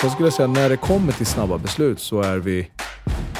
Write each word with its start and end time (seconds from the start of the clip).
Så 0.00 0.06
jag 0.06 0.12
skulle 0.12 0.30
säga 0.30 0.48
när 0.48 0.68
det 0.68 0.76
kommer 0.76 1.12
till 1.12 1.26
snabba 1.26 1.58
beslut 1.58 2.00
så 2.00 2.22
är 2.22 2.38
vi 2.38 2.70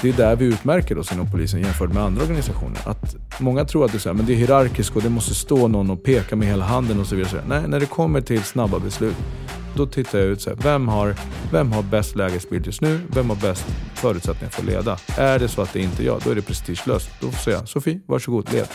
det 0.03 0.09
är 0.09 0.13
där 0.13 0.37
vi 0.37 0.45
utmärker 0.45 0.99
oss 0.99 1.13
inom 1.13 1.31
polisen 1.31 1.61
jämfört 1.61 1.93
med 1.93 2.03
andra 2.03 2.23
organisationer. 2.23 2.79
Att 2.85 3.17
många 3.39 3.65
tror 3.65 3.85
att 3.85 3.93
det 3.93 3.99
är, 3.99 4.01
så 4.01 4.09
här, 4.09 4.15
men 4.15 4.27
det 4.27 4.33
är 4.33 4.37
hierarkiskt 4.37 4.97
och 4.97 5.03
det 5.03 5.11
måste 5.11 5.35
stå 5.35 5.69
någon 5.69 5.91
och 5.91 6.05
peka 6.05 6.37
med 6.37 6.49
hela 6.49 6.65
handen 6.65 7.01
och 7.01 7.07
så 7.07 7.17
vidare. 7.17 7.43
Nej, 7.49 7.69
när 7.69 7.81
det 7.81 7.87
kommer 7.87 8.21
till 8.21 8.43
snabba 8.43 8.79
beslut, 8.79 9.17
då 9.77 9.87
tittar 9.87 10.19
jag 10.19 10.29
ut 10.29 10.41
så 10.41 10.51
här, 10.51 10.57
vem 10.63 10.89
har, 10.89 11.15
vem 11.53 11.73
har 11.73 11.83
bäst 11.83 12.17
lägesbild 12.17 12.67
just 12.67 12.81
nu? 12.81 13.01
Vem 13.09 13.31
har 13.31 13.37
bäst 13.37 13.67
förutsättningar 13.95 14.51
för 14.51 14.63
att 14.63 14.69
leda? 14.69 14.99
Är 15.17 15.39
det 15.39 15.49
så 15.49 15.63
att 15.63 15.73
det 15.73 15.81
inte 15.81 16.03
är 16.03 16.07
jag, 16.07 16.21
då 16.25 16.31
är 16.31 16.35
det 16.35 16.43
prestigelöst. 16.43 17.11
Då 17.21 17.31
säger 17.31 17.59
jag 17.59 17.69
Sofie, 17.69 18.01
varsågod, 18.07 18.53
led. 18.53 18.69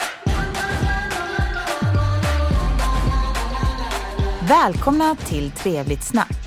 Välkomna 4.48 5.16
till 5.16 5.52
Trevligt 5.52 6.04
snack. 6.04 6.41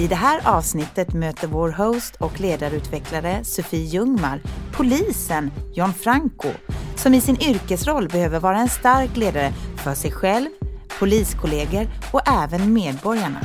I 0.00 0.06
det 0.06 0.14
här 0.14 0.56
avsnittet 0.56 1.14
möter 1.14 1.46
vår 1.48 1.70
host 1.70 2.16
och 2.16 2.40
ledarutvecklare 2.40 3.44
Sofie 3.44 3.84
Ljungmar 3.84 4.40
polisen 4.72 5.50
John 5.74 5.92
Franco 5.92 6.48
som 6.96 7.14
i 7.14 7.20
sin 7.20 7.42
yrkesroll 7.42 8.08
behöver 8.08 8.40
vara 8.40 8.58
en 8.58 8.68
stark 8.68 9.16
ledare 9.16 9.52
för 9.76 9.94
sig 9.94 10.10
själv, 10.10 10.48
poliskollegor 10.98 11.86
och 12.12 12.28
även 12.28 12.72
medborgarna. 12.72 13.40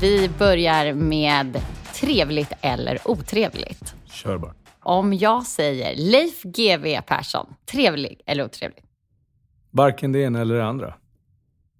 Vi 0.00 0.30
börjar 0.38 0.94
med 0.94 1.60
trevligt 1.94 2.52
eller 2.60 2.98
otrevligt. 3.04 3.94
Kör 4.06 4.38
bara. 4.38 4.54
Om 4.82 5.14
jag 5.14 5.46
säger 5.46 5.96
Leif 5.96 6.42
GW 6.42 7.00
Persson, 7.06 7.54
trevlig 7.66 8.20
eller 8.26 8.44
otrevlig? 8.44 8.85
Varken 9.76 10.12
det 10.12 10.18
ena 10.22 10.40
eller 10.40 10.54
det 10.54 10.64
andra. 10.64 10.94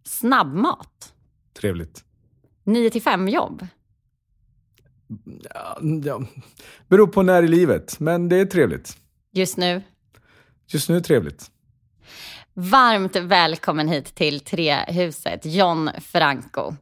Snabbmat, 0.05 1.14
Trevligt. 1.61 2.05
9 2.64 2.91
till 2.91 3.02
5 3.02 3.28
jobb. 3.28 3.66
Ja, 5.55 5.78
ja. 6.05 6.22
Beror 6.89 7.06
på 7.06 7.22
när 7.22 7.42
i 7.42 7.48
livet, 7.48 8.00
men 8.00 8.28
det 8.28 8.36
är 8.36 8.44
trevligt. 8.47 8.97
Just 9.33 9.56
nu, 9.56 9.83
Just 10.67 10.89
nu 10.89 10.97
är 10.97 11.00
trevligt. 11.00 11.50
Varmt 12.55 13.17
välkommen 13.17 13.89
hit 13.89 14.14
till 14.14 14.41
Trehuset, 14.41 15.41
John 15.44 15.91
Franco. 16.00 16.74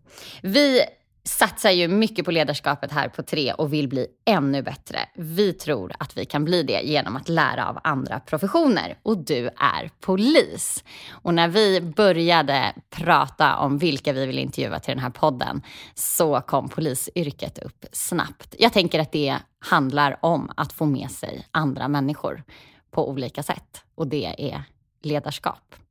Vi 0.43 0.81
satsar 1.29 1.71
ju 1.71 1.89
mycket 1.89 2.25
på 2.25 2.31
ledarskapet 2.31 2.93
här 2.93 3.09
på 3.09 3.23
Tre 3.23 3.53
och 3.53 3.73
vill 3.73 3.89
bli 3.89 4.07
ännu 4.25 4.63
bättre. 4.63 4.99
Vi 5.15 5.53
tror 5.53 5.93
att 5.99 6.17
vi 6.17 6.25
kan 6.25 6.45
bli 6.45 6.63
det 6.63 6.81
genom 6.81 7.17
att 7.17 7.29
lära 7.29 7.69
av 7.69 7.79
andra 7.85 8.21
professioner. 8.21 8.99
Och 9.03 9.19
du 9.19 9.47
är 9.47 9.91
polis. 10.01 10.85
Och 11.11 11.35
när 11.35 11.49
vi 11.49 11.81
började 11.81 12.73
prata 12.91 13.57
om 13.57 13.79
vilka 13.79 14.13
vi 14.13 14.27
vill 14.27 14.39
intervjua 14.39 14.79
till 14.79 14.95
den 14.95 15.03
här 15.03 15.11
podden 15.11 15.63
så 15.95 16.41
kom 16.41 16.69
polisyrket 16.69 17.59
upp 17.59 17.85
snabbt. 17.93 18.55
Jag 18.59 18.73
tänker 18.73 19.01
att 19.01 19.13
det 19.13 19.37
handlar 19.59 20.19
om 20.21 20.51
att 20.57 20.73
få 20.73 20.85
med 20.85 21.11
sig 21.11 21.47
andra 21.51 21.89
människor 21.89 22.43
på 22.91 23.09
olika 23.09 23.43
sätt. 23.43 23.85
Och 23.95 24.07
det 24.07 24.35
är 24.39 24.63
ledarskap. 25.03 25.84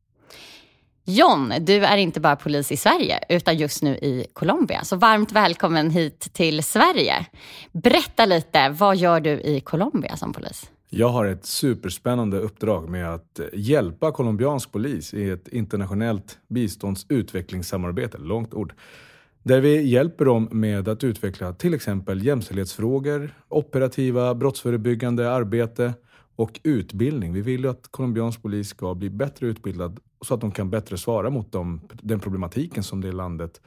John, 1.06 1.54
du 1.62 1.86
är 1.86 1.98
inte 1.98 2.20
bara 2.20 2.36
polis 2.36 2.72
i 2.72 2.78
Sverige 2.78 3.20
utan 3.30 3.58
just 3.58 3.84
nu 3.84 3.96
i 3.96 4.26
Colombia. 4.34 4.84
Så 4.84 4.96
varmt 4.96 5.32
välkommen 5.32 5.90
hit 5.90 6.34
till 6.34 6.64
Sverige. 6.64 7.26
Berätta 7.72 8.26
lite, 8.26 8.70
vad 8.70 8.98
gör 8.98 9.20
du 9.20 9.30
i 9.30 9.62
Colombia 9.62 10.18
som 10.18 10.34
polis? 10.34 10.72
Jag 10.90 11.10
har 11.10 11.26
ett 11.26 11.46
superspännande 11.46 12.40
uppdrag 12.40 12.90
med 12.90 13.14
att 13.14 13.40
hjälpa 13.54 14.12
colombiansk 14.12 14.72
polis 14.72 15.14
i 15.14 15.30
ett 15.30 15.48
internationellt 15.48 16.38
biståndsutvecklingssamarbete, 16.48 18.18
långt 18.18 18.54
ord. 18.54 18.74
Där 19.44 19.62
vi 19.62 19.82
hjälper 19.82 20.26
dem 20.26 20.50
med 20.52 20.88
att 20.88 21.04
utveckla 21.04 21.54
till 21.54 21.74
exempel 21.74 22.26
jämställdhetsfrågor, 22.26 23.36
operativa 23.50 24.36
brottsförebyggande 24.36 25.32
arbete 25.32 25.94
och 26.36 26.60
utbildning. 26.64 27.34
Vi 27.34 27.42
vill 27.42 27.64
ju 27.64 27.70
att 27.70 27.88
colombiansk 27.92 28.42
polis 28.42 28.70
ska 28.70 28.96
bli 28.96 29.10
bättre 29.10 29.48
utbildad 29.48 30.00
så 30.22 30.34
att 30.34 30.42
de 30.42 30.52
kan 30.52 30.70
bättre 30.70 30.98
svara 30.98 31.30
mot 31.30 31.52
dem, 31.52 31.82
den 32.02 32.20
problematiken 32.20 32.84
som 32.84 33.02
det 33.02 33.12
landet 33.12 33.62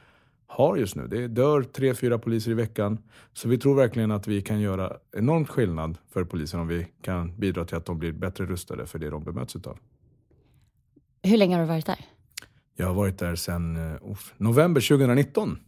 har 0.47 0.77
just 0.77 0.95
nu. 0.95 1.07
Det 1.07 1.27
dör 1.27 1.63
tre, 1.63 1.93
fyra 1.93 2.19
poliser 2.19 2.51
i 2.51 2.53
veckan. 2.53 2.97
Så 3.33 3.49
vi 3.49 3.57
tror 3.57 3.75
verkligen 3.75 4.11
att 4.11 4.27
vi 4.27 4.41
kan 4.41 4.59
göra 4.59 4.97
enormt 5.17 5.49
skillnad 5.49 5.97
för 6.09 6.23
polisen 6.23 6.59
om 6.59 6.67
vi 6.67 6.87
kan 7.01 7.39
bidra 7.39 7.65
till 7.65 7.77
att 7.77 7.85
de 7.85 7.99
blir 7.99 8.11
bättre 8.11 8.45
rustade 8.45 8.85
för 8.85 8.99
det 8.99 9.09
de 9.09 9.23
bemöts 9.23 9.55
utav. 9.55 9.77
Hur 11.23 11.37
länge 11.37 11.55
har 11.55 11.61
du 11.61 11.67
varit 11.67 11.85
där? 11.85 12.05
Jag 12.75 12.87
har 12.87 12.93
varit 12.93 13.19
där 13.19 13.35
sedan 13.35 13.93
eh, 13.93 14.17
november 14.37 14.81
2019. 14.81 15.59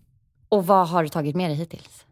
Och 0.49 0.67
vad 0.67 0.87
har 0.87 1.03
du 1.03 1.09
tagit 1.09 1.35
med 1.35 1.49
dig 1.49 1.57
hittills? 1.57 2.05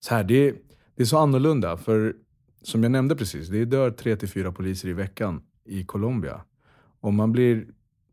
Så 0.00 0.14
här, 0.14 0.24
det, 0.24 0.50
det 0.96 1.02
är 1.02 1.04
så 1.04 1.18
annorlunda, 1.18 1.76
för 1.76 2.14
som 2.62 2.82
jag 2.82 2.92
nämnde 2.92 3.16
precis, 3.16 3.48
det 3.48 3.64
dör 3.64 3.90
tre 3.90 4.16
till 4.16 4.28
fyra 4.28 4.52
poliser 4.52 4.88
i 4.88 4.92
veckan 4.92 5.42
i 5.64 5.84
Colombia. 5.84 6.40
Och 7.00 7.14
man 7.14 7.32
blir 7.32 7.66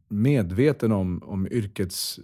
medveten 0.07 0.91
om, 0.91 1.23
om 1.23 1.47
yrkets 1.51 2.19
eh, 2.19 2.23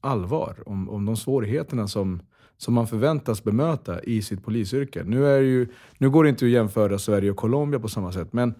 allvar, 0.00 0.62
om, 0.66 0.90
om 0.90 1.04
de 1.04 1.16
svårigheterna 1.16 1.88
som, 1.88 2.22
som 2.56 2.74
man 2.74 2.86
förväntas 2.86 3.44
bemöta 3.44 4.02
i 4.02 4.22
sitt 4.22 4.44
polisyrke. 4.44 5.04
Nu, 5.04 5.26
är 5.26 5.40
ju, 5.40 5.68
nu 5.98 6.10
går 6.10 6.24
det 6.24 6.30
inte 6.30 6.44
att 6.44 6.50
jämföra 6.50 6.98
Sverige 6.98 7.30
och 7.30 7.36
Colombia 7.36 7.80
på 7.80 7.88
samma 7.88 8.12
sätt, 8.12 8.32
men 8.32 8.54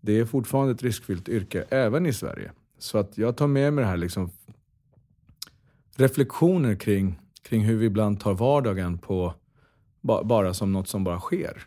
det 0.00 0.18
är 0.18 0.24
fortfarande 0.24 0.72
ett 0.72 0.82
riskfyllt 0.82 1.28
yrke 1.28 1.64
även 1.68 2.06
i 2.06 2.12
Sverige. 2.12 2.52
Så 2.78 2.98
att 2.98 3.18
jag 3.18 3.36
tar 3.36 3.46
med 3.46 3.72
mig 3.72 3.84
det 3.84 3.90
här 3.90 3.96
liksom 3.96 4.30
reflektioner 5.96 6.74
kring, 6.74 7.20
kring 7.42 7.64
hur 7.64 7.76
vi 7.76 7.86
ibland 7.86 8.20
tar 8.20 8.34
vardagen 8.34 8.98
på 8.98 9.34
bara 10.00 10.54
som 10.54 10.72
något 10.72 10.88
som 10.88 11.04
bara 11.04 11.20
sker 11.20 11.66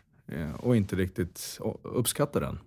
och 0.58 0.76
inte 0.76 0.96
riktigt 0.96 1.58
uppskattar 1.82 2.40
den. 2.40 2.58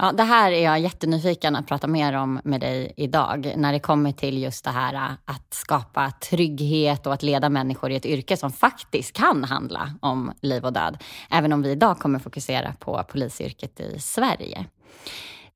Ja, 0.00 0.12
det 0.12 0.22
här 0.22 0.52
är 0.52 0.64
jag 0.64 0.80
jättenyfiken 0.80 1.56
att 1.56 1.66
prata 1.66 1.86
mer 1.86 2.12
om 2.12 2.40
med 2.44 2.60
dig 2.60 2.92
idag. 2.96 3.52
När 3.56 3.72
det 3.72 3.78
kommer 3.80 4.12
till 4.12 4.42
just 4.42 4.64
det 4.64 4.70
här 4.70 4.94
äh, 4.94 5.12
att 5.24 5.54
skapa 5.54 6.10
trygghet 6.10 7.06
och 7.06 7.14
att 7.14 7.22
leda 7.22 7.48
människor 7.48 7.90
i 7.90 7.96
ett 7.96 8.06
yrke 8.06 8.36
som 8.36 8.52
faktiskt 8.52 9.12
kan 9.12 9.44
handla 9.44 9.94
om 10.00 10.32
liv 10.40 10.64
och 10.64 10.72
död. 10.72 10.98
Även 11.30 11.52
om 11.52 11.62
vi 11.62 11.70
idag 11.70 11.98
kommer 11.98 12.18
fokusera 12.18 12.72
på 12.72 13.04
polisyrket 13.08 13.80
i 13.80 13.98
Sverige. 13.98 14.66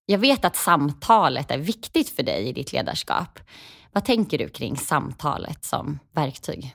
Jag 0.07 0.19
vet 0.19 0.45
att 0.45 0.57
samtalet 0.57 1.51
är 1.51 1.59
viktigt 1.59 2.09
för 2.09 2.23
dig 2.23 2.49
i 2.49 2.53
ditt 2.53 2.73
ledarskap. 2.73 3.41
Vad 3.93 4.05
tänker 4.05 4.39
du 4.39 4.49
kring 4.49 4.77
samtalet 4.77 5.65
som 5.65 5.99
verktyg? 6.13 6.75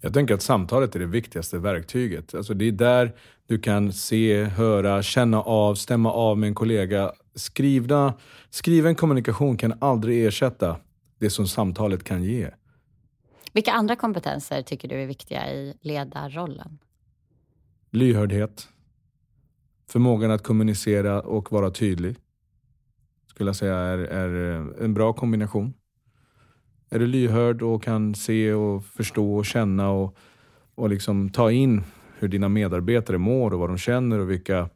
Jag 0.00 0.14
tänker 0.14 0.34
att 0.34 0.42
samtalet 0.42 0.94
är 0.94 0.98
det 0.98 1.06
viktigaste 1.06 1.58
verktyget. 1.58 2.34
Alltså 2.34 2.54
det 2.54 2.68
är 2.68 2.72
där 2.72 3.14
du 3.48 3.58
kan 3.58 3.92
se, 3.92 4.44
höra, 4.44 5.02
känna 5.02 5.42
av, 5.42 5.74
stämma 5.74 6.12
av 6.12 6.38
med 6.38 6.46
en 6.46 6.54
kollega. 6.54 7.12
Skrivna, 7.34 8.14
skriven 8.50 8.94
kommunikation 8.94 9.56
kan 9.56 9.74
aldrig 9.80 10.26
ersätta 10.26 10.76
det 11.18 11.30
som 11.30 11.46
samtalet 11.48 12.04
kan 12.04 12.22
ge. 12.22 12.50
Vilka 13.52 13.72
andra 13.72 13.96
kompetenser 13.96 14.62
tycker 14.62 14.88
du 14.88 14.94
är 15.02 15.06
viktiga 15.06 15.52
i 15.52 15.74
ledarrollen? 15.80 16.78
Lyhördhet. 17.90 18.68
Förmågan 19.90 20.30
att 20.30 20.42
kommunicera 20.42 21.20
och 21.20 21.52
vara 21.52 21.70
tydlig. 21.70 22.16
Skulle 23.26 23.48
jag 23.48 23.56
säga 23.56 23.76
är, 23.76 23.98
är 23.98 24.34
en 24.84 24.94
bra 24.94 25.12
kombination. 25.12 25.74
Är 26.90 26.98
du 26.98 27.06
lyhörd 27.06 27.62
och 27.62 27.82
kan 27.82 28.14
se 28.14 28.52
och 28.52 28.84
förstå 28.84 29.36
och 29.36 29.46
känna 29.46 29.90
och, 29.90 30.16
och 30.74 30.90
liksom 30.90 31.30
ta 31.30 31.52
in 31.52 31.84
hur 32.18 32.28
dina 32.28 32.48
medarbetare 32.48 33.18
mår 33.18 33.54
och 33.54 33.60
vad 33.60 33.70
de 33.70 33.78
känner 33.78 34.18
och 34.18 34.30
vilka 34.30 34.68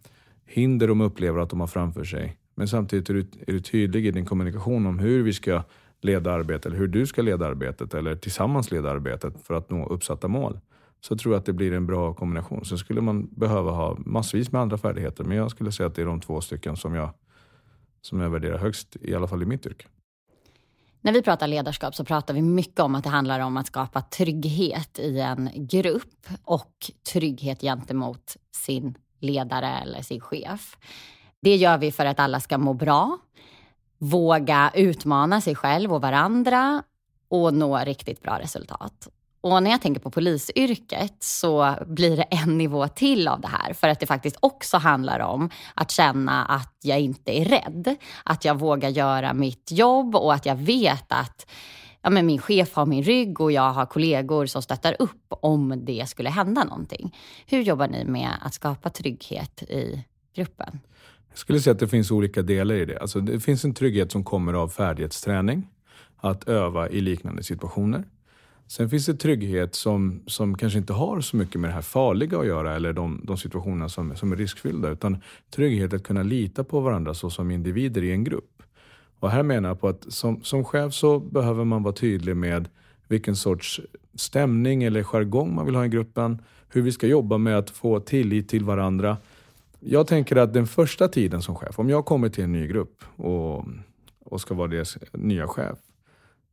hinder 0.46 0.88
de 0.88 1.00
upplever 1.00 1.40
att 1.40 1.50
de 1.50 1.60
har 1.60 1.66
framför 1.66 2.04
sig. 2.04 2.36
Men 2.54 2.68
samtidigt 2.68 3.10
är 3.10 3.14
du, 3.14 3.20
är 3.46 3.52
du 3.52 3.60
tydlig 3.60 4.06
i 4.06 4.10
din 4.10 4.26
kommunikation 4.26 4.86
om 4.86 4.98
hur 4.98 5.22
vi 5.22 5.32
ska 5.32 5.62
leda 6.00 6.32
arbetet, 6.32 6.66
eller 6.66 6.76
hur 6.76 6.88
du 6.88 7.06
ska 7.06 7.22
leda 7.22 7.46
arbetet 7.46 7.94
eller 7.94 8.16
tillsammans 8.16 8.70
leda 8.70 8.90
arbetet 8.90 9.34
för 9.42 9.54
att 9.54 9.70
nå 9.70 9.86
uppsatta 9.86 10.28
mål. 10.28 10.60
Så 11.00 11.16
tror 11.16 11.34
jag 11.34 11.40
att 11.40 11.46
det 11.46 11.52
blir 11.52 11.72
en 11.72 11.86
bra 11.86 12.14
kombination. 12.14 12.64
Sen 12.64 12.78
skulle 12.78 13.00
man 13.00 13.28
behöva 13.30 13.70
ha 13.70 13.96
massvis 13.98 14.52
med 14.52 14.60
andra 14.60 14.78
färdigheter, 14.78 15.24
men 15.24 15.36
jag 15.36 15.50
skulle 15.50 15.72
säga 15.72 15.86
att 15.86 15.94
det 15.94 16.02
är 16.02 16.06
de 16.06 16.20
två 16.20 16.40
stycken 16.40 16.76
som 16.76 16.94
jag, 16.94 17.10
som 18.00 18.20
jag 18.20 18.30
värderar 18.30 18.58
högst, 18.58 18.96
i 19.00 19.14
alla 19.14 19.28
fall 19.28 19.42
i 19.42 19.46
mitt 19.46 19.66
yrke. 19.66 19.86
När 21.04 21.12
vi 21.12 21.22
pratar 21.22 21.46
ledarskap 21.46 21.94
så 21.94 22.04
pratar 22.04 22.34
vi 22.34 22.42
mycket 22.42 22.80
om 22.80 22.94
att 22.94 23.04
det 23.04 23.10
handlar 23.10 23.40
om 23.40 23.56
att 23.56 23.66
skapa 23.66 24.02
trygghet 24.02 24.98
i 24.98 25.20
en 25.20 25.50
grupp 25.54 26.26
och 26.44 26.90
trygghet 27.12 27.60
gentemot 27.60 28.36
sin 28.56 28.98
ledare 29.20 29.68
eller 29.68 30.02
sin 30.02 30.20
chef. 30.20 30.76
Det 31.40 31.56
gör 31.56 31.78
vi 31.78 31.92
för 31.92 32.06
att 32.06 32.20
alla 32.20 32.40
ska 32.40 32.58
må 32.58 32.74
bra, 32.74 33.18
våga 33.98 34.70
utmana 34.74 35.40
sig 35.40 35.54
själv 35.54 35.94
och 35.94 36.00
varandra 36.00 36.82
och 37.28 37.54
nå 37.54 37.78
riktigt 37.78 38.22
bra 38.22 38.38
resultat. 38.38 39.08
Och 39.42 39.62
när 39.62 39.70
jag 39.70 39.82
tänker 39.82 40.00
på 40.00 40.10
polisyrket 40.10 41.14
så 41.18 41.76
blir 41.86 42.16
det 42.16 42.22
en 42.22 42.58
nivå 42.58 42.88
till 42.88 43.28
av 43.28 43.40
det 43.40 43.48
här. 43.48 43.72
För 43.72 43.88
att 43.88 44.00
det 44.00 44.06
faktiskt 44.06 44.36
också 44.40 44.76
handlar 44.76 45.20
om 45.20 45.50
att 45.74 45.90
känna 45.90 46.44
att 46.44 46.76
jag 46.82 47.00
inte 47.00 47.40
är 47.40 47.44
rädd. 47.44 47.96
Att 48.24 48.44
jag 48.44 48.58
vågar 48.58 48.88
göra 48.88 49.34
mitt 49.34 49.72
jobb 49.72 50.16
och 50.16 50.34
att 50.34 50.46
jag 50.46 50.56
vet 50.56 51.04
att 51.08 51.46
ja, 52.02 52.10
men 52.10 52.26
min 52.26 52.38
chef 52.38 52.74
har 52.74 52.86
min 52.86 53.02
rygg 53.02 53.40
och 53.40 53.52
jag 53.52 53.72
har 53.72 53.86
kollegor 53.86 54.46
som 54.46 54.62
stöttar 54.62 54.96
upp 54.98 55.26
om 55.28 55.84
det 55.84 56.08
skulle 56.08 56.30
hända 56.30 56.64
någonting. 56.64 57.16
Hur 57.46 57.62
jobbar 57.62 57.88
ni 57.88 58.04
med 58.04 58.30
att 58.40 58.54
skapa 58.54 58.90
trygghet 58.90 59.62
i 59.62 60.04
gruppen? 60.36 60.80
Jag 61.28 61.38
skulle 61.38 61.60
säga 61.60 61.72
att 61.72 61.80
det 61.80 61.88
finns 61.88 62.10
olika 62.10 62.42
delar 62.42 62.74
i 62.74 62.84
det. 62.84 62.98
Alltså 62.98 63.20
det 63.20 63.40
finns 63.40 63.64
en 63.64 63.74
trygghet 63.74 64.12
som 64.12 64.24
kommer 64.24 64.52
av 64.52 64.68
färdighetsträning, 64.68 65.68
att 66.16 66.48
öva 66.48 66.88
i 66.88 67.00
liknande 67.00 67.42
situationer. 67.42 68.04
Sen 68.72 68.90
finns 68.90 69.06
det 69.06 69.14
trygghet 69.14 69.74
som, 69.74 70.22
som 70.26 70.56
kanske 70.56 70.78
inte 70.78 70.92
har 70.92 71.20
så 71.20 71.36
mycket 71.36 71.60
med 71.60 71.70
det 71.70 71.74
här 71.74 71.82
farliga 71.82 72.38
att 72.38 72.46
göra 72.46 72.76
eller 72.76 72.92
de, 72.92 73.20
de 73.24 73.36
situationerna 73.36 73.88
som, 73.88 74.16
som 74.16 74.32
är 74.32 74.36
riskfyllda. 74.36 74.88
Utan 74.88 75.22
trygghet 75.50 75.92
att 75.92 76.02
kunna 76.02 76.22
lita 76.22 76.64
på 76.64 76.80
varandra 76.80 77.14
så 77.14 77.30
som 77.30 77.50
individer 77.50 78.02
i 78.02 78.12
en 78.12 78.24
grupp. 78.24 78.62
Och 79.18 79.30
här 79.30 79.42
menar 79.42 79.68
jag 79.68 79.80
på 79.80 79.88
att 79.88 80.12
som, 80.12 80.42
som 80.42 80.64
chef 80.64 80.94
så 80.94 81.18
behöver 81.18 81.64
man 81.64 81.82
vara 81.82 81.94
tydlig 81.94 82.36
med 82.36 82.68
vilken 83.08 83.36
sorts 83.36 83.80
stämning 84.14 84.82
eller 84.82 85.02
jargong 85.02 85.54
man 85.54 85.66
vill 85.66 85.74
ha 85.74 85.84
i 85.84 85.88
gruppen. 85.88 86.42
Hur 86.68 86.82
vi 86.82 86.92
ska 86.92 87.06
jobba 87.06 87.38
med 87.38 87.58
att 87.58 87.70
få 87.70 88.00
tillit 88.00 88.48
till 88.48 88.64
varandra. 88.64 89.16
Jag 89.80 90.06
tänker 90.06 90.36
att 90.36 90.52
den 90.52 90.66
första 90.66 91.08
tiden 91.08 91.42
som 91.42 91.54
chef, 91.54 91.78
om 91.78 91.90
jag 91.90 92.04
kommer 92.04 92.28
till 92.28 92.44
en 92.44 92.52
ny 92.52 92.66
grupp 92.66 93.04
och, 93.16 93.64
och 94.24 94.40
ska 94.40 94.54
vara 94.54 94.68
deras 94.68 94.98
nya 95.12 95.46
chef, 95.48 95.78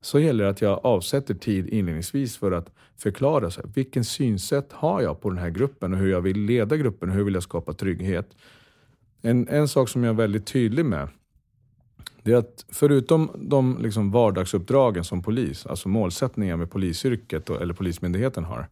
så 0.02 0.20
gäller 0.20 0.44
det 0.44 0.50
att 0.50 0.62
jag 0.62 0.80
avsätter 0.84 1.34
tid 1.34 1.68
inledningsvis 1.68 2.38
för 2.38 2.52
att 2.52 2.72
förklara 2.98 3.52
så 3.52 3.62
här, 3.62 3.70
vilken 3.76 4.04
synsätt 4.04 4.74
har 4.74 5.02
jag 5.02 5.22
på 5.22 5.30
den 5.30 5.40
här 5.40 5.50
gruppen 5.50 5.94
och 5.94 6.00
hur 6.00 6.12
jag 6.12 6.22
vill 6.22 6.40
leda 6.40 6.78
gruppen 6.78 7.10
och 7.10 7.16
hur 7.16 7.24
vill 7.24 7.34
jag 7.34 7.44
skapa 7.44 7.74
trygghet. 7.74 8.30
En, 9.22 9.48
en 9.48 9.68
sak 9.68 9.90
som 9.90 10.04
jag 10.04 10.14
är 10.14 10.18
väldigt 10.18 10.46
tydlig 10.46 10.86
med 10.86 11.08
det 12.24 12.32
är 12.32 12.38
att 12.38 12.66
förutom 12.70 13.32
de 13.36 13.78
liksom 13.82 14.12
vardagsuppdragen 14.12 15.04
som 15.04 15.22
polis, 15.22 15.66
alltså 15.66 15.90
målsättningar 15.90 16.58
med 16.58 16.72
polisyrket 16.72 17.50
och, 17.50 17.62
eller 17.62 17.74
Polismyndigheten 17.74 18.44
har, 18.44 18.68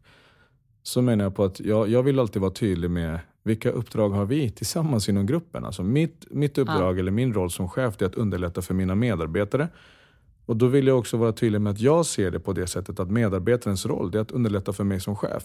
så 0.84 1.02
menar 1.02 1.26
jag 1.26 1.36
på 1.36 1.44
att 1.44 1.60
jag, 1.60 1.90
jag 1.90 2.04
vill 2.04 2.20
alltid 2.20 2.42
vara 2.42 2.52
tydlig 2.52 2.92
med 2.92 3.20
vilka 3.44 3.72
uppdrag 3.72 4.10
har 4.10 4.26
vi 4.26 4.50
tillsammans 4.50 5.10
inom 5.10 5.26
gruppen? 5.26 5.66
Alltså 5.66 5.84
mitt, 5.84 6.26
mitt 6.32 6.58
uppdrag 6.58 6.96
ja. 6.96 7.00
eller 7.00 7.12
min 7.12 7.34
roll 7.34 7.52
som 7.52 7.70
chef 7.70 8.02
är 8.02 8.06
att 8.06 8.16
underlätta 8.16 8.62
för 8.62 8.74
mina 8.74 8.96
medarbetare 8.96 9.68
och 10.48 10.58
då 10.58 10.68
vill 10.68 10.88
jag 10.88 11.00
också 11.00 11.18
vara 11.18 11.32
tydlig 11.32 11.62
med 11.62 11.72
att 11.72 11.80
jag 11.80 12.06
ser 12.06 12.32
det 12.32 12.40
på 12.40 12.54
det 12.54 12.68
sättet 12.68 13.00
att 13.00 13.12
medarbetarens 13.12 13.86
roll 13.86 14.16
är 14.16 14.20
att 14.20 14.32
underlätta 14.32 14.74
för 14.74 14.84
mig 14.84 15.00
som 15.00 15.16
chef. 15.16 15.44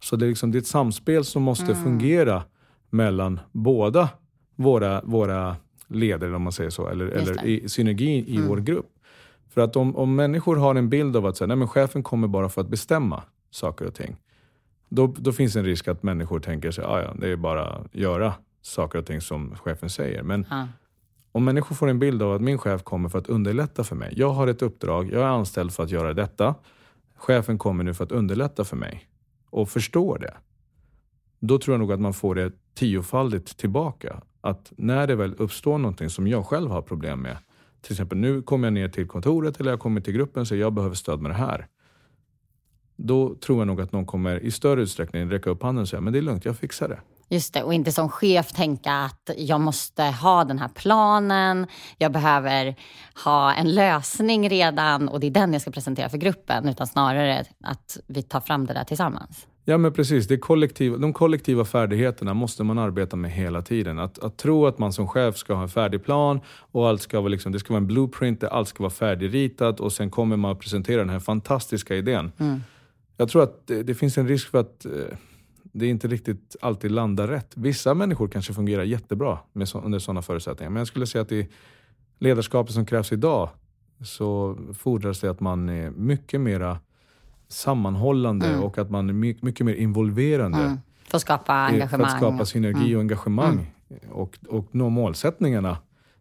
Så 0.00 0.16
det 0.16 0.26
är, 0.26 0.28
liksom, 0.28 0.50
det 0.50 0.58
är 0.58 0.60
ett 0.60 0.66
samspel 0.66 1.24
som 1.24 1.42
måste 1.42 1.72
mm. 1.72 1.84
fungera 1.84 2.42
mellan 2.90 3.40
båda 3.52 4.08
våra, 4.56 5.02
våra 5.02 5.56
ledare, 5.86 6.36
om 6.36 6.42
man 6.42 6.52
säger 6.52 6.70
så, 6.70 6.88
eller, 6.88 7.06
eller 7.06 7.46
i 7.46 7.68
synergi 7.68 8.24
i 8.26 8.36
mm. 8.36 8.48
vår 8.48 8.56
grupp. 8.56 8.86
För 9.48 9.60
att 9.60 9.76
om, 9.76 9.96
om 9.96 10.14
människor 10.14 10.56
har 10.56 10.74
en 10.74 10.88
bild 10.88 11.16
av 11.16 11.26
att 11.26 11.36
säga, 11.36 11.48
nej, 11.48 11.56
men 11.56 11.68
chefen 11.68 12.02
kommer 12.02 12.28
bara 12.28 12.48
för 12.48 12.60
att 12.60 12.68
bestämma 12.68 13.22
saker 13.50 13.86
och 13.86 13.94
ting. 13.94 14.16
Då, 14.88 15.14
då 15.18 15.32
finns 15.32 15.56
en 15.56 15.64
risk 15.64 15.88
att 15.88 16.02
människor 16.02 16.40
tänker 16.40 16.70
sig, 16.70 16.84
ah, 16.84 17.02
ja, 17.02 17.14
det 17.20 17.28
är 17.28 17.36
bara 17.36 17.66
att 17.66 17.94
göra 17.94 18.34
saker 18.62 18.98
och 18.98 19.06
ting 19.06 19.20
som 19.20 19.56
chefen 19.56 19.90
säger. 19.90 20.22
Men 20.22 20.46
ja. 20.50 20.66
Om 21.32 21.44
människor 21.44 21.76
får 21.76 21.88
en 21.88 21.98
bild 21.98 22.22
av 22.22 22.32
att 22.32 22.40
min 22.40 22.58
chef 22.58 22.82
kommer 22.82 23.08
för 23.08 23.18
att 23.18 23.28
underlätta 23.28 23.84
för 23.84 23.96
mig. 23.96 24.12
Jag 24.16 24.30
har 24.30 24.46
ett 24.46 24.62
uppdrag, 24.62 25.12
jag 25.12 25.22
är 25.22 25.26
anställd 25.26 25.72
för 25.72 25.82
att 25.82 25.90
göra 25.90 26.14
detta. 26.14 26.54
Chefen 27.16 27.58
kommer 27.58 27.84
nu 27.84 27.94
för 27.94 28.04
att 28.04 28.12
underlätta 28.12 28.64
för 28.64 28.76
mig 28.76 29.06
och 29.50 29.68
förstår 29.68 30.18
det. 30.18 30.34
Då 31.40 31.58
tror 31.58 31.74
jag 31.74 31.80
nog 31.80 31.92
att 31.92 32.00
man 32.00 32.14
får 32.14 32.34
det 32.34 32.52
tiofaldigt 32.74 33.56
tillbaka. 33.56 34.22
Att 34.40 34.72
när 34.76 35.06
det 35.06 35.14
väl 35.14 35.34
uppstår 35.38 35.78
någonting 35.78 36.10
som 36.10 36.26
jag 36.26 36.46
själv 36.46 36.70
har 36.70 36.82
problem 36.82 37.20
med. 37.20 37.36
Till 37.80 37.92
exempel 37.92 38.18
nu 38.18 38.42
kommer 38.42 38.66
jag 38.66 38.72
ner 38.72 38.88
till 38.88 39.06
kontoret 39.08 39.60
eller 39.60 39.70
jag 39.70 39.80
kommer 39.80 40.00
till 40.00 40.14
gruppen 40.14 40.40
och 40.40 40.48
säger 40.48 40.62
jag 40.62 40.72
behöver 40.72 40.94
stöd 40.94 41.20
med 41.20 41.30
det 41.30 41.34
här. 41.34 41.66
Då 42.96 43.34
tror 43.34 43.58
jag 43.58 43.66
nog 43.66 43.80
att 43.80 43.92
någon 43.92 44.06
kommer 44.06 44.38
i 44.38 44.50
större 44.50 44.82
utsträckning 44.82 45.30
räcka 45.30 45.50
upp 45.50 45.62
handen 45.62 45.82
och 45.82 45.88
säga 45.88 46.00
men 46.00 46.12
det 46.12 46.18
är 46.18 46.22
lugnt, 46.22 46.44
jag 46.44 46.56
fixar 46.56 46.88
det. 46.88 47.00
Just 47.32 47.54
det, 47.54 47.62
och 47.62 47.74
inte 47.74 47.92
som 47.92 48.08
chef 48.08 48.52
tänka 48.52 48.92
att 48.92 49.30
jag 49.36 49.60
måste 49.60 50.02
ha 50.02 50.44
den 50.44 50.58
här 50.58 50.68
planen, 50.68 51.66
jag 51.98 52.12
behöver 52.12 52.76
ha 53.24 53.54
en 53.54 53.74
lösning 53.74 54.50
redan 54.50 55.08
och 55.08 55.20
det 55.20 55.26
är 55.26 55.30
den 55.30 55.52
jag 55.52 55.62
ska 55.62 55.70
presentera 55.70 56.08
för 56.08 56.18
gruppen, 56.18 56.68
utan 56.68 56.86
snarare 56.86 57.44
att 57.64 57.98
vi 58.06 58.22
tar 58.22 58.40
fram 58.40 58.66
det 58.66 58.74
där 58.74 58.84
tillsammans. 58.84 59.46
Ja 59.64 59.78
men 59.78 59.92
precis, 59.92 60.26
det 60.26 60.36
kollektiva, 60.36 60.96
de 60.96 61.12
kollektiva 61.12 61.64
färdigheterna 61.64 62.34
måste 62.34 62.64
man 62.64 62.78
arbeta 62.78 63.16
med 63.16 63.30
hela 63.30 63.62
tiden. 63.62 63.98
Att, 63.98 64.18
att 64.18 64.36
tro 64.36 64.66
att 64.66 64.78
man 64.78 64.92
som 64.92 65.08
chef 65.08 65.36
ska 65.36 65.54
ha 65.54 65.62
en 65.62 65.68
färdig 65.68 66.04
plan 66.04 66.40
och 66.46 66.88
allt 66.88 67.02
ska 67.02 67.20
vara 67.20 67.28
liksom, 67.28 67.52
det 67.52 67.58
ska 67.58 67.72
vara 67.72 67.80
en 67.80 67.86
blueprint 67.86 68.40
där 68.40 68.48
allt 68.48 68.68
ska 68.68 68.82
vara 68.82 68.90
färdigritat 68.90 69.80
och 69.80 69.92
sen 69.92 70.10
kommer 70.10 70.36
man 70.36 70.50
att 70.50 70.60
presentera 70.60 70.98
den 70.98 71.10
här 71.10 71.20
fantastiska 71.20 71.96
idén. 71.96 72.32
Mm. 72.38 72.60
Jag 73.16 73.28
tror 73.28 73.42
att 73.42 73.66
det, 73.66 73.82
det, 73.82 73.94
finns 73.94 74.18
en 74.18 74.28
risk 74.28 74.50
för 74.50 74.58
att 74.58 74.84
eh, 74.84 74.90
det 75.72 75.86
inte 75.86 76.08
riktigt 76.08 76.56
alltid 76.60 76.90
landar 76.90 77.28
rätt. 77.28 77.52
Vissa 77.56 77.94
människor 77.94 78.28
kanske 78.28 78.54
fungerar 78.54 78.82
jättebra 78.82 79.38
med 79.52 79.68
så, 79.68 79.80
under 79.80 79.98
sådana 79.98 80.22
förutsättningar. 80.22 80.70
Men 80.70 80.80
jag 80.80 80.86
skulle 80.86 81.06
säga 81.06 81.22
att 81.22 81.32
i 81.32 81.48
ledarskapet 82.18 82.74
som 82.74 82.86
krävs 82.86 83.12
idag 83.12 83.48
så 84.04 84.58
fordras 84.78 85.20
det 85.20 85.30
att 85.30 85.40
man 85.40 85.68
är 85.68 85.90
mycket 85.90 86.40
mera 86.40 86.78
sammanhållande 87.48 88.46
mm. 88.46 88.62
och 88.62 88.78
att 88.78 88.90
man 88.90 89.08
är 89.08 89.12
mycket, 89.12 89.42
mycket 89.42 89.66
mer 89.66 89.74
involverande. 89.74 90.58
Mm. 90.58 90.78
För 91.04 91.16
att 91.16 91.22
skapa 91.22 91.52
engagemang. 91.52 91.88
För 91.88 92.14
att 92.14 92.16
skapa 92.16 92.44
synergi 92.44 92.84
mm. 92.84 92.96
och 92.96 93.00
engagemang 93.00 93.74
mm. 93.88 94.02
och, 94.10 94.38
och 94.48 94.66
nå 94.70 94.88
målsättningarna 94.88 95.78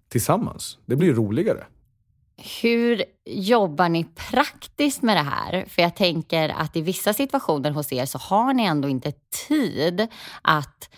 tillsammans. 0.07 0.77
Det 0.85 0.95
blir 0.95 1.13
roligare. 1.13 1.63
Hur 2.61 3.03
jobbar 3.25 3.89
ni 3.89 4.03
praktiskt 4.03 5.01
med 5.01 5.17
det 5.17 5.21
här? 5.23 5.65
För 5.67 5.81
jag 5.81 5.95
tänker 5.95 6.49
att 6.49 6.75
i 6.75 6.81
vissa 6.81 7.13
situationer 7.13 7.71
hos 7.71 7.93
er 7.93 8.05
så 8.05 8.17
har 8.17 8.53
ni 8.53 8.63
ändå 8.63 8.89
inte 8.89 9.11
tid 9.47 10.07
att 10.41 10.89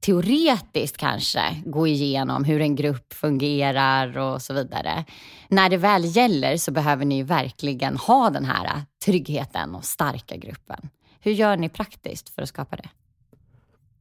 teoretiskt 0.00 0.96
kanske 0.96 1.62
gå 1.66 1.86
igenom 1.86 2.44
hur 2.44 2.60
en 2.60 2.76
grupp 2.76 3.12
fungerar 3.12 4.18
och 4.18 4.42
så 4.42 4.54
vidare. 4.54 5.04
När 5.48 5.68
det 5.70 5.76
väl 5.76 6.16
gäller 6.16 6.56
så 6.56 6.72
behöver 6.72 7.04
ni 7.04 7.22
verkligen 7.22 7.96
ha 7.96 8.30
den 8.30 8.44
här 8.44 8.82
tryggheten 9.04 9.74
och 9.74 9.84
starka 9.84 10.36
gruppen. 10.36 10.88
Hur 11.20 11.32
gör 11.32 11.56
ni 11.56 11.68
praktiskt 11.68 12.28
för 12.28 12.42
att 12.42 12.48
skapa 12.48 12.76
det? 12.76 12.88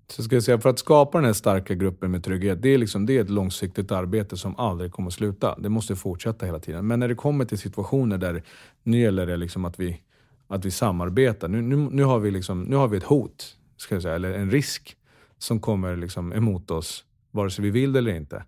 Så 0.07 0.23
ska 0.23 0.35
jag 0.35 0.43
säga, 0.43 0.59
för 0.59 0.69
att 0.69 0.79
skapa 0.79 1.17
den 1.17 1.25
här 1.25 1.33
starka 1.33 1.75
gruppen 1.75 2.11
med 2.11 2.23
trygghet, 2.23 2.61
det 2.61 2.69
är, 2.69 2.77
liksom, 2.77 3.05
det 3.05 3.17
är 3.17 3.21
ett 3.21 3.29
långsiktigt 3.29 3.91
arbete 3.91 4.37
som 4.37 4.55
aldrig 4.55 4.91
kommer 4.91 5.07
att 5.07 5.13
sluta. 5.13 5.55
Det 5.59 5.69
måste 5.69 5.95
fortsätta 5.95 6.45
hela 6.45 6.59
tiden. 6.59 6.87
Men 6.87 6.99
när 6.99 7.07
det 7.07 7.15
kommer 7.15 7.45
till 7.45 7.57
situationer 7.57 8.17
där 8.17 8.43
nu 8.83 8.99
gäller 8.99 9.25
det 9.25 9.37
liksom 9.37 9.65
att, 9.65 9.79
vi, 9.79 10.01
att 10.47 10.65
vi 10.65 10.71
samarbetar. 10.71 11.47
Nu, 11.47 11.61
nu, 11.61 11.75
nu, 11.75 12.03
har 12.03 12.19
vi 12.19 12.31
liksom, 12.31 12.63
nu 12.63 12.75
har 12.75 12.87
vi 12.87 12.97
ett 12.97 13.03
hot, 13.03 13.55
ska 13.77 13.95
jag 13.95 14.01
säga, 14.01 14.15
eller 14.15 14.33
en 14.33 14.51
risk 14.51 14.97
som 15.37 15.59
kommer 15.59 15.95
liksom 15.95 16.33
emot 16.33 16.71
oss, 16.71 17.05
vare 17.31 17.49
sig 17.49 17.63
vi 17.63 17.71
vill 17.71 17.93
det 17.93 17.99
eller 17.99 18.15
inte. 18.15 18.43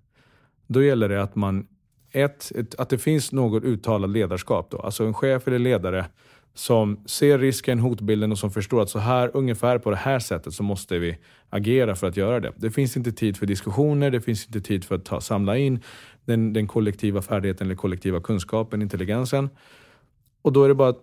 Då 0.68 0.84
gäller 0.84 1.10
det 1.10 1.22
att 1.22 1.36
man 1.36 1.68
ett, 2.12 2.52
ett, 2.56 2.76
att 2.76 2.90
det 2.90 2.98
finns 2.98 3.32
något 3.32 3.64
uttalat 3.64 4.10
ledarskap. 4.10 4.72
Då. 4.72 4.78
Alltså 4.80 5.06
en 5.06 5.14
chef 5.14 5.48
eller 5.48 5.60
ledare 5.60 6.06
som 6.58 7.00
ser 7.06 7.40
risken, 7.40 7.80
hotbilden 7.80 8.32
och 8.32 8.38
som 8.38 8.52
förstår 8.52 8.82
att 8.82 8.90
så 8.90 9.00
här, 9.00 9.32
ungefär 9.34 9.78
på 9.78 9.90
det 9.90 9.96
här 9.96 10.20
sättet 10.20 10.54
så 10.54 10.64
måste 10.64 11.00
vi 11.00 11.18
agera 11.50 11.96
för 11.96 12.08
att 12.08 12.18
göra 12.18 12.40
det. 12.40 12.52
Det 12.56 12.72
finns 12.72 12.98
inte 12.98 13.12
tid 13.12 13.38
för 13.38 13.46
diskussioner, 13.46 14.12
det 14.12 14.22
finns 14.22 14.46
inte 14.46 14.62
tid 14.62 14.86
för 14.86 14.96
att 14.96 15.06
ta, 15.06 15.22
samla 15.22 15.58
in 15.58 15.80
den, 16.26 16.54
den 16.54 16.68
kollektiva 16.68 17.22
färdigheten 17.22 17.68
eller 17.68 17.76
kollektiva 17.76 18.22
kunskapen, 18.22 18.82
intelligensen. 18.82 19.50
Och 20.42 20.54
då 20.54 20.64
är 20.64 20.68
det 20.68 20.76
bara 20.76 20.90
att 20.90 21.02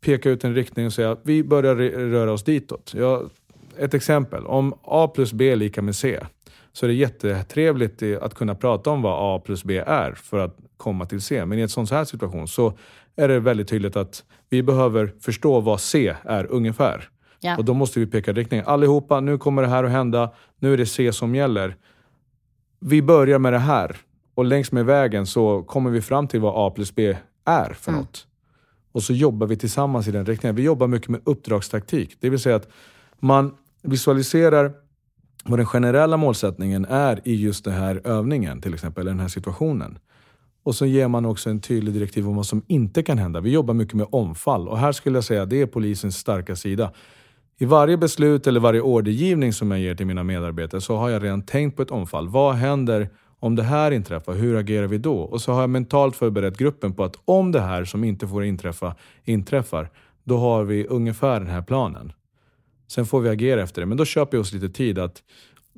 peka 0.00 0.30
ut 0.30 0.44
en 0.44 0.54
riktning 0.54 0.86
och 0.86 0.92
säga 0.92 1.10
att 1.10 1.20
vi 1.22 1.44
börjar 1.44 1.74
röra 2.10 2.32
oss 2.32 2.44
ditåt. 2.44 2.94
Jag, 2.96 3.30
ett 3.78 3.94
exempel, 3.94 4.46
om 4.46 4.74
A 4.82 5.08
plus 5.14 5.32
B 5.32 5.50
är 5.50 5.56
lika 5.56 5.82
med 5.82 5.96
C 5.96 6.20
så 6.72 6.86
är 6.86 6.88
det 6.88 6.94
jättetrevligt 6.94 8.02
att 8.20 8.34
kunna 8.34 8.54
prata 8.54 8.90
om 8.90 9.02
vad 9.02 9.36
A 9.36 9.42
plus 9.44 9.64
B 9.64 9.78
är 9.86 10.12
för 10.12 10.38
att 10.38 10.56
komma 10.76 11.06
till 11.06 11.20
C. 11.20 11.44
Men 11.44 11.58
i 11.58 11.62
en 11.62 11.68
sån 11.68 11.86
här 11.90 12.04
situation 12.04 12.48
så 12.48 12.78
är 13.16 13.28
det 13.28 13.40
väldigt 13.40 13.68
tydligt 13.68 13.96
att 13.96 14.24
vi 14.48 14.62
behöver 14.62 15.14
förstå 15.20 15.60
vad 15.60 15.80
C 15.80 16.14
är 16.24 16.46
ungefär. 16.46 17.08
Ja. 17.40 17.56
Och 17.56 17.64
då 17.64 17.74
måste 17.74 18.00
vi 18.00 18.06
peka 18.06 18.32
riktning. 18.32 18.62
Allihopa, 18.66 19.20
nu 19.20 19.38
kommer 19.38 19.62
det 19.62 19.68
här 19.68 19.84
att 19.84 19.90
hända. 19.90 20.32
Nu 20.58 20.72
är 20.72 20.76
det 20.76 20.86
C 20.86 21.12
som 21.12 21.34
gäller. 21.34 21.76
Vi 22.80 23.02
börjar 23.02 23.38
med 23.38 23.52
det 23.52 23.58
här. 23.58 23.96
Och 24.34 24.44
längs 24.44 24.72
med 24.72 24.86
vägen 24.86 25.26
så 25.26 25.62
kommer 25.62 25.90
vi 25.90 26.00
fram 26.00 26.28
till 26.28 26.40
vad 26.40 26.52
A 26.56 26.72
plus 26.74 26.94
B 26.94 27.16
är 27.44 27.72
för 27.72 27.90
mm. 27.90 28.00
något. 28.00 28.26
Och 28.92 29.02
så 29.02 29.12
jobbar 29.12 29.46
vi 29.46 29.56
tillsammans 29.56 30.08
i 30.08 30.10
den 30.10 30.26
riktningen. 30.26 30.56
Vi 30.56 30.62
jobbar 30.62 30.86
mycket 30.86 31.08
med 31.08 31.20
uppdragstaktik. 31.24 32.16
Det 32.20 32.30
vill 32.30 32.38
säga 32.38 32.56
att 32.56 32.68
man 33.18 33.54
visualiserar 33.82 34.72
vad 35.44 35.58
den 35.58 35.66
generella 35.66 36.16
målsättningen 36.16 36.84
är 36.84 37.20
i 37.24 37.34
just 37.34 37.64
den 37.64 37.74
här 37.74 38.00
övningen, 38.04 38.60
till 38.60 38.74
exempel, 38.74 39.00
eller 39.00 39.10
den 39.10 39.20
här 39.20 39.28
situationen. 39.28 39.98
Och 40.64 40.74
så 40.74 40.86
ger 40.86 41.08
man 41.08 41.24
också 41.24 41.50
en 41.50 41.60
tydlig 41.60 41.94
direktiv 41.94 42.28
om 42.28 42.36
vad 42.36 42.46
som 42.46 42.62
inte 42.66 43.02
kan 43.02 43.18
hända. 43.18 43.40
Vi 43.40 43.50
jobbar 43.50 43.74
mycket 43.74 43.94
med 43.94 44.06
omfall 44.10 44.68
och 44.68 44.78
här 44.78 44.92
skulle 44.92 45.16
jag 45.16 45.24
säga 45.24 45.42
att 45.42 45.50
det 45.50 45.60
är 45.60 45.66
polisens 45.66 46.16
starka 46.16 46.56
sida. 46.56 46.92
I 47.58 47.64
varje 47.64 47.96
beslut 47.96 48.46
eller 48.46 48.60
varje 48.60 48.80
ordergivning 48.80 49.52
som 49.52 49.70
jag 49.70 49.80
ger 49.80 49.94
till 49.94 50.06
mina 50.06 50.22
medarbetare 50.22 50.80
så 50.80 50.96
har 50.96 51.10
jag 51.10 51.24
redan 51.24 51.42
tänkt 51.42 51.76
på 51.76 51.82
ett 51.82 51.90
omfall. 51.90 52.28
Vad 52.28 52.54
händer 52.54 53.08
om 53.40 53.56
det 53.56 53.62
här 53.62 53.90
inträffar? 53.90 54.34
Hur 54.34 54.56
agerar 54.56 54.86
vi 54.86 54.98
då? 54.98 55.18
Och 55.18 55.40
så 55.40 55.52
har 55.52 55.60
jag 55.60 55.70
mentalt 55.70 56.16
förberett 56.16 56.58
gruppen 56.58 56.92
på 56.92 57.04
att 57.04 57.16
om 57.24 57.52
det 57.52 57.60
här 57.60 57.84
som 57.84 58.04
inte 58.04 58.28
får 58.28 58.44
inträffa 58.44 58.94
inträffar, 59.24 59.90
då 60.24 60.38
har 60.38 60.64
vi 60.64 60.86
ungefär 60.86 61.40
den 61.40 61.48
här 61.48 61.62
planen. 61.62 62.12
Sen 62.88 63.06
får 63.06 63.20
vi 63.20 63.28
agera 63.28 63.62
efter 63.62 63.82
det. 63.82 63.86
Men 63.86 63.96
då 63.96 64.04
köper 64.04 64.36
vi 64.36 64.42
oss 64.42 64.52
lite 64.52 64.68
tid 64.68 64.98
att, 64.98 65.22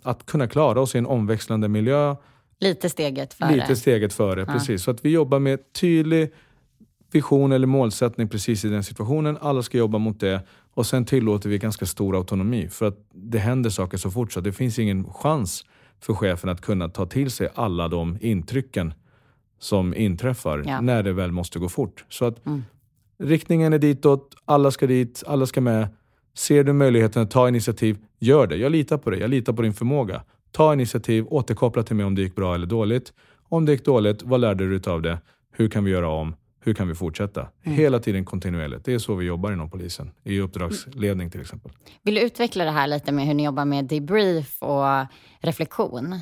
att 0.03 0.27
kunna 0.27 0.47
klara 0.47 0.81
oss 0.81 0.95
i 0.95 0.99
en 0.99 1.07
omväxlande 1.07 1.69
miljö. 1.69 2.17
Lite 2.61 2.91
steget 2.91 3.35
före. 3.35 3.57
Lite 3.57 3.77
steget 3.77 4.13
före, 4.13 4.41
Ja. 4.41 4.47
precis. 4.47 4.83
Så 4.83 4.91
att 4.91 5.05
vi 5.05 5.11
jobbar 5.11 5.39
med 5.39 5.73
tydlig 5.73 6.33
vision 7.13 7.53
eller 7.53 7.67
målsättning 7.67 8.29
precis 8.29 8.65
i 8.65 8.69
den 8.69 8.85
situationen. 8.85 9.39
Alla 9.41 9.63
ska 9.63 9.79
jobba 9.79 9.99
mot 9.99 10.21
det. 10.21 10.41
Och 10.75 10.87
sen 10.87 11.05
tillåter 11.05 11.49
vi 11.49 11.59
ganska 11.59 11.87
stor 11.87 12.17
autonomi. 12.17 12.69
För 12.69 12.87
att 12.87 12.99
det 13.15 13.39
händer 13.39 13.71
saker 13.71 13.99
så 13.99 14.11
fort 14.11 14.33
så 14.33 14.41
det 14.41 14.53
finns 14.53 14.79
ingen 14.79 15.05
chans 15.13 15.65
för 16.01 16.15
chefen 16.15 16.51
att 16.51 16.61
kunna 16.61 16.89
ta 16.89 17.07
till 17.07 17.31
sig 17.31 17.49
alla 17.55 17.89
de 17.89 18.19
intrycken 18.21 18.95
som 19.59 19.95
inträffar 19.95 20.63
Ja. 20.67 20.81
när 20.81 21.03
det 21.03 21.13
väl 21.13 21.33
måste 21.33 21.59
gå 21.59 21.69
fort. 21.69 22.05
Så 22.09 22.25
att 22.25 22.47
Mm. 22.47 22.65
riktningen 23.19 23.73
är 23.73 23.79
ditåt, 23.79 24.35
alla 24.45 24.71
ska 24.71 24.87
dit, 24.87 25.23
alla 25.27 25.47
ska 25.47 25.61
med. 25.61 25.89
Ser 26.35 26.65
du 26.65 26.73
möjligheten 26.73 27.23
att 27.23 27.31
ta 27.31 27.49
initiativ, 27.49 27.99
gör 28.19 28.47
det. 28.47 28.57
Jag 28.57 28.73
litar 28.73 28.99
på 28.99 29.11
dig, 29.11 29.21
jag 29.21 29.31
litar 29.31 29.53
på 29.53 29.63
din 29.63 29.75
förmåga. 29.75 30.23
Ta 30.53 30.73
initiativ, 30.73 31.25
återkoppla 31.29 31.83
till 31.83 31.97
mig 31.97 32.07
om 32.07 32.15
det 32.15 32.23
gick 32.23 32.35
bra 32.35 32.55
eller 32.55 32.67
dåligt. 32.67 33.13
Om 33.49 33.65
det 33.65 33.73
gick 33.73 33.85
dåligt, 33.85 34.23
vad 34.23 34.41
lärde 34.41 34.65
du 34.69 34.79
dig 34.79 34.93
av 34.93 35.03
det? 35.03 35.19
Hur 35.53 35.69
kan 35.69 35.85
vi 35.85 35.91
göra 35.91 36.09
om? 36.09 36.35
Hur 36.61 36.75
kan 36.75 36.89
vi 36.89 36.95
fortsätta? 36.95 37.49
Hela 37.63 37.99
tiden 37.99 38.25
kontinuerligt. 38.25 38.85
Det 38.85 38.95
är 38.95 38.99
så 38.99 39.15
vi 39.15 39.27
jobbar 39.27 39.53
inom 39.53 39.71
polisen. 39.71 40.11
I 40.25 40.41
uppdragsledning 40.41 41.31
till 41.31 41.41
exempel. 41.41 41.73
Vill 42.03 42.15
du 42.15 42.21
utveckla 42.21 42.65
det 42.65 42.71
här 42.71 42.87
lite 42.87 43.13
med 43.13 43.27
hur 43.27 43.35
ni 43.35 43.45
jobbar 43.45 43.65
med 43.65 43.85
debrief 43.85 44.63
och 44.63 45.07
reflektion? 45.41 46.21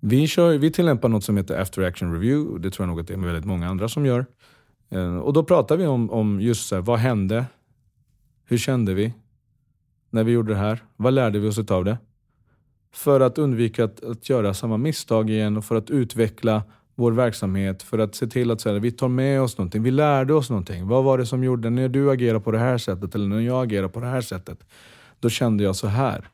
Vi, 0.00 0.26
kör, 0.26 0.58
vi 0.58 0.70
tillämpar 0.70 1.08
något 1.08 1.24
som 1.24 1.36
heter 1.36 1.60
after 1.60 1.82
action 1.82 2.12
review. 2.12 2.62
Det 2.62 2.70
tror 2.70 2.84
jag 2.84 2.88
nog 2.88 3.00
att 3.00 3.06
det 3.06 3.14
är 3.14 3.18
väldigt 3.18 3.44
många 3.44 3.68
andra 3.68 3.88
som 3.88 4.06
gör. 4.06 4.26
Eh, 4.90 5.16
Och 5.16 5.32
då 5.32 5.44
pratar 5.44 5.76
vi 5.76 5.86
om, 5.86 6.10
om 6.10 6.40
just 6.40 6.68
så 6.68 6.74
här, 6.74 6.82
vad 6.82 6.98
hände? 6.98 7.44
Hur 8.44 8.58
kände 8.58 8.94
vi 8.94 9.12
när 10.10 10.24
vi 10.24 10.32
gjorde 10.32 10.52
det 10.52 10.58
här? 10.58 10.82
Vad 10.96 11.12
lärde 11.14 11.38
vi 11.38 11.48
oss 11.48 11.58
av 11.58 11.84
det? 11.84 11.98
För 12.94 13.20
att 13.20 13.38
undvika 13.38 13.84
att, 13.84 14.04
att 14.04 14.28
göra 14.28 14.54
samma 14.54 14.76
misstag 14.76 15.30
igen 15.30 15.56
och 15.56 15.64
för 15.64 15.74
att 15.74 15.90
utveckla 15.90 16.62
vår 16.94 17.12
verksamhet. 17.12 17.82
För 17.82 17.98
att 17.98 18.14
se 18.14 18.26
till 18.26 18.50
att 18.50 18.60
så 18.60 18.72
här, 18.72 18.80
vi 18.80 18.90
tar 18.90 19.08
med 19.08 19.42
oss 19.42 19.58
någonting. 19.58 19.82
Vi 19.82 19.90
lärde 19.90 20.34
oss 20.34 20.50
någonting. 20.50 20.88
Vad 20.88 21.04
var 21.04 21.18
det 21.18 21.26
som 21.26 21.44
gjorde 21.44 21.70
när 21.70 21.88
du 21.88 22.10
agerade 22.10 22.40
på 22.40 22.50
det 22.50 22.58
här 22.58 22.78
sättet 22.78 23.14
eller 23.14 23.26
när 23.26 23.40
jag 23.40 23.62
agerade 23.64 23.88
på 23.88 24.00
det 24.00 24.06
här 24.06 24.20
sättet? 24.20 24.58
Då 25.20 25.28
kände 25.28 25.64
jag 25.64 25.76
så 25.76 25.86
här. 25.86 26.28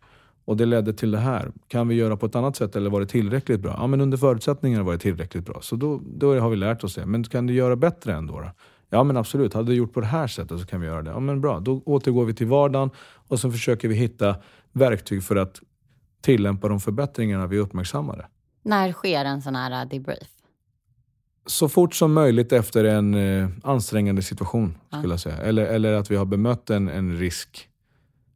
Och 0.44 0.56
det 0.56 0.66
ledde 0.66 0.92
till 0.92 1.10
det 1.10 1.18
här. 1.18 1.52
Kan 1.68 1.88
vi 1.88 1.94
göra 1.94 2.16
på 2.16 2.26
ett 2.26 2.36
annat 2.36 2.56
sätt 2.56 2.76
eller 2.76 2.90
var 2.90 3.00
det 3.00 3.06
tillräckligt 3.06 3.60
bra? 3.60 3.74
Ja, 3.78 3.86
men 3.86 4.00
under 4.00 4.18
förutsättningarna 4.18 4.84
var 4.84 4.92
det 4.92 4.98
tillräckligt 4.98 5.46
bra. 5.46 5.58
Så 5.62 5.76
då, 5.76 6.00
då 6.04 6.38
har 6.40 6.50
vi 6.50 6.56
lärt 6.56 6.84
oss 6.84 6.94
det. 6.94 7.06
Men 7.06 7.24
kan 7.24 7.46
du 7.46 7.54
göra 7.54 7.76
bättre 7.76 8.14
ändå? 8.14 8.40
Då? 8.40 8.50
Ja 8.90 9.04
men 9.04 9.16
absolut, 9.16 9.54
hade 9.54 9.72
du 9.72 9.74
gjort 9.74 9.92
på 9.92 10.00
det 10.00 10.06
här 10.06 10.26
sättet 10.26 10.60
så 10.60 10.66
kan 10.66 10.80
vi 10.80 10.86
göra 10.86 11.02
det. 11.02 11.10
Ja 11.10 11.20
men 11.20 11.40
bra, 11.40 11.60
då 11.60 11.82
återgår 11.84 12.24
vi 12.24 12.34
till 12.34 12.46
vardagen 12.46 12.90
och 13.28 13.40
så 13.40 13.50
försöker 13.50 13.88
vi 13.88 13.94
hitta 13.94 14.36
verktyg 14.72 15.22
för 15.22 15.36
att 15.36 15.60
tillämpa 16.20 16.68
de 16.68 16.80
förbättringarna 16.80 17.46
vi 17.46 17.58
uppmärksammade. 17.58 18.26
När 18.62 18.92
sker 18.92 19.24
en 19.24 19.42
sån 19.42 19.56
här 19.56 19.84
uh, 19.84 19.88
debrief? 19.88 20.28
Så 21.46 21.68
fort 21.68 21.94
som 21.94 22.12
möjligt 22.12 22.52
efter 22.52 22.84
en 22.84 23.14
eh, 23.14 23.48
ansträngande 23.62 24.22
situation, 24.22 24.78
skulle 24.98 25.12
jag 25.12 25.20
säga. 25.20 25.36
Eller, 25.36 25.66
eller 25.66 25.92
att 25.92 26.10
vi 26.10 26.16
har 26.16 26.24
bemött 26.24 26.70
en, 26.70 26.88
en 26.88 27.16
risk. 27.16 27.68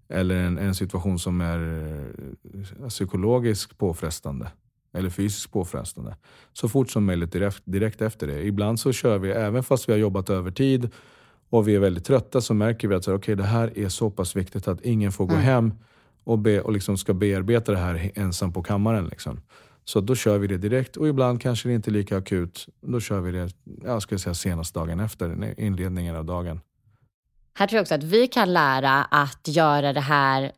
Eller 0.09 0.35
en, 0.35 0.59
en 0.59 0.75
situation 0.75 1.19
som 1.19 1.41
är 1.41 1.59
eh, 2.83 2.89
psykologiskt 2.89 3.79
påfrestande. 3.79 4.51
Eller 4.95 5.11
fysiskt 5.11 5.53
påfrestande. 5.53 6.17
Så 6.53 6.69
fort 6.69 6.91
som 6.91 7.05
möjligt 7.05 7.33
direkt, 7.33 7.63
direkt 7.65 8.03
efter 8.03 8.27
det. 8.27 8.47
Ibland 8.47 8.81
så 8.81 8.93
kör 8.93 9.19
vi, 9.19 9.31
även 9.31 9.63
fast 9.63 9.89
vi 9.89 9.93
har 9.93 9.99
jobbat 9.99 10.31
övertid 10.31 10.91
och 11.51 11.69
vi 11.69 11.75
är 11.75 11.81
väldigt 11.81 12.05
trötta, 12.05 12.41
så 12.41 12.55
märker 12.55 12.89
vi 12.89 12.95
att 12.95 13.05
så 13.05 13.15
okay, 13.15 13.35
det 13.35 13.45
här 13.45 13.79
är 13.79 13.89
så 13.89 14.11
pass 14.11 14.37
viktigt 14.37 14.69
att 14.69 14.81
ingen 14.81 15.13
får 15.13 15.27
gå 15.27 15.35
hem 15.35 15.73
och, 16.25 16.39
be, 16.39 16.61
och 16.61 16.73
liksom 16.73 16.99
ska 16.99 17.15
bearbeta 17.15 17.73
det 17.73 17.79
här 17.79 18.11
ensam 18.15 18.53
på 18.53 18.63
kammaren. 18.63 19.07
Liksom. 19.07 19.41
Så 19.85 20.01
då 20.01 20.15
kör 20.15 20.39
vi 20.39 20.47
det 20.47 20.59
direkt 20.59 20.97
och 20.97 21.09
ibland 21.09 21.43
kanske 21.43 21.69
det 21.69 21.75
inte 21.75 21.91
är 21.91 21.93
lika 21.93 22.17
akut. 22.17 22.69
Då 22.81 23.01
kör 23.01 23.21
vi 23.21 23.33
det 23.33 23.51
jag 23.85 24.03
ska 24.03 24.19
säga, 24.19 24.35
senast 24.35 24.75
dagen 24.75 25.01
efter, 25.01 25.55
inledningen 25.61 26.17
av 26.17 26.25
dagen. 26.25 26.61
Här 27.55 27.67
tror 27.67 27.77
jag 27.77 27.83
också 27.83 27.95
att 27.95 28.03
vi 28.03 28.27
kan 28.27 28.53
lära 28.53 29.05
att 29.05 29.49
göra 29.49 29.93
det 29.93 30.01
här 30.01 30.53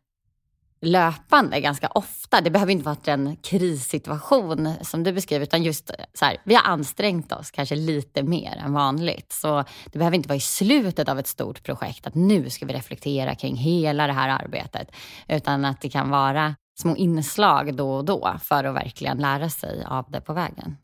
löpande 0.84 1.60
ganska 1.60 1.88
ofta. 1.88 2.40
Det 2.40 2.50
behöver 2.50 2.72
inte 2.72 2.84
vara 2.84 2.96
en 3.04 3.36
krissituation 3.36 4.74
som 4.82 5.02
du 5.04 5.12
beskriver, 5.12 5.42
utan 5.42 5.62
just 5.62 5.90
så 6.14 6.24
här, 6.24 6.36
vi 6.44 6.54
har 6.54 6.62
ansträngt 6.62 7.32
oss 7.32 7.50
kanske 7.50 7.76
lite 7.76 8.22
mer 8.22 8.62
än 8.64 8.72
vanligt. 8.72 9.32
Så 9.32 9.64
det 9.92 9.98
behöver 9.98 10.16
inte 10.16 10.28
vara 10.28 10.36
i 10.36 10.40
slutet 10.40 11.08
av 11.08 11.18
ett 11.18 11.26
stort 11.26 11.62
projekt, 11.62 12.06
att 12.06 12.14
nu 12.14 12.50
ska 12.50 12.66
vi 12.66 12.74
reflektera 12.74 13.34
kring 13.34 13.56
hela 13.56 14.06
det 14.06 14.12
här 14.12 14.28
arbetet, 14.28 14.90
utan 15.28 15.64
att 15.64 15.80
det 15.80 15.88
kan 15.88 16.10
vara 16.10 16.54
små 16.80 16.96
inslag 16.96 17.76
då 17.76 17.94
och 17.94 18.04
då 18.04 18.36
för 18.42 18.64
att 18.64 18.74
verkligen 18.74 19.18
lära 19.18 19.50
sig 19.50 19.84
av 19.86 20.10
det 20.10 20.20
på 20.20 20.32
vägen. 20.32 20.76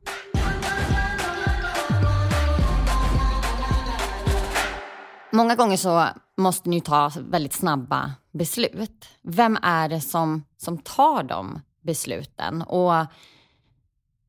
Många 5.32 5.54
gånger 5.54 5.76
så 5.76 6.06
måste 6.40 6.68
ni 6.68 6.80
ta 6.80 7.12
väldigt 7.28 7.52
snabba 7.52 8.12
beslut. 8.32 9.08
Vem 9.22 9.58
är 9.62 9.88
det 9.88 10.00
som, 10.00 10.44
som 10.56 10.78
tar 10.78 11.22
de 11.22 11.60
besluten? 11.82 12.62
Och 12.62 13.06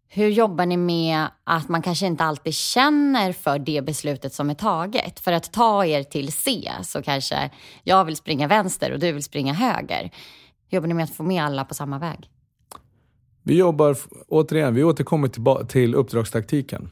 hur 0.07 0.27
jobbar 0.27 0.65
ni 0.65 0.77
med 0.77 1.27
att 1.43 1.69
man 1.69 1.81
kanske 1.81 2.05
inte 2.05 2.23
alltid 2.23 2.53
känner 2.53 3.33
för 3.33 3.59
det 3.59 3.85
beslutet 3.85 4.33
som 4.33 4.49
är 4.49 4.53
taget? 4.53 5.19
För 5.19 5.31
att 5.31 5.53
ta 5.53 5.85
er 5.85 6.03
till 6.03 6.31
C 6.31 6.71
så 6.83 7.01
kanske 7.01 7.51
jag 7.83 8.05
vill 8.05 8.15
springa 8.15 8.47
vänster 8.47 8.91
och 8.91 8.99
du 8.99 9.11
vill 9.11 9.23
springa 9.23 9.53
höger. 9.53 10.11
Hur 10.69 10.75
jobbar 10.75 10.87
ni 10.87 10.93
med 10.93 11.03
att 11.03 11.15
få 11.15 11.23
med 11.23 11.43
alla 11.43 11.65
på 11.65 11.73
samma 11.73 11.99
väg? 11.99 12.29
Vi 13.43 13.57
jobbar, 13.57 13.97
återigen, 14.27 14.75
vi 14.75 14.83
återkommer 14.83 15.27
till, 15.27 15.67
till 15.67 15.95
uppdragstaktiken. 15.95 16.91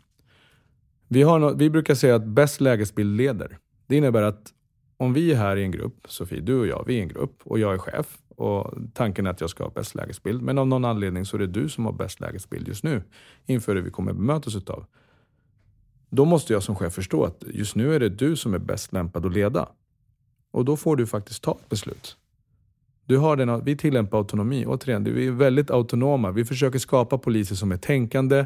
Vi, 1.08 1.24
har 1.24 1.40
no, 1.40 1.54
vi 1.56 1.70
brukar 1.70 1.96
säga 1.96 2.16
att 2.16 2.26
bäst 2.26 2.62
lägesbild 2.62 3.18
leder. 3.18 3.58
Det 3.88 3.98
innebär 3.98 4.22
att 4.22 4.54
om 5.00 5.14
vi 5.14 5.32
är 5.32 5.36
här 5.36 5.58
i 5.58 5.64
en 5.64 5.72
grupp, 5.72 6.08
Sofie, 6.08 6.40
du 6.40 6.60
och 6.60 6.68
jag, 6.68 6.84
vi 6.88 6.98
är 6.98 7.02
en 7.02 7.08
grupp 7.08 7.42
och 7.44 7.60
jag 7.60 7.74
är 7.74 7.78
chef 7.78 8.18
och 8.36 8.74
tanken 8.94 9.26
är 9.26 9.30
att 9.30 9.42
jag 9.42 9.50
ska 9.50 9.64
ha 9.64 9.72
bäst 9.72 9.96
lägesbild. 9.96 10.42
Men 10.42 10.58
av 10.58 10.68
någon 10.68 10.86
anledning 10.86 11.26
så 11.26 11.38
är 11.38 11.40
det 11.40 11.48
du 11.48 11.70
som 11.70 11.86
har 11.86 11.92
bäst 11.92 12.20
lägesbild 12.20 12.68
just 12.68 12.84
nu 12.84 13.04
inför 13.46 13.76
det 13.76 13.82
vi 13.82 13.92
kommer 13.92 14.14
bemötas 14.14 14.56
utav. 14.56 14.86
Då 16.10 16.26
måste 16.26 16.54
jag 16.54 16.64
som 16.64 16.76
chef 16.76 16.94
förstå 16.94 17.24
att 17.24 17.44
just 17.48 17.76
nu 17.76 17.96
är 17.96 18.00
det 18.00 18.10
du 18.10 18.36
som 18.36 18.54
är 18.54 18.60
bäst 18.60 18.94
lämpad 18.94 19.26
att 19.26 19.34
leda. 19.34 19.70
Och 20.52 20.66
då 20.66 20.78
får 20.78 20.96
du 20.96 21.08
faktiskt 21.08 21.44
ta 21.44 21.52
ett 21.52 21.70
beslut. 21.70 22.18
Du 23.06 23.18
har 23.18 23.36
den, 23.36 23.64
vi 23.64 23.78
tillämpar 23.78 24.18
autonomi. 24.18 24.66
Återigen, 24.68 25.04
vi 25.04 25.28
är 25.28 25.32
väldigt 25.32 25.72
autonoma. 25.72 26.32
Vi 26.32 26.46
försöker 26.46 26.80
skapa 26.80 27.18
poliser 27.18 27.56
som 27.56 27.72
är 27.72 27.78
tänkande, 27.78 28.46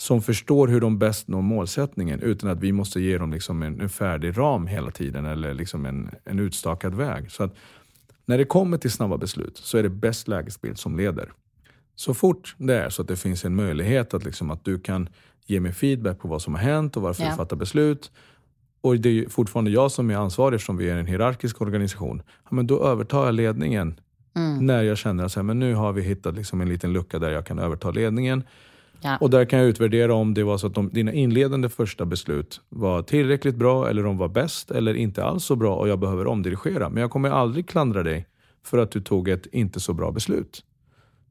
som 0.00 0.22
förstår 0.22 0.68
hur 0.68 0.80
de 0.80 0.98
bäst 0.98 1.28
når 1.28 1.42
målsättningen 1.42 2.20
utan 2.20 2.50
att 2.50 2.60
vi 2.60 2.72
måste 2.72 3.00
ge 3.00 3.18
dem 3.18 3.32
liksom 3.32 3.62
en, 3.62 3.80
en 3.80 3.88
färdig 3.88 4.38
ram 4.38 4.66
hela 4.66 4.90
tiden 4.90 5.26
eller 5.26 5.54
liksom 5.54 5.86
en, 5.86 6.10
en 6.24 6.38
utstakad 6.38 6.94
väg. 6.94 7.30
Så 7.30 7.42
att 7.44 7.54
när 8.26 8.38
det 8.38 8.44
kommer 8.44 8.78
till 8.78 8.90
snabba 8.90 9.16
beslut 9.16 9.56
så 9.56 9.78
är 9.78 9.82
det 9.82 9.88
bäst 9.88 10.28
lägesbild 10.28 10.78
som 10.78 10.96
leder. 10.96 11.32
Så 11.94 12.14
fort 12.14 12.54
det 12.58 12.74
är 12.74 12.90
så 12.90 13.02
att 13.02 13.08
det 13.08 13.16
finns 13.16 13.44
en 13.44 13.54
möjlighet 13.54 14.14
att, 14.14 14.24
liksom 14.24 14.50
att 14.50 14.64
du 14.64 14.78
kan 14.80 15.08
ge 15.46 15.60
mig 15.60 15.72
feedback 15.72 16.18
på 16.18 16.28
vad 16.28 16.42
som 16.42 16.54
har 16.54 16.62
hänt 16.62 16.96
och 16.96 17.02
varför 17.02 17.22
Ja. 17.22 17.30
du 17.30 17.36
fattar 17.36 17.56
beslut. 17.56 18.10
Och 18.80 18.96
det 19.00 19.08
är 19.08 19.28
fortfarande 19.28 19.70
jag 19.70 19.90
som 19.92 20.10
är 20.10 20.14
ansvarig 20.16 20.54
eftersom 20.54 20.76
vi 20.76 20.88
är 20.90 20.96
en 20.96 21.06
hierarkisk 21.06 21.60
organisation. 21.62 22.22
Ja, 22.44 22.48
men 22.50 22.66
då 22.66 22.84
övertar 22.84 23.24
jag 23.24 23.34
ledningen 23.34 24.00
Mm. 24.36 24.66
när 24.66 24.82
jag 24.82 24.98
känner 24.98 25.24
att 25.24 25.32
så 25.32 25.40
här, 25.40 25.44
men 25.44 25.58
nu 25.58 25.74
har 25.74 25.92
vi 25.92 26.02
hittat 26.02 26.34
liksom 26.34 26.60
en 26.60 26.68
liten 26.68 26.92
lucka 26.92 27.18
där 27.18 27.30
jag 27.30 27.46
kan 27.46 27.58
överta 27.58 27.90
ledningen. 27.90 28.42
Ja. 29.02 29.16
Och 29.20 29.30
där 29.30 29.44
kan 29.44 29.58
jag 29.58 29.68
utvärdera 29.68 30.14
om 30.14 30.34
det 30.34 30.44
var 30.44 30.58
så 30.58 30.66
att 30.66 30.74
de, 30.74 30.88
dina 30.88 31.12
inledande 31.12 31.68
första 31.68 32.04
beslut 32.04 32.60
var 32.68 33.02
tillräckligt 33.02 33.56
bra 33.56 33.88
eller 33.88 34.02
de 34.02 34.18
var 34.18 34.28
bäst 34.28 34.70
eller 34.70 34.94
inte 34.94 35.24
alls 35.24 35.44
så 35.44 35.56
bra 35.56 35.76
och 35.76 35.88
jag 35.88 35.98
behöver 35.98 36.26
omdirigera. 36.26 36.88
Men 36.88 37.00
jag 37.00 37.10
kommer 37.10 37.30
aldrig 37.30 37.68
klandra 37.68 38.02
dig 38.02 38.26
för 38.66 38.78
att 38.78 38.90
du 38.90 39.00
tog 39.00 39.28
ett 39.28 39.46
inte 39.52 39.80
så 39.80 39.92
bra 39.92 40.10
beslut. 40.10 40.64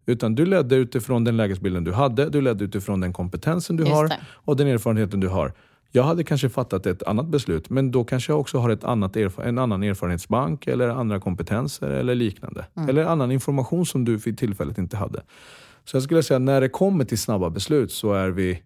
Utan 0.05 0.35
du 0.35 0.45
ledde 0.45 0.75
utifrån 0.75 1.23
den 1.23 1.37
lägesbilden 1.37 1.83
du 1.83 1.91
hade, 1.91 2.29
du 2.29 2.41
ledde 2.41 2.63
utifrån 2.63 2.99
den 2.99 3.13
kompetensen 3.13 3.77
du 3.77 3.83
Just 3.83 3.95
har 3.95 4.07
det. 4.07 4.19
och 4.27 4.55
den 4.55 4.67
erfarenheten 4.67 5.19
du 5.19 5.27
har. 5.27 5.53
Jag 5.91 6.03
hade 6.03 6.23
kanske 6.23 6.49
fattat 6.49 6.85
ett 6.85 7.03
annat 7.03 7.27
beslut, 7.27 7.69
men 7.69 7.91
då 7.91 8.03
kanske 8.03 8.31
jag 8.31 8.39
också 8.39 8.57
har 8.57 8.69
ett 8.69 8.83
annat 8.83 9.15
en 9.15 9.57
annan 9.57 9.83
erfarenhetsbank 9.83 10.67
eller 10.67 10.89
andra 10.89 11.19
kompetenser 11.19 11.89
eller 11.89 12.15
liknande. 12.15 12.65
Eller 12.89 13.05
annan 13.05 13.31
information 13.31 13.85
som 13.85 14.05
du 14.05 14.17
vid 14.17 14.37
tillfället 14.37 14.77
inte 14.77 14.97
hade. 14.97 15.21
Så 15.85 15.95
jag 15.95 16.03
skulle 16.03 16.23
säga 16.23 16.39
när 16.39 16.61
det 16.61 16.69
kommer 16.69 17.05
till 17.05 17.17
snabba 17.17 17.49
beslut 17.49 17.91
så 17.91 18.13
är 18.13 18.29
vi 18.29 18.63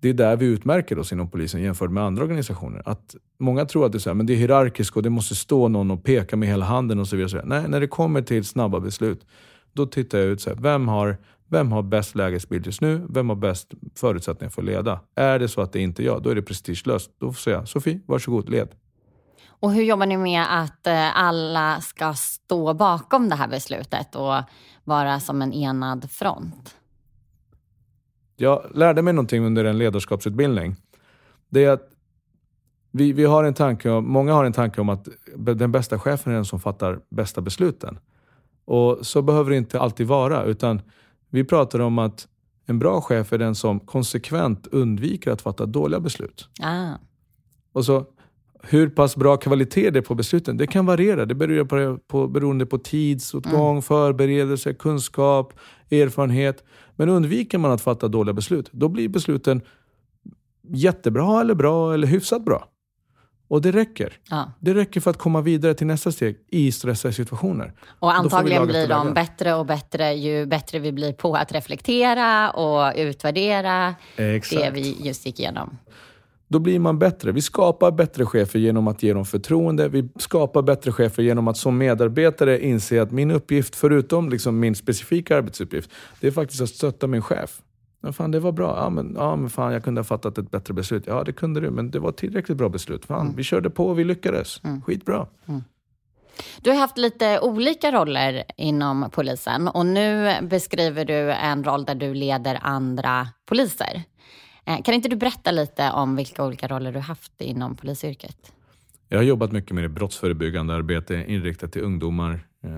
det 0.00 0.08
är 0.08 0.14
där 0.14 0.36
vi 0.36 0.46
utmärker 0.46 0.98
oss 0.98 1.12
inom 1.12 1.30
polisen 1.30 1.62
jämfört 1.62 1.90
med 1.90 2.02
andra 2.02 2.22
organisationer. 2.22 2.82
Att 2.84 3.16
många 3.38 3.64
tror 3.64 3.86
att 3.86 3.92
det 3.92 3.98
är, 3.98 4.00
så 4.00 4.10
här, 4.10 4.14
men 4.14 4.26
det 4.26 4.32
är 4.32 4.36
hierarkiskt 4.36 4.96
och 4.96 5.02
det 5.02 5.10
måste 5.10 5.34
stå 5.34 5.68
någon 5.68 5.90
och 5.90 6.04
peka 6.04 6.36
med 6.36 6.48
hela 6.48 6.64
handen 6.64 6.98
och 6.98 7.08
så 7.08 7.16
vidare. 7.16 7.42
Nej, 7.44 7.68
när 7.68 7.80
det 7.80 7.86
kommer 7.86 8.22
till 8.22 8.44
snabba 8.44 8.80
beslut, 8.80 9.26
då 9.72 9.86
tittar 9.86 10.18
jag 10.18 10.26
ut 10.26 10.40
så 10.40 10.50
här, 10.50 10.56
vem 10.56 10.88
har, 10.88 11.16
vem 11.48 11.72
har 11.72 11.82
bäst 11.82 12.14
lägesbild 12.14 12.66
just 12.66 12.80
nu? 12.80 13.06
Vem 13.10 13.28
har 13.28 13.36
bäst 13.36 13.74
förutsättningar 13.94 14.50
för 14.50 14.62
att 14.62 14.66
leda? 14.66 15.00
Är 15.16 15.38
det 15.38 15.48
så 15.48 15.60
att 15.60 15.72
det 15.72 15.80
inte 15.80 16.02
är 16.02 16.04
jag, 16.04 16.22
då 16.22 16.30
är 16.30 16.34
det 16.34 16.42
prestigelöst. 16.42 17.10
Då 17.20 17.32
säger 17.32 17.58
jag 17.58 17.68
Sofie, 17.68 18.00
varsågod, 18.06 18.48
led. 18.48 18.68
Och 19.60 19.72
hur 19.72 19.82
jobbar 19.82 20.06
ni 20.06 20.16
med 20.16 20.62
att 20.62 20.86
eh, 20.86 21.18
alla 21.18 21.80
ska 21.80 22.14
stå 22.14 22.74
bakom 22.74 23.28
det 23.28 23.34
här 23.34 23.48
beslutet 23.48 24.14
och 24.14 24.34
vara 24.84 25.20
som 25.20 25.42
en 25.42 25.52
enad 25.52 26.10
front? 26.10 26.76
Jag 28.36 28.70
lärde 28.74 29.02
mig 29.02 29.12
någonting 29.12 29.44
under 29.44 29.64
en 29.64 29.78
ledarskapsutbildning. 29.78 30.76
Det 31.48 31.64
är 31.64 31.70
att 31.70 31.90
vi, 32.90 33.12
vi 33.12 33.24
har 33.24 33.44
en 33.44 33.54
tanke, 33.54 33.90
många 33.90 34.32
har 34.32 34.44
en 34.44 34.52
tanke 34.52 34.80
om 34.80 34.88
att 34.88 35.08
den 35.36 35.72
bästa 35.72 35.98
chefen 35.98 36.32
är 36.32 36.36
den 36.36 36.44
som 36.44 36.60
fattar 36.60 37.00
bästa 37.10 37.40
besluten. 37.40 37.98
Och 38.64 39.06
Så 39.06 39.22
behöver 39.22 39.50
det 39.50 39.56
inte 39.56 39.80
alltid 39.80 40.06
vara. 40.06 40.44
Utan 40.44 40.82
vi 41.30 41.44
pratar 41.44 41.78
om 41.78 41.98
att 41.98 42.28
en 42.66 42.78
bra 42.78 43.00
chef 43.00 43.32
är 43.32 43.38
den 43.38 43.54
som 43.54 43.80
konsekvent 43.80 44.66
undviker 44.66 45.30
att 45.30 45.42
fatta 45.42 45.66
dåliga 45.66 46.00
beslut. 46.00 46.48
Ah. 46.62 46.92
Och 47.72 47.84
så 47.84 48.06
hur 48.62 48.88
pass 48.88 49.16
bra 49.16 49.36
kvalitet 49.36 49.90
det 49.90 49.98
är 49.98 50.02
på 50.02 50.14
besluten, 50.14 50.56
det 50.56 50.66
kan 50.66 50.86
variera. 50.86 51.26
Det 51.26 51.34
beror 51.34 51.64
på, 51.64 51.98
på, 52.06 52.28
beroende 52.28 52.66
på 52.66 52.78
tidsåtgång, 52.78 53.70
mm. 53.70 53.82
förberedelse, 53.82 54.74
kunskap, 54.74 55.52
erfarenhet. 55.90 56.64
Men 56.96 57.08
undviker 57.08 57.58
man 57.58 57.70
att 57.70 57.80
fatta 57.80 58.08
dåliga 58.08 58.32
beslut, 58.32 58.68
då 58.72 58.88
blir 58.88 59.08
besluten 59.08 59.62
jättebra, 60.68 61.40
eller 61.40 61.54
bra 61.54 61.94
eller 61.94 62.06
hyfsat 62.06 62.44
bra. 62.44 62.68
Och 63.48 63.62
det 63.62 63.72
räcker. 63.72 64.12
Ja. 64.30 64.52
Det 64.60 64.74
räcker 64.74 65.00
för 65.00 65.10
att 65.10 65.18
komma 65.18 65.40
vidare 65.40 65.74
till 65.74 65.86
nästa 65.86 66.12
steg 66.12 66.36
i 66.48 66.72
stressiga 66.72 67.12
situationer. 67.12 67.72
Och 67.98 68.14
antagligen 68.14 68.66
blir 68.66 68.88
de 68.88 69.14
bättre 69.14 69.54
och 69.54 69.66
bättre 69.66 70.12
ju 70.12 70.46
bättre 70.46 70.78
vi 70.78 70.92
blir 70.92 71.12
på 71.12 71.34
att 71.34 71.52
reflektera 71.52 72.50
och 72.50 72.92
utvärdera 72.96 73.94
Exakt. 74.16 74.62
det 74.62 74.70
vi 74.70 74.96
just 75.00 75.26
gick 75.26 75.40
igenom. 75.40 75.78
Då 76.48 76.58
blir 76.58 76.78
man 76.78 76.98
bättre. 76.98 77.32
Vi 77.32 77.42
skapar 77.42 77.90
bättre 77.90 78.26
chefer 78.26 78.58
genom 78.58 78.88
att 78.88 79.02
ge 79.02 79.12
dem 79.12 79.24
förtroende. 79.24 79.88
Vi 79.88 80.08
skapar 80.16 80.62
bättre 80.62 80.92
chefer 80.92 81.22
genom 81.22 81.48
att 81.48 81.56
som 81.56 81.78
medarbetare 81.78 82.64
inse 82.64 83.02
att 83.02 83.10
min 83.10 83.30
uppgift, 83.30 83.76
förutom 83.76 84.28
liksom 84.28 84.60
min 84.60 84.74
specifika 84.74 85.36
arbetsuppgift, 85.36 85.90
det 86.20 86.26
är 86.26 86.30
faktiskt 86.30 86.62
att 86.62 86.68
stötta 86.68 87.06
min 87.06 87.22
chef. 87.22 87.62
Ja, 88.02 88.12
fan, 88.12 88.30
det 88.30 88.40
var 88.40 88.52
bra. 88.52 88.76
Ja 88.76 88.90
men, 88.90 89.14
ja, 89.18 89.36
men 89.36 89.50
fan, 89.50 89.72
jag 89.72 89.84
kunde 89.84 89.98
ha 89.98 90.04
fattat 90.04 90.38
ett 90.38 90.50
bättre 90.50 90.74
beslut. 90.74 91.04
Ja, 91.06 91.24
det 91.24 91.32
kunde 91.32 91.60
du, 91.60 91.70
men 91.70 91.90
det 91.90 91.98
var 91.98 92.12
tillräckligt 92.12 92.58
bra 92.58 92.68
beslut. 92.68 93.04
Fan, 93.04 93.20
mm. 93.20 93.36
Vi 93.36 93.42
körde 93.42 93.70
på 93.70 93.86
och 93.86 93.98
vi 93.98 94.04
lyckades. 94.04 94.64
Mm. 94.64 94.82
Skitbra. 94.82 95.26
Mm. 95.48 95.62
Du 96.62 96.70
har 96.70 96.78
haft 96.78 96.98
lite 96.98 97.40
olika 97.40 97.92
roller 97.92 98.44
inom 98.56 99.10
polisen 99.12 99.68
och 99.68 99.86
nu 99.86 100.32
beskriver 100.42 101.04
du 101.04 101.32
en 101.32 101.64
roll 101.64 101.84
där 101.84 101.94
du 101.94 102.14
leder 102.14 102.58
andra 102.62 103.28
poliser. 103.46 104.02
Eh, 104.68 104.82
kan 104.82 104.94
inte 104.94 105.08
du 105.08 105.16
berätta 105.16 105.50
lite 105.50 105.90
om 105.90 106.16
vilka 106.16 106.44
olika 106.44 106.68
roller 106.68 106.92
du 106.92 106.98
haft 106.98 107.40
inom 107.40 107.76
polisyrket? 107.76 108.52
Jag 109.08 109.18
har 109.18 109.22
jobbat 109.22 109.52
mycket 109.52 109.72
med 109.72 109.84
det 109.84 109.88
brottsförebyggande 109.88 110.74
arbete 110.74 111.24
inriktat 111.28 111.72
till 111.72 111.82
ungdomar. 111.82 112.46
Eh, 112.64 112.70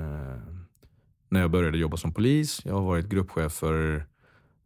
när 1.29 1.41
jag 1.41 1.51
började 1.51 1.79
jobba 1.79 1.97
som 1.97 2.13
polis. 2.13 2.61
Jag 2.65 2.75
har 2.75 2.83
varit 2.83 3.09
gruppchef 3.09 3.53
för 3.53 4.07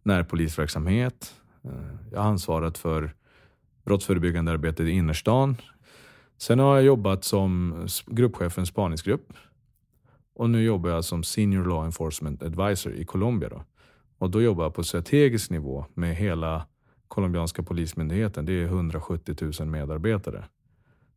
närpolisverksamhet. 0.03 1.35
Eh, 1.65 1.71
jag 2.13 2.21
har 2.21 2.29
ansvarat 2.29 2.79
för 2.79 3.15
brottsförebyggande 3.85 4.53
arbete 4.53 4.83
i 4.83 4.91
innerstan. 4.91 5.57
Sen 6.39 6.59
har 6.59 6.75
jag 6.75 6.85
jobbat 6.85 7.25
som 7.25 7.75
gruppchef 8.07 8.53
för 8.53 8.61
en 8.61 8.67
spaningsgrupp. 8.67 9.33
Och 10.35 10.51
nu 10.51 10.63
jobbar 10.63 10.91
jag 10.91 11.05
som 11.05 11.23
Senior 11.23 11.65
Law 11.65 11.85
Enforcement 11.85 12.43
Advisor 12.43 12.93
i 12.93 13.05
Colombia. 13.05 13.49
Då. 13.49 13.65
Och 14.19 14.31
då 14.31 14.43
jobbar 14.43 14.65
jag 14.65 14.75
på 14.75 14.85
strategisk 14.85 15.51
nivå 15.51 15.87
med 15.95 16.17
hela 16.17 16.67
colombianska 17.15 17.63
polismyndigheten. 17.63 18.47
Det 18.47 18.53
är 18.53 18.65
170 18.65 19.53
000 19.61 19.69
medarbetare. 19.69 20.45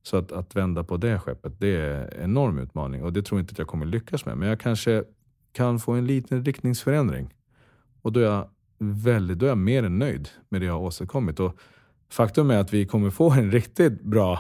Så 0.04 0.18
att, 0.18 0.32
att 0.32 0.56
vända 0.56 0.84
på 0.84 0.98
det 0.98 1.20
skeppet, 1.20 1.60
det 1.60 1.76
är 1.76 2.16
en 2.18 2.24
enorm 2.24 2.60
utmaning 2.60 3.04
och 3.04 3.14
det 3.14 3.22
tror 3.22 3.40
jag 3.40 3.44
inte 3.44 3.52
att 3.52 3.60
jag 3.60 3.68
kommer 3.68 3.86
lyckas 3.86 4.26
med. 4.26 4.38
Men 4.38 4.50
jag 4.50 4.60
kanske 4.60 5.04
kan 5.52 5.80
få 5.80 5.92
en 5.92 6.06
liten 6.06 6.46
riktningsförändring. 6.46 7.34
Och 8.02 8.12
då 8.12 8.20
är 8.20 8.24
jag, 8.24 8.50
väldigt, 8.80 9.40
då 9.40 9.46
är 9.46 9.50
jag 9.50 9.58
mer 9.58 9.84
än 9.84 10.00
nöjd 10.00 10.30
med 10.50 10.62
det 10.62 10.66
jag 10.66 10.74
har 10.74 10.80
åstadkommit. 10.80 11.40
Och 11.40 11.58
faktum 12.10 12.52
är 12.52 12.58
att 12.58 12.74
vi 12.74 12.86
kommer 12.86 13.10
få 13.10 13.32
en 13.32 13.52
riktigt 13.52 14.02
bra 14.02 14.40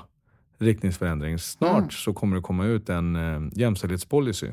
riktningsförändring. 0.58 1.39
Snart 1.39 1.78
mm. 1.78 1.89
så 1.89 2.13
kommer 2.13 2.36
det 2.36 2.41
komma 2.41 2.65
ut 2.65 2.89
en 2.89 3.15
eh, 3.15 3.41
jämställdhetspolicy 3.54 4.52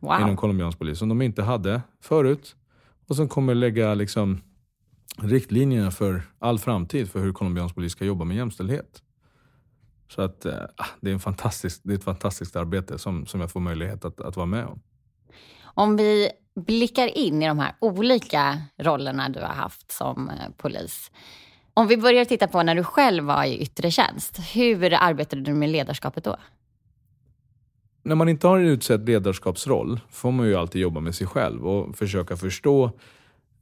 wow. 0.00 0.20
inom 0.20 0.36
colombiansk 0.36 0.78
polis 0.78 0.98
som 0.98 1.08
de 1.08 1.22
inte 1.22 1.42
hade 1.42 1.82
förut. 2.00 2.56
Och 3.08 3.16
som 3.16 3.28
kommer 3.28 3.54
lägga 3.54 3.94
liksom 3.94 4.40
riktlinjerna 5.16 5.90
för 5.90 6.22
all 6.38 6.58
framtid 6.58 7.10
för 7.10 7.20
hur 7.20 7.32
colombiansk 7.32 7.74
polis 7.74 7.92
ska 7.92 8.04
jobba 8.04 8.24
med 8.24 8.36
jämställdhet. 8.36 9.02
Så 10.08 10.22
att 10.22 10.46
eh, 10.46 10.54
ah, 10.76 10.86
det, 11.00 11.10
är 11.10 11.14
en 11.14 11.20
fantastisk, 11.20 11.80
det 11.84 11.92
är 11.92 11.98
ett 11.98 12.04
fantastiskt 12.04 12.56
arbete 12.56 12.98
som, 12.98 13.26
som 13.26 13.40
jag 13.40 13.50
får 13.50 13.60
möjlighet 13.60 14.04
att, 14.04 14.20
att 14.20 14.36
vara 14.36 14.46
med 14.46 14.66
om. 14.66 14.80
Om 15.62 15.96
vi 15.96 16.30
blickar 16.66 17.18
in 17.18 17.42
i 17.42 17.46
de 17.48 17.58
här 17.58 17.74
olika 17.78 18.62
rollerna 18.76 19.28
du 19.28 19.40
har 19.40 19.54
haft 19.54 19.92
som 19.92 20.30
eh, 20.30 20.34
polis. 20.56 21.10
Om 21.74 21.86
vi 21.86 21.96
börjar 21.96 22.24
titta 22.24 22.48
på 22.48 22.62
när 22.62 22.74
du 22.74 22.84
själv 22.84 23.24
var 23.24 23.44
i 23.44 23.58
yttre 23.58 23.90
tjänst. 23.90 24.38
Hur 24.54 24.94
arbetade 24.94 25.42
du 25.42 25.54
med 25.54 25.68
ledarskapet 25.70 26.24
då? 26.24 26.36
När 28.02 28.14
man 28.14 28.28
inte 28.28 28.46
har 28.46 28.58
en 28.58 28.66
utsedd 28.66 29.06
ledarskapsroll 29.06 30.00
får 30.10 30.30
man 30.32 30.46
ju 30.46 30.54
alltid 30.54 30.82
jobba 30.82 31.00
med 31.00 31.14
sig 31.14 31.26
själv 31.26 31.66
och 31.66 31.96
försöka 31.96 32.36
förstå 32.36 32.90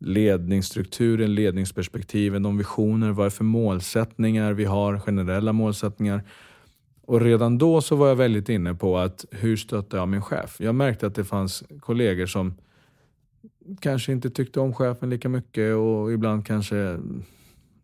ledningsstrukturen, 0.04 1.34
ledningsperspektiven, 1.34 2.42
de 2.42 2.58
visioner, 2.58 3.10
vad 3.10 3.26
är 3.26 3.30
för 3.30 3.44
målsättningar 3.44 4.52
vi 4.52 4.64
har, 4.64 4.98
generella 4.98 5.52
målsättningar. 5.52 6.22
Och 7.06 7.20
redan 7.20 7.58
då 7.58 7.80
så 7.80 7.96
var 7.96 8.08
jag 8.08 8.16
väldigt 8.16 8.48
inne 8.48 8.74
på 8.74 8.98
att 8.98 9.24
hur 9.30 9.56
stöttar 9.56 9.98
jag 9.98 10.08
min 10.08 10.22
chef? 10.22 10.56
Jag 10.60 10.74
märkte 10.74 11.06
att 11.06 11.14
det 11.14 11.24
fanns 11.24 11.64
kollegor 11.80 12.26
som 12.26 12.54
kanske 13.80 14.12
inte 14.12 14.30
tyckte 14.30 14.60
om 14.60 14.74
chefen 14.74 15.10
lika 15.10 15.28
mycket 15.28 15.74
och 15.74 16.12
ibland 16.12 16.46
kanske 16.46 16.98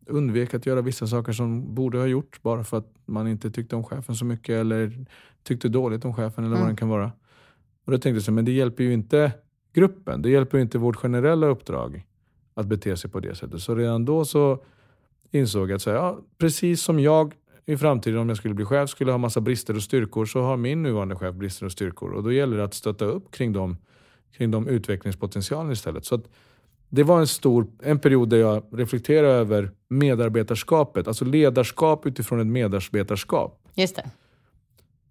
undvek 0.06 0.54
att 0.54 0.66
göra 0.66 0.82
vissa 0.82 1.06
saker 1.06 1.32
som 1.32 1.74
borde 1.74 1.98
ha 1.98 2.06
gjorts 2.06 2.42
bara 2.42 2.64
för 2.64 2.78
att 2.78 2.94
man 3.06 3.28
inte 3.28 3.50
tyckte 3.50 3.76
om 3.76 3.84
chefen 3.84 4.14
så 4.14 4.24
mycket 4.24 4.54
eller 4.54 5.06
tyckte 5.42 5.68
dåligt 5.68 6.04
om 6.04 6.14
chefen 6.14 6.44
eller 6.44 6.54
vad 6.54 6.62
mm. 6.62 6.74
det 6.74 6.78
kan 6.78 6.88
vara. 6.88 7.12
Och 7.84 7.92
då 7.92 7.98
tänkte 7.98 8.24
jag, 8.26 8.34
men 8.34 8.44
det 8.44 8.52
hjälper 8.52 8.84
ju 8.84 8.92
inte 8.92 9.32
gruppen. 9.78 10.22
Det 10.22 10.30
hjälper 10.30 10.58
inte 10.58 10.78
vårt 10.78 10.96
generella 10.96 11.46
uppdrag 11.46 12.06
att 12.54 12.66
bete 12.66 12.96
sig 12.96 13.10
på 13.10 13.20
det 13.20 13.34
sättet. 13.34 13.60
Så 13.60 13.74
redan 13.74 14.04
då 14.04 14.24
så 14.24 14.58
insåg 15.30 15.70
jag 15.70 15.76
att 15.76 15.82
så 15.82 15.90
ja, 15.90 16.18
precis 16.38 16.82
som 16.82 17.00
jag 17.00 17.34
i 17.66 17.76
framtiden 17.76 18.18
om 18.18 18.28
jag 18.28 18.38
skulle 18.38 18.54
bli 18.54 18.64
chef 18.64 18.90
skulle 18.90 19.10
ha 19.10 19.18
massa 19.18 19.40
brister 19.40 19.76
och 19.76 19.82
styrkor 19.82 20.26
så 20.26 20.42
har 20.42 20.56
min 20.56 20.82
nuvarande 20.82 21.16
chef 21.16 21.34
brister 21.34 21.66
och 21.66 21.72
styrkor. 21.72 22.10
Och 22.10 22.22
då 22.22 22.32
gäller 22.32 22.56
det 22.56 22.64
att 22.64 22.74
stötta 22.74 23.04
upp 23.04 23.30
kring 23.30 23.52
de, 23.52 23.76
kring 24.36 24.50
de 24.50 24.68
utvecklingspotentialen 24.68 25.72
istället. 25.72 26.04
Så 26.04 26.20
det 26.88 27.02
var 27.02 27.20
en 27.20 27.26
stor 27.26 27.66
en 27.82 27.98
period 27.98 28.28
där 28.28 28.36
jag 28.36 28.62
reflekterade 28.72 29.32
över 29.32 29.70
medarbetarskapet. 29.88 31.08
Alltså 31.08 31.24
ledarskap 31.24 32.06
utifrån 32.06 32.40
ett 32.40 32.46
medarbetarskap. 32.46 33.68
Just 33.74 33.96
det. 33.96 34.10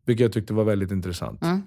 Vilket 0.05 0.23
jag 0.23 0.33
tyckte 0.33 0.53
var 0.53 0.63
väldigt 0.63 0.91
intressant. 0.91 1.43
Mm. 1.43 1.61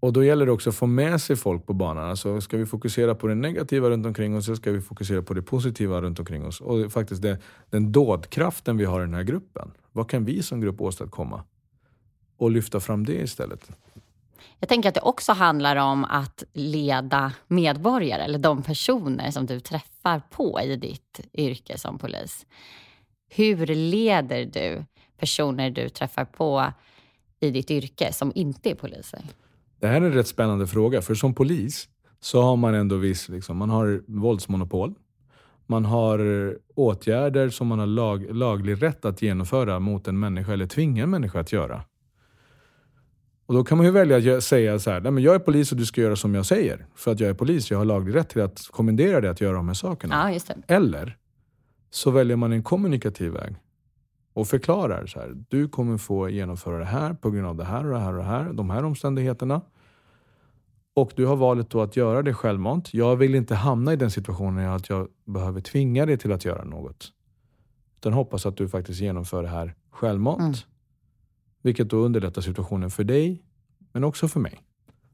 Och 0.00 0.12
då 0.12 0.24
gäller 0.24 0.46
det 0.46 0.52
också 0.52 0.70
att 0.70 0.76
få 0.76 0.86
med 0.86 1.20
sig 1.20 1.36
folk 1.36 1.66
på 1.66 1.72
banan. 1.72 2.10
Alltså 2.10 2.40
ska 2.40 2.56
vi 2.56 2.66
fokusera 2.66 3.14
på 3.14 3.26
det 3.26 3.34
negativa 3.34 3.90
runt 3.90 4.06
omkring 4.06 4.36
oss 4.36 4.46
så 4.46 4.56
ska 4.56 4.72
vi 4.72 4.80
fokusera 4.80 5.22
på 5.22 5.34
det 5.34 5.42
positiva 5.42 6.00
runt 6.00 6.18
omkring 6.18 6.46
oss. 6.46 6.60
Och 6.60 6.92
faktiskt 6.92 7.22
det, 7.22 7.38
den 7.70 7.92
dådkraften 7.92 8.76
vi 8.76 8.84
har 8.84 9.00
i 9.00 9.04
den 9.04 9.14
här 9.14 9.22
gruppen. 9.22 9.70
Vad 9.92 10.10
kan 10.10 10.24
vi 10.24 10.42
som 10.42 10.60
grupp 10.60 10.80
åstadkomma? 10.80 11.44
Och 12.36 12.50
lyfta 12.50 12.80
fram 12.80 13.06
det 13.06 13.14
istället. 13.14 13.70
Jag 14.58 14.68
tänker 14.68 14.88
att 14.88 14.94
det 14.94 15.00
också 15.00 15.32
handlar 15.32 15.76
om 15.76 16.04
att 16.04 16.44
leda 16.52 17.32
medborgare, 17.46 18.22
eller 18.22 18.38
de 18.38 18.62
personer 18.62 19.30
som 19.30 19.46
du 19.46 19.60
träffar 19.60 20.22
på 20.30 20.60
i 20.60 20.76
ditt 20.76 21.20
yrke 21.34 21.78
som 21.78 21.98
polis. 21.98 22.46
Hur 23.28 23.66
leder 23.66 24.44
du 24.44 24.84
personer 25.18 25.70
du 25.70 25.88
träffar 25.88 26.24
på 26.24 26.72
i 27.40 27.50
ditt 27.50 27.70
yrke 27.70 28.12
som 28.12 28.32
inte 28.34 28.70
är 28.70 28.74
poliser? 28.74 29.22
Det 29.80 29.86
här 29.86 30.00
är 30.00 30.06
en 30.06 30.12
rätt 30.12 30.26
spännande 30.26 30.66
fråga, 30.66 31.02
för 31.02 31.14
som 31.14 31.34
polis 31.34 31.88
så 32.20 32.42
har 32.42 32.56
man 32.56 32.74
ändå 32.74 32.96
viss, 32.96 33.28
liksom, 33.28 33.56
man 33.56 33.70
har 33.70 34.02
våldsmonopol. 34.06 34.94
Man 35.66 35.84
har 35.84 36.56
åtgärder 36.74 37.48
som 37.48 37.66
man 37.66 37.78
har 37.78 37.86
lag, 37.86 38.34
laglig 38.34 38.82
rätt 38.82 39.04
att 39.04 39.22
genomföra 39.22 39.78
mot 39.78 40.08
en 40.08 40.18
människa 40.18 40.52
eller 40.52 40.66
tvinga 40.66 41.02
en 41.02 41.10
människa 41.10 41.40
att 41.40 41.52
göra. 41.52 41.84
Och 43.46 43.54
Då 43.54 43.64
kan 43.64 43.78
man 43.78 43.86
ju 43.86 43.92
välja 43.92 44.36
att 44.36 44.44
säga 44.44 44.78
så 44.78 44.90
här, 44.90 45.00
Nej, 45.00 45.12
men 45.12 45.22
jag 45.22 45.34
är 45.34 45.38
polis 45.38 45.72
och 45.72 45.78
du 45.78 45.86
ska 45.86 46.00
göra 46.00 46.16
som 46.16 46.34
jag 46.34 46.46
säger. 46.46 46.86
För 46.94 47.12
att 47.12 47.20
jag 47.20 47.30
är 47.30 47.34
polis, 47.34 47.70
jag 47.70 47.78
har 47.78 47.84
laglig 47.84 48.14
rätt 48.14 48.28
till 48.28 48.42
att 48.42 48.68
kommendera 48.70 49.20
dig 49.20 49.30
att 49.30 49.40
göra 49.40 49.56
de 49.56 49.68
här 49.68 49.74
sakerna. 49.74 50.14
Ja, 50.14 50.34
Eller 50.66 51.16
så 51.90 52.10
väljer 52.10 52.36
man 52.36 52.52
en 52.52 52.62
kommunikativ 52.62 53.32
väg 53.32 53.56
och 54.36 54.48
förklarar 54.48 55.06
så 55.06 55.20
här. 55.20 55.44
Du 55.48 55.68
kommer 55.68 55.98
få 55.98 56.28
genomföra 56.28 56.78
det 56.78 56.84
här 56.84 57.14
på 57.14 57.30
grund 57.30 57.46
av 57.46 57.56
det 57.56 57.64
här 57.64 57.84
och 57.84 57.92
det 57.92 57.98
här 57.98 58.12
och 58.12 58.18
det 58.18 58.24
här, 58.24 58.52
de 58.52 58.70
här 58.70 58.84
omständigheterna. 58.84 59.60
Och 60.94 61.12
du 61.16 61.26
har 61.26 61.36
valet 61.36 61.70
då 61.70 61.80
att 61.80 61.96
göra 61.96 62.22
det 62.22 62.34
självmant. 62.34 62.94
Jag 62.94 63.16
vill 63.16 63.34
inte 63.34 63.54
hamna 63.54 63.92
i 63.92 63.96
den 63.96 64.10
situationen 64.10 64.68
att 64.68 64.88
jag 64.88 65.08
behöver 65.24 65.60
tvinga 65.60 66.06
dig 66.06 66.18
till 66.18 66.32
att 66.32 66.44
göra 66.44 66.64
något. 66.64 67.12
Utan 67.96 68.12
hoppas 68.12 68.46
att 68.46 68.56
du 68.56 68.68
faktiskt 68.68 69.00
genomför 69.00 69.42
det 69.42 69.48
här 69.48 69.74
självmant. 69.90 70.40
Mm. 70.40 70.54
Vilket 71.62 71.90
då 71.90 71.96
underlättar 71.96 72.42
situationen 72.42 72.90
för 72.90 73.04
dig, 73.04 73.42
men 73.92 74.04
också 74.04 74.28
för 74.28 74.40
mig. 74.40 74.62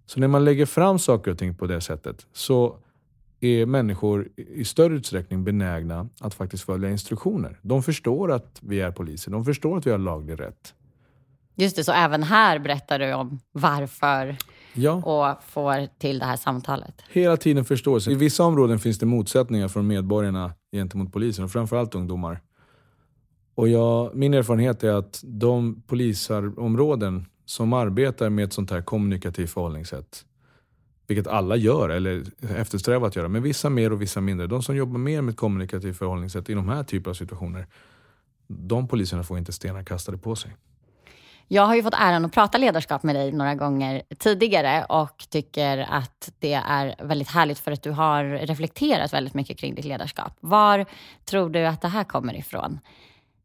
Så 0.07 0.21
när 0.21 0.29
man 0.29 0.45
lägger 0.45 0.67
fram 0.67 0.99
saker 0.99 1.31
och 1.31 1.39
ting 1.39 1.55
på 1.55 1.67
det 1.67 1.81
sättet 1.81 2.27
så 2.33 2.79
är 3.43 3.67
människor 3.67 4.29
i 4.37 4.65
större 4.65 4.95
utsträckning 4.95 5.45
benägna 5.45 6.09
att 6.21 6.35
faktiskt 6.35 6.65
följa 6.65 6.91
instruktioner. 6.91 7.59
De 7.63 7.83
förstår 7.83 8.33
att 8.33 8.59
vi 8.63 8.81
är 8.81 8.91
poliser, 8.91 9.31
de 9.31 9.45
förstår 9.45 9.79
att 9.79 9.87
vi 9.87 9.91
har 9.91 9.99
laglig 9.99 10.41
rätt. 10.41 10.75
Just 11.55 11.77
det, 11.77 11.85
så 11.85 11.93
även 11.93 12.23
här 12.23 12.59
berättar 12.59 12.99
du 12.99 13.13
om 13.13 13.41
varför 13.53 14.37
ja. 14.75 14.93
och 14.93 15.45
får 15.45 15.99
till 15.99 16.19
det 16.19 16.25
här 16.25 16.37
samtalet. 16.37 17.03
Hela 17.11 17.37
tiden 17.37 17.65
förståelse. 17.65 18.11
I 18.11 18.15
vissa 18.15 18.45
områden 18.45 18.79
finns 18.79 18.99
det 18.99 19.07
motsättningar 19.07 19.69
från 19.69 19.87
medborgarna 19.87 20.53
gentemot 20.73 21.13
polisen 21.13 21.45
och 21.45 21.51
framförallt 21.51 21.95
ungdomar. 21.95 22.41
Och 23.55 23.69
jag, 23.69 24.15
min 24.15 24.35
erfarenhet 24.35 24.85
är 24.85 24.93
att 24.93 25.21
de 25.25 25.83
polisområden 25.87 27.27
som 27.45 27.73
arbetar 27.73 28.31
med 28.31 28.45
ett 28.45 28.53
sånt 28.53 28.71
här 28.71 28.83
kommunikativt 28.83 29.51
förhållningssätt, 29.51 30.25
vilket 31.07 31.27
alla 31.27 31.57
gör 31.57 31.89
eller 31.89 32.25
eftersträvar 32.57 33.09
att 33.09 33.17
göra, 33.17 33.29
men 33.29 33.43
vissa 33.43 33.71
mer 33.71 33.93
och 33.93 34.03
vissa 34.03 34.21
mindre. 34.21 34.47
De 34.47 34.63
som 34.63 34.77
jobbar 34.77 34.99
mer 34.99 35.23
med 35.23 35.33
ett 35.33 35.39
kommunikativt 35.39 35.99
förhållningssätt 35.99 36.51
i 36.51 36.55
de 36.55 36.69
här 36.69 36.83
typerna 36.83 37.11
av 37.11 37.15
situationer, 37.15 37.67
de 38.47 38.89
poliserna 38.89 39.23
får 39.23 39.39
inte 39.39 39.53
stenar 39.53 39.83
kastade 39.83 40.19
på 40.19 40.37
sig. 40.37 40.57
Jag 41.49 41.67
har 41.67 41.75
ju 41.75 41.83
fått 41.83 41.95
äran 41.95 42.25
att 42.25 42.33
prata 42.33 42.59
ledarskap 42.59 43.03
med 43.03 43.15
dig 43.15 43.33
några 43.33 43.55
gånger 43.55 44.03
tidigare 44.19 44.85
och 44.85 45.25
tycker 45.31 45.79
att 45.79 46.33
det 46.39 46.53
är 46.53 46.95
väldigt 47.05 47.29
härligt 47.29 47.59
för 47.59 47.73
att 47.73 47.83
du 47.83 47.91
har 47.91 48.25
reflekterat 48.25 49.13
väldigt 49.13 49.35
mycket 49.35 49.59
kring 49.59 49.75
ditt 49.75 49.85
ledarskap. 49.85 50.33
Var 50.41 50.87
tror 51.25 51.51
du 51.51 51.67
att 51.67 51.81
det 51.81 51.89
här 51.89 52.05
kommer 52.05 52.35
ifrån? 52.35 52.79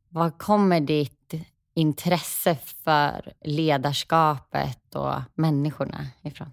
Var 0.09 0.29
kommer 0.29 0.79
ditt 0.79 1.33
intresse 1.75 2.57
för 2.83 3.33
ledarskapet 3.41 4.95
och 4.95 5.13
människorna 5.35 6.07
ifrån? 6.21 6.51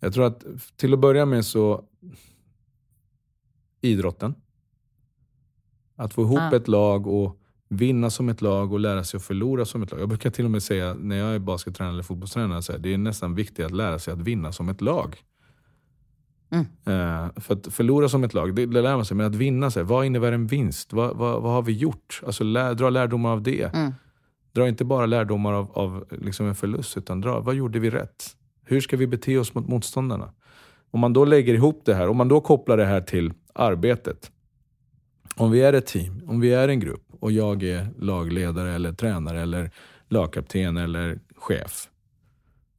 Jag 0.00 0.14
tror 0.14 0.24
att 0.24 0.44
till 0.76 0.92
att 0.92 0.98
börja 0.98 1.26
med 1.26 1.44
så 1.44 1.84
idrotten. 3.80 4.34
Att 5.96 6.14
få 6.14 6.22
ihop 6.22 6.38
ah. 6.38 6.56
ett 6.56 6.68
lag 6.68 7.06
och 7.06 7.40
vinna 7.68 8.10
som 8.10 8.28
ett 8.28 8.40
lag 8.40 8.72
och 8.72 8.80
lära 8.80 9.04
sig 9.04 9.18
att 9.18 9.24
förlora 9.24 9.64
som 9.64 9.82
ett 9.82 9.90
lag. 9.90 10.00
Jag 10.00 10.08
brukar 10.08 10.30
till 10.30 10.44
och 10.44 10.50
med 10.50 10.62
säga 10.62 10.94
när 10.94 11.16
jag 11.16 11.34
är 11.34 11.38
baskettränare 11.38 11.94
eller 11.94 12.02
fotbollstränare, 12.02 12.62
så 12.62 12.72
här, 12.72 12.78
det 12.78 12.94
är 12.94 12.98
nästan 12.98 13.34
viktigt 13.34 13.66
att 13.66 13.72
lära 13.72 13.98
sig 13.98 14.14
att 14.14 14.20
vinna 14.20 14.52
som 14.52 14.68
ett 14.68 14.80
lag. 14.80 15.16
Mm. 16.50 16.64
Uh, 16.64 17.30
för 17.40 17.54
att 17.54 17.66
förlora 17.66 18.08
som 18.08 18.24
ett 18.24 18.34
lag, 18.34 18.54
det, 18.54 18.66
det 18.66 18.82
lär 18.82 18.96
man 18.96 19.04
sig. 19.04 19.16
Men 19.16 19.26
att 19.26 19.34
vinna, 19.34 19.70
så 19.70 19.78
här, 19.78 19.84
vad 19.84 20.06
innebär 20.06 20.32
en 20.32 20.46
vinst? 20.46 20.92
Vad, 20.92 21.16
vad, 21.16 21.42
vad 21.42 21.52
har 21.52 21.62
vi 21.62 21.72
gjort? 21.72 22.22
Alltså, 22.26 22.44
lär, 22.44 22.74
dra 22.74 22.90
lärdomar 22.90 23.30
av 23.30 23.42
det. 23.42 23.74
Mm. 23.74 23.92
Dra 24.52 24.68
inte 24.68 24.84
bara 24.84 25.06
lärdomar 25.06 25.52
av, 25.52 25.70
av 25.72 26.04
liksom 26.10 26.46
en 26.46 26.54
förlust, 26.54 26.96
utan 26.96 27.20
dra, 27.20 27.40
vad 27.40 27.54
gjorde 27.54 27.78
vi 27.78 27.90
rätt? 27.90 28.36
Hur 28.70 28.80
ska 28.80 28.96
vi 28.96 29.06
bete 29.06 29.38
oss 29.38 29.54
mot 29.54 29.68
motståndarna? 29.68 30.32
Om 30.90 31.00
man 31.00 31.12
då 31.12 31.24
lägger 31.24 31.54
ihop 31.54 31.82
det 31.84 31.94
här, 31.94 32.08
om 32.08 32.16
man 32.16 32.28
då 32.28 32.40
kopplar 32.40 32.76
det 32.76 32.84
här 32.84 33.00
till 33.00 33.32
arbetet. 33.54 34.30
Om 35.36 35.50
vi 35.50 35.62
är 35.62 35.72
ett 35.72 35.86
team, 35.86 36.22
om 36.26 36.40
vi 36.40 36.52
är 36.52 36.68
en 36.68 36.80
grupp 36.80 37.02
och 37.20 37.32
jag 37.32 37.62
är 37.62 37.88
lagledare 37.98 38.72
eller 38.72 38.92
tränare 38.92 39.42
eller 39.42 39.70
lagkapten 40.08 40.76
eller 40.76 41.18
chef. 41.36 41.88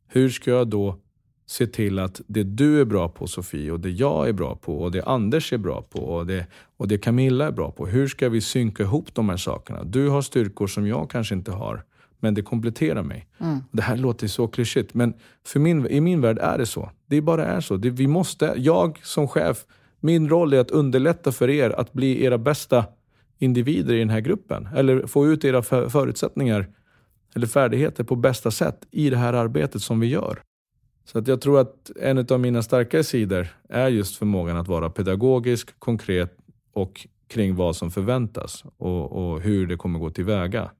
Hur 0.07 0.29
ska 0.29 0.51
jag 0.51 0.67
då 0.67 0.97
se 1.45 1.67
till 1.67 1.99
att 1.99 2.21
det 2.27 2.43
du 2.43 2.81
är 2.81 2.85
bra 2.85 3.09
på 3.09 3.27
Sofie 3.27 3.71
och 3.71 3.79
det 3.79 3.89
jag 3.89 4.29
är 4.29 4.33
bra 4.33 4.55
på 4.55 4.81
och 4.81 4.91
det 4.91 5.03
Anders 5.03 5.53
är 5.53 5.57
bra 5.57 5.81
på 5.81 5.99
och 5.99 6.27
det, 6.27 6.47
och 6.77 6.87
det 6.87 6.97
Camilla 6.97 7.47
är 7.47 7.51
bra 7.51 7.71
på. 7.71 7.87
Hur 7.87 8.07
ska 8.07 8.29
vi 8.29 8.41
synka 8.41 8.83
ihop 8.83 9.13
de 9.13 9.29
här 9.29 9.37
sakerna? 9.37 9.83
Du 9.83 10.09
har 10.09 10.21
styrkor 10.21 10.67
som 10.67 10.87
jag 10.87 11.09
kanske 11.09 11.35
inte 11.35 11.51
har, 11.51 11.83
men 12.21 12.33
det 12.33 12.41
kompletterar 12.41 13.03
mig. 13.03 13.27
Mm. 13.39 13.59
Det 13.71 13.81
här 13.81 13.97
låter 13.97 14.27
så 14.27 14.47
klyschigt, 14.47 14.93
men 14.93 15.13
för 15.45 15.59
min, 15.59 15.87
i 15.87 16.01
min 16.01 16.21
värld 16.21 16.37
är 16.41 16.57
det 16.57 16.65
så. 16.65 16.91
Det 17.05 17.21
bara 17.21 17.45
är 17.45 17.61
så. 17.61 17.77
Det, 17.77 17.89
vi 17.89 18.07
måste, 18.07 18.53
jag 18.57 18.99
som 19.03 19.27
chef, 19.27 19.65
min 19.99 20.29
roll 20.29 20.53
är 20.53 20.59
att 20.59 20.71
underlätta 20.71 21.31
för 21.31 21.49
er 21.49 21.69
att 21.69 21.93
bli 21.93 22.23
era 22.23 22.37
bästa 22.37 22.85
individer 23.37 23.93
i 23.93 23.99
den 23.99 24.09
här 24.09 24.19
gruppen. 24.19 24.67
Eller 24.75 25.07
få 25.07 25.27
ut 25.27 25.45
era 25.45 25.61
förutsättningar 25.89 26.67
eller 27.35 27.47
färdigheter 27.47 28.03
på 28.03 28.15
bästa 28.15 28.51
sätt 28.51 28.87
i 28.91 29.09
det 29.09 29.17
här 29.17 29.33
arbetet 29.33 29.81
som 29.81 29.99
vi 29.99 30.07
gör. 30.07 30.41
Så 31.05 31.19
att 31.19 31.27
jag 31.27 31.41
tror 31.41 31.59
att 31.59 31.91
en 32.01 32.17
av 32.29 32.39
mina 32.39 32.61
starkare 32.61 33.03
sidor 33.03 33.47
är 33.69 33.87
just 33.87 34.17
förmågan 34.17 34.57
att 34.57 34.67
vara 34.67 34.89
pedagogisk, 34.89 35.79
konkret 35.79 36.37
och 36.73 37.07
kring 37.27 37.55
vad 37.55 37.75
som 37.75 37.91
förväntas 37.91 38.63
och, 38.77 39.11
och 39.11 39.41
hur 39.41 39.67
det 39.67 39.77
kommer 39.77 39.99
gå 39.99 40.09
tillväga. 40.09 40.71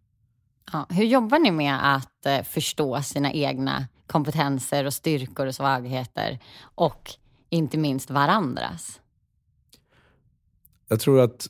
Ja, 0.72 0.86
hur 0.90 1.06
jobbar 1.06 1.40
ni 1.40 1.52
med 1.52 1.96
att 1.96 2.26
eh, 2.26 2.44
förstå 2.44 3.02
sina 3.02 3.32
egna 3.32 3.88
kompetenser 4.08 4.86
och 4.86 4.94
styrkor 4.94 5.48
och 5.48 5.56
svagheter 5.56 6.40
och 6.76 7.12
inte 7.50 7.78
minst 7.78 8.10
varandras? 8.10 9.02
Jag 10.88 11.00
tror 11.00 11.20
att 11.20 11.48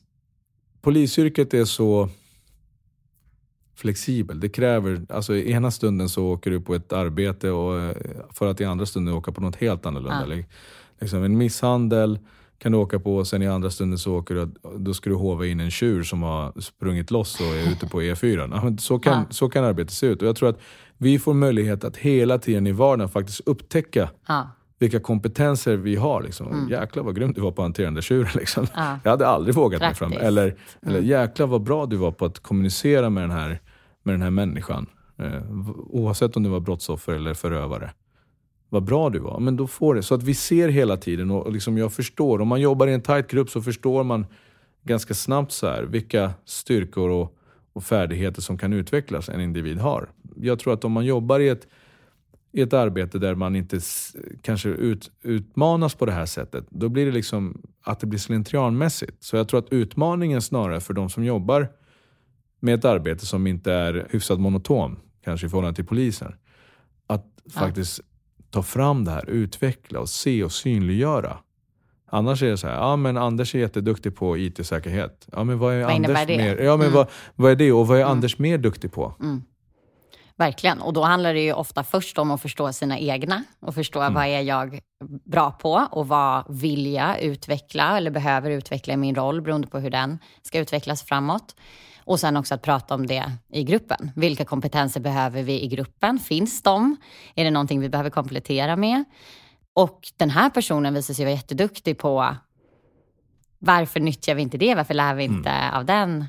polisyrket 0.81 1.53
är 1.53 1.65
så 1.65 2.09
flexibel. 3.75 4.39
Det 4.39 4.49
kräver, 4.49 5.05
alltså 5.09 5.35
i 5.35 5.51
ena 5.51 5.71
stunden 5.71 6.09
så 6.09 6.25
åker 6.25 6.51
du 6.51 6.61
på 6.61 6.75
ett 6.75 6.93
arbete 6.93 7.51
och 7.51 7.79
eh, 7.79 7.95
för 8.33 8.47
att 8.47 8.61
i 8.61 8.65
andra 8.65 8.85
stunden 8.85 9.13
åka 9.13 9.31
på 9.31 9.41
något 9.41 9.55
helt 9.55 9.85
annorlunda. 9.85 10.35
Ja. 10.35 10.43
Liksom 10.99 11.23
en 11.23 11.37
misshandel 11.37 12.19
kan 12.61 12.71
du 12.71 12.77
åka 12.77 12.99
på 12.99 13.15
och 13.15 13.27
sen 13.27 13.41
i 13.41 13.47
andra 13.47 13.69
stunden 13.69 13.97
så 13.97 14.15
åker 14.15 14.35
du, 14.35 14.51
då 14.77 14.93
ska 14.93 15.09
du 15.09 15.15
hova 15.15 15.45
in 15.45 15.59
en 15.59 15.71
tjur 15.71 16.03
som 16.03 16.23
har 16.23 16.61
sprungit 16.61 17.11
loss 17.11 17.39
och 17.39 17.45
är 17.45 17.71
ute 17.71 17.87
på 17.87 18.01
E4. 18.01 18.77
Så 18.77 18.99
kan, 18.99 19.13
ja. 19.13 19.25
så 19.29 19.49
kan 19.49 19.63
arbetet 19.63 19.93
se 19.93 20.07
ut. 20.07 20.21
Och 20.21 20.27
jag 20.27 20.35
tror 20.35 20.49
att 20.49 20.59
vi 20.97 21.19
får 21.19 21.33
möjlighet 21.33 21.83
att 21.83 21.97
hela 21.97 22.37
tiden 22.37 22.67
i 22.67 22.71
vardagen 22.71 23.09
faktiskt 23.09 23.41
upptäcka 23.45 24.09
ja 24.27 24.49
vilka 24.81 24.99
kompetenser 24.99 25.77
vi 25.77 25.95
har. 25.95 26.21
Liksom. 26.21 26.47
Mm. 26.47 26.69
Jäklar 26.69 27.03
vad 27.03 27.15
grymt 27.15 27.35
du 27.35 27.41
var 27.41 27.51
på 27.51 27.61
att 27.61 27.65
hantera 27.65 27.91
den 27.91 28.01
tjuren. 28.01 28.31
Liksom. 28.35 28.67
Ja. 28.75 28.99
Jag 29.03 29.11
hade 29.11 29.27
aldrig 29.27 29.55
vågat 29.55 29.81
mig 29.81 29.93
fram. 29.93 30.13
Eller, 30.13 30.43
mm. 30.43 30.55
eller 30.81 30.99
jäklar 30.99 31.47
vad 31.47 31.61
bra 31.61 31.85
du 31.85 31.95
var 31.95 32.11
på 32.11 32.25
att 32.25 32.39
kommunicera 32.39 33.09
med 33.09 33.23
den 33.23 33.31
här, 33.31 33.61
med 34.03 34.13
den 34.13 34.21
här 34.21 34.29
människan. 34.29 34.87
Eh, 35.17 35.51
oavsett 35.89 36.35
om 36.37 36.43
du 36.43 36.49
var 36.49 36.59
brottsoffer 36.59 37.13
eller 37.13 37.33
förövare. 37.33 37.91
Vad 38.73 38.83
bra 38.83 39.09
du 39.09 39.19
var. 39.19 39.39
Men 39.39 39.57
då 39.57 39.67
får 39.67 39.95
det. 39.95 40.03
Så 40.03 40.15
att 40.15 40.23
vi 40.23 40.33
ser 40.33 40.69
hela 40.69 40.97
tiden 40.97 41.31
och 41.31 41.51
liksom 41.51 41.77
jag 41.77 41.93
förstår. 41.93 42.41
Om 42.41 42.47
man 42.47 42.61
jobbar 42.61 42.87
i 42.87 42.93
en 42.93 43.01
tight 43.01 43.27
grupp 43.27 43.49
så 43.49 43.61
förstår 43.61 44.03
man 44.03 44.25
ganska 44.83 45.13
snabbt 45.13 45.51
så 45.51 45.67
här, 45.67 45.83
vilka 45.83 46.33
styrkor 46.45 47.09
och, 47.09 47.35
och 47.73 47.83
färdigheter 47.83 48.41
som 48.41 48.57
kan 48.57 48.73
utvecklas 48.73 49.29
en 49.29 49.41
individ 49.41 49.77
har. 49.77 50.09
Jag 50.35 50.59
tror 50.59 50.73
att 50.73 50.85
om 50.85 50.91
man 50.91 51.05
jobbar 51.05 51.39
i 51.39 51.49
ett 51.49 51.67
i 52.51 52.61
ett 52.61 52.73
arbete 52.73 53.19
där 53.19 53.35
man 53.35 53.55
inte 53.55 53.79
kanske 54.41 54.69
ut, 54.69 55.11
utmanas 55.21 55.95
på 55.95 56.05
det 56.05 56.11
här 56.11 56.25
sättet, 56.25 56.65
då 56.69 56.89
blir 56.89 57.05
det 57.05 57.11
liksom 57.11 57.61
att 57.83 57.99
det 57.99 58.07
blir 58.07 58.19
slentrianmässigt. 58.19 59.23
Så 59.23 59.35
jag 59.35 59.47
tror 59.47 59.59
att 59.59 59.73
utmaningen 59.73 60.41
snarare 60.41 60.79
för 60.79 60.93
de 60.93 61.09
som 61.09 61.23
jobbar 61.23 61.67
med 62.59 62.75
ett 62.75 62.85
arbete 62.85 63.25
som 63.25 63.47
inte 63.47 63.73
är 63.73 64.07
hyfsat 64.09 64.39
monoton, 64.39 64.99
kanske 65.23 65.47
i 65.47 65.49
förhållande 65.49 65.75
till 65.75 65.85
polisen, 65.85 66.33
att 67.07 67.25
ja. 67.43 67.51
faktiskt 67.51 68.01
ta 68.51 68.63
fram 68.63 69.05
det 69.05 69.11
här, 69.11 69.29
utveckla 69.29 69.99
och 69.99 70.09
se 70.09 70.43
och 70.43 70.51
synliggöra. 70.51 71.37
Annars 72.13 72.43
är 72.43 72.49
det 72.49 72.57
så 72.57 72.67
här, 72.67 72.75
ja 72.75 72.95
men 72.95 73.17
Anders 73.17 73.55
är 73.55 73.59
jätteduktig 73.59 74.15
på 74.15 74.37
IT-säkerhet. 74.37 75.27
Ja 75.31 75.43
men 75.43 75.59
vad 75.59 75.73
är 75.73 75.83
vad 75.83 75.93
Anders 75.93 76.27
mer? 76.27 76.57
Ja, 76.57 76.77
men 76.77 76.87
mm. 76.87 76.93
vad, 76.93 77.07
vad 77.35 77.51
är 77.51 77.55
det 77.55 77.71
och 77.71 77.87
vad 77.87 77.97
är 77.97 78.01
mm. 78.01 78.11
Anders 78.11 78.37
mer 78.37 78.57
duktig 78.57 78.91
på? 78.91 79.15
Mm. 79.19 79.43
Verkligen. 80.35 80.81
Och 80.81 80.93
då 80.93 81.03
handlar 81.03 81.33
det 81.33 81.41
ju 81.41 81.53
ofta 81.53 81.83
först 81.83 82.17
om 82.17 82.31
att 82.31 82.41
förstå 82.41 82.73
sina 82.73 82.99
egna 82.99 83.43
och 83.59 83.75
förstå 83.75 84.01
mm. 84.01 84.13
vad 84.13 84.25
är 84.25 84.41
jag 84.41 84.79
bra 85.25 85.51
på 85.51 85.87
och 85.91 86.07
vad 86.07 86.43
vill 86.49 86.93
jag 86.93 87.21
utveckla 87.21 87.97
eller 87.97 88.11
behöver 88.11 88.49
utveckla 88.49 88.93
i 88.93 88.97
min 88.97 89.15
roll 89.15 89.41
beroende 89.41 89.67
på 89.67 89.79
hur 89.79 89.89
den 89.89 90.19
ska 90.41 90.59
utvecklas 90.59 91.03
framåt. 91.03 91.55
Och 92.03 92.19
sen 92.19 92.37
också 92.37 92.55
att 92.55 92.61
prata 92.61 92.95
om 92.95 93.07
det 93.07 93.31
i 93.49 93.63
gruppen. 93.63 94.11
Vilka 94.15 94.45
kompetenser 94.45 94.99
behöver 94.99 95.43
vi 95.43 95.61
i 95.61 95.67
gruppen? 95.67 96.19
Finns 96.19 96.61
de? 96.61 96.97
Är 97.35 97.43
det 97.43 97.51
någonting 97.51 97.79
vi 97.79 97.89
behöver 97.89 98.09
komplettera 98.09 98.75
med? 98.75 99.03
Och 99.73 100.07
den 100.17 100.29
här 100.29 100.49
personen 100.49 100.93
visar 100.93 101.13
sig 101.13 101.25
vara 101.25 101.35
jätteduktig 101.35 101.97
på 101.97 102.35
varför 103.59 103.99
nyttjar 103.99 104.35
vi 104.35 104.41
inte 104.41 104.57
det? 104.57 104.75
Varför 104.75 104.93
lär 104.93 105.15
vi 105.15 105.23
inte 105.23 105.49
mm. 105.49 105.73
av 105.73 105.85
den? 105.85 106.25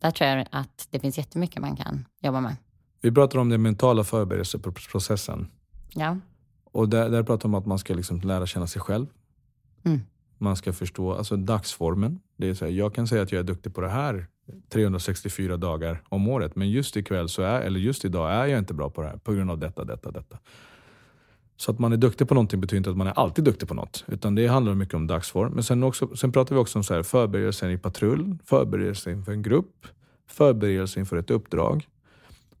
Där 0.00 0.10
tror 0.10 0.30
jag 0.30 0.46
att 0.50 0.88
det 0.90 0.98
finns 0.98 1.18
jättemycket 1.18 1.62
man 1.62 1.76
kan 1.76 2.06
jobba 2.22 2.40
med. 2.40 2.56
Vi 3.00 3.12
pratar 3.12 3.38
om 3.38 3.48
den 3.48 3.62
mentala 3.62 4.04
förberedelseprocessen. 4.04 5.48
Ja. 5.94 6.16
Och 6.64 6.88
där, 6.88 7.10
där 7.10 7.22
pratar 7.22 7.48
man 7.48 7.58
om 7.58 7.62
att 7.62 7.66
man 7.66 7.78
ska 7.78 7.94
liksom 7.94 8.20
lära 8.20 8.46
känna 8.46 8.66
sig 8.66 8.82
själv. 8.82 9.06
Mm. 9.84 10.00
Man 10.38 10.56
ska 10.56 10.72
förstå 10.72 11.12
alltså 11.12 11.36
dagsformen. 11.36 12.20
Det 12.36 12.48
är 12.48 12.54
så 12.54 12.64
här, 12.64 12.72
jag 12.72 12.94
kan 12.94 13.06
säga 13.06 13.22
att 13.22 13.32
jag 13.32 13.38
är 13.38 13.44
duktig 13.44 13.74
på 13.74 13.80
det 13.80 13.88
här 13.88 14.26
364 14.68 15.56
dagar 15.56 16.02
om 16.08 16.28
året. 16.28 16.56
Men 16.56 16.70
just 16.70 16.96
ikväll, 16.96 17.28
så 17.28 17.42
är, 17.42 17.60
eller 17.60 17.80
just 17.80 18.04
idag, 18.04 18.32
är 18.32 18.46
jag 18.46 18.58
inte 18.58 18.74
bra 18.74 18.90
på 18.90 19.02
det 19.02 19.08
här 19.08 19.16
på 19.16 19.32
grund 19.32 19.50
av 19.50 19.58
detta, 19.58 19.84
detta, 19.84 20.10
detta. 20.10 20.38
Så 21.56 21.70
att 21.70 21.78
man 21.78 21.92
är 21.92 21.96
duktig 21.96 22.28
på 22.28 22.34
någonting 22.34 22.60
betyder 22.60 22.78
inte 22.78 22.90
att 22.90 22.96
man 22.96 23.06
är 23.06 23.18
alltid 23.18 23.44
duktig 23.44 23.68
på 23.68 23.74
något. 23.74 24.04
Utan 24.08 24.34
det 24.34 24.46
handlar 24.46 24.74
mycket 24.74 24.94
om 24.94 25.06
dagsform. 25.06 25.52
Men 25.52 25.62
sen, 25.62 25.82
också, 25.82 26.16
sen 26.16 26.32
pratar 26.32 26.54
vi 26.54 26.60
också 26.60 26.78
om 26.78 26.84
så 26.84 26.94
här, 26.94 27.02
förberedelser 27.02 27.68
i 27.68 27.78
patrull, 27.78 28.38
förberedelser 28.44 29.10
inför 29.10 29.32
en 29.32 29.42
grupp, 29.42 29.86
förberedelser 30.30 31.00
inför 31.00 31.16
ett 31.16 31.30
uppdrag. 31.30 31.86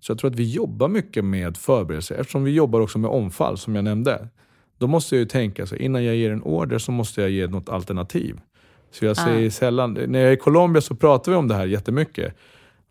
Så 0.00 0.12
jag 0.12 0.18
tror 0.18 0.30
att 0.30 0.36
vi 0.36 0.52
jobbar 0.52 0.88
mycket 0.88 1.24
med 1.24 1.56
förberedelser 1.56 2.14
eftersom 2.14 2.44
vi 2.44 2.50
jobbar 2.50 2.80
också 2.80 2.98
med 2.98 3.10
omfall 3.10 3.58
som 3.58 3.74
jag 3.74 3.84
nämnde. 3.84 4.28
Då 4.78 4.86
måste 4.86 5.14
jag 5.14 5.20
ju 5.20 5.26
tänka, 5.26 5.66
så 5.66 5.76
innan 5.76 6.04
jag 6.04 6.16
ger 6.16 6.30
en 6.30 6.42
order 6.42 6.78
så 6.78 6.92
måste 6.92 7.20
jag 7.20 7.30
ge 7.30 7.46
något 7.46 7.68
alternativ. 7.68 8.40
Så 8.90 9.04
jag 9.04 9.16
säger 9.16 9.46
ah. 9.46 9.50
sällan, 9.50 9.92
när 9.92 10.18
jag 10.18 10.28
är 10.28 10.32
i 10.32 10.36
Colombia 10.36 10.80
så 10.80 10.94
pratar 10.94 11.32
vi 11.32 11.38
om 11.38 11.48
det 11.48 11.54
här 11.54 11.66
jättemycket. 11.66 12.34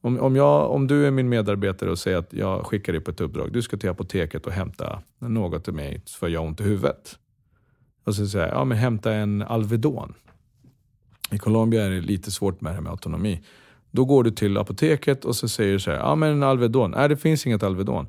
Om, 0.02 0.19
om, 0.19 0.36
jag, 0.36 0.71
om 0.71 0.88
du 0.88 1.08
är 1.08 1.12
min 1.12 1.30
medarbetare 1.30 1.91
och 1.91 2.00
säger 2.00 2.17
att 2.17 2.34
jag 2.34 2.65
skickar 2.65 2.93
dig 2.93 3.02
på 3.02 3.12
ett 3.12 3.21
uppdrag. 3.21 3.52
Du 3.52 3.62
ska 3.62 3.78
till 3.78 3.89
apoteket 3.89 4.45
och 4.45 4.52
hämta 4.52 5.02
något 5.19 5.63
till 5.63 5.73
mig 5.73 6.02
för 6.08 6.28
jag 6.28 6.39
har 6.39 6.47
ont 6.47 6.62
i 6.62 6.63
huvudet. 6.63 7.17
Och 8.04 8.15
så 8.15 8.28
säger 8.28 8.47
jag, 8.47 8.56
ja 8.56 8.65
men 8.65 8.78
hämta 8.78 9.13
en 9.13 9.41
Alvedon. 9.41 10.13
I 11.32 11.38
Colombia 11.38 11.86
är 11.86 11.89
det 11.89 12.02
lite 12.02 12.32
svårt 12.32 12.62
med 12.62 12.71
det 12.71 12.76
här 12.76 12.82
med 12.82 12.91
autonomi. 12.91 13.43
Då 13.91 14.06
går 14.06 14.23
du 14.23 14.32
till 14.32 14.58
apoteket 14.58 15.26
och 15.26 15.36
så 15.36 15.50
säger 15.50 15.73
du 15.73 15.80
så 15.80 15.91
här, 15.91 15.97
ja 15.97 16.15
men 16.15 16.43
Alvedon. 16.43 16.91
Nej 16.91 17.10
det 17.10 17.17
finns 17.17 17.45
inget 17.47 17.63
Alvedon. 17.63 18.08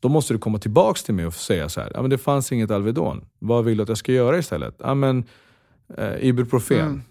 Då 0.00 0.08
måste 0.08 0.34
du 0.34 0.38
komma 0.38 0.58
tillbaks 0.58 1.02
till 1.02 1.14
mig 1.14 1.26
och 1.26 1.34
säga 1.34 1.68
så 1.68 1.80
här, 1.80 1.90
ja 1.94 2.00
men 2.00 2.10
det 2.10 2.18
fanns 2.18 2.52
inget 2.52 2.70
Alvedon. 2.70 3.24
Vad 3.38 3.64
vill 3.64 3.76
du 3.76 3.82
att 3.82 3.88
jag 3.88 3.98
ska 3.98 4.12
göra 4.12 4.38
istället? 4.38 4.74
Ja 4.78 4.94
men 4.94 5.24
eh, 5.96 6.24
Ibuprofen. 6.24 6.80
Mm. 6.80 7.02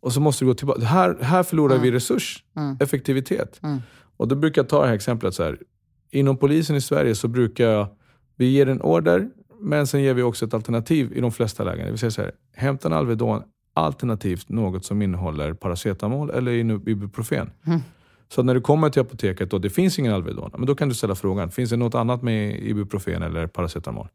Och 0.00 0.12
så 0.12 0.20
måste 0.20 0.44
du 0.44 0.48
gå 0.48 0.54
tillbaka. 0.54 0.84
Här, 0.84 1.16
här 1.20 1.42
förlorar 1.42 1.74
mm. 1.74 1.82
vi 1.82 1.90
resurs, 1.90 2.44
mm. 2.56 2.76
effektivitet. 2.80 3.60
Mm. 3.62 3.78
Och 4.16 4.28
då 4.28 4.34
brukar 4.34 4.62
jag 4.62 4.68
ta 4.68 4.80
det 4.80 4.86
här 4.86 4.94
exemplet 4.94 5.34
så 5.34 5.42
här. 5.42 5.58
Inom 6.10 6.36
polisen 6.36 6.76
i 6.76 6.80
Sverige 6.80 7.14
så 7.14 7.28
brukar 7.28 7.64
jag, 7.64 7.86
vi 8.36 8.50
ger 8.50 8.68
en 8.68 8.82
order, 8.82 9.30
men 9.60 9.86
sen 9.86 10.02
ger 10.02 10.14
vi 10.14 10.22
också 10.22 10.46
ett 10.46 10.54
alternativ 10.54 11.12
i 11.12 11.20
de 11.20 11.32
flesta 11.32 11.64
lägen. 11.64 11.84
Det 11.84 11.90
vill 11.90 11.98
säga 11.98 12.10
så 12.10 12.22
här, 12.22 12.32
hämta 12.54 12.88
en 12.88 12.94
Alvedon 12.94 13.42
alternativt 13.74 14.48
något 14.48 14.84
som 14.84 15.02
innehåller 15.02 15.52
paracetamol 15.52 16.30
eller 16.30 16.52
ibuprofen. 16.88 17.50
Mm. 17.66 17.80
Så 18.32 18.42
när 18.42 18.54
du 18.54 18.60
kommer 18.60 18.90
till 18.90 19.02
apoteket 19.02 19.52
och 19.52 19.60
det 19.60 19.70
finns 19.70 19.98
ingen 19.98 20.12
Alvedon, 20.12 20.50
men 20.56 20.66
då 20.66 20.74
kan 20.74 20.88
du 20.88 20.94
ställa 20.94 21.14
frågan, 21.14 21.50
finns 21.50 21.70
det 21.70 21.76
något 21.76 21.94
annat 21.94 22.22
med 22.22 22.62
ibuprofen 22.62 23.22
eller 23.22 23.46
paracetamol? 23.46 24.08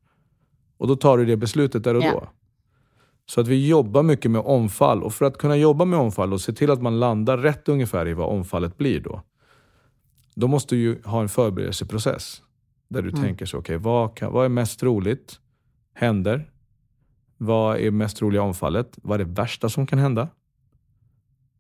Och 0.78 0.88
då 0.88 0.95
tar 0.95 1.17
du 1.17 1.25
det 1.25 1.38
beslutet 1.38 1.84
där 1.84 1.95
och 1.95 2.04
yeah. 2.04 2.13
då. 2.13 2.30
Så 3.25 3.41
att 3.41 3.47
vi 3.47 3.67
jobbar 3.67 4.04
mycket 4.04 4.32
med 4.32 4.41
omfall. 4.41 5.04
Och 5.04 5.13
för 5.13 5.25
att 5.25 5.38
kunna 5.38 5.56
jobba 5.58 5.86
med 5.86 5.99
omfall 5.99 6.34
och 6.34 6.41
se 6.41 6.54
till 6.54 6.71
att 6.71 6.82
man 6.82 6.99
landar 6.99 7.38
rätt 7.38 7.69
ungefär 7.69 8.08
i 8.08 8.13
vad 8.13 8.30
omfallet 8.30 8.78
blir 8.78 8.99
då. 8.99 9.21
Då 10.36 10.47
måste 10.47 10.75
du 10.75 11.01
ha 11.06 11.21
en 11.21 11.30
förberedelseprocess. 11.30 12.41
Där 12.88 13.01
du 13.01 13.10
mm. 13.10 13.21
tänker 13.21 13.45
så, 13.45 13.58
okej, 13.58 13.75
okay, 13.75 13.91
vad, 13.91 14.34
vad 14.34 14.45
är 14.45 14.49
mest 14.49 14.80
troligt 14.80 15.39
händer? 15.93 16.51
Vad 17.38 17.78
är 17.78 17.91
mest 17.91 18.17
troliga 18.17 18.41
omfallet? 18.41 18.99
Vad 19.01 19.21
är 19.21 19.25
det 19.25 19.32
värsta 19.32 19.69
som 19.69 19.88
kan 19.88 19.99
hända? 19.99 20.28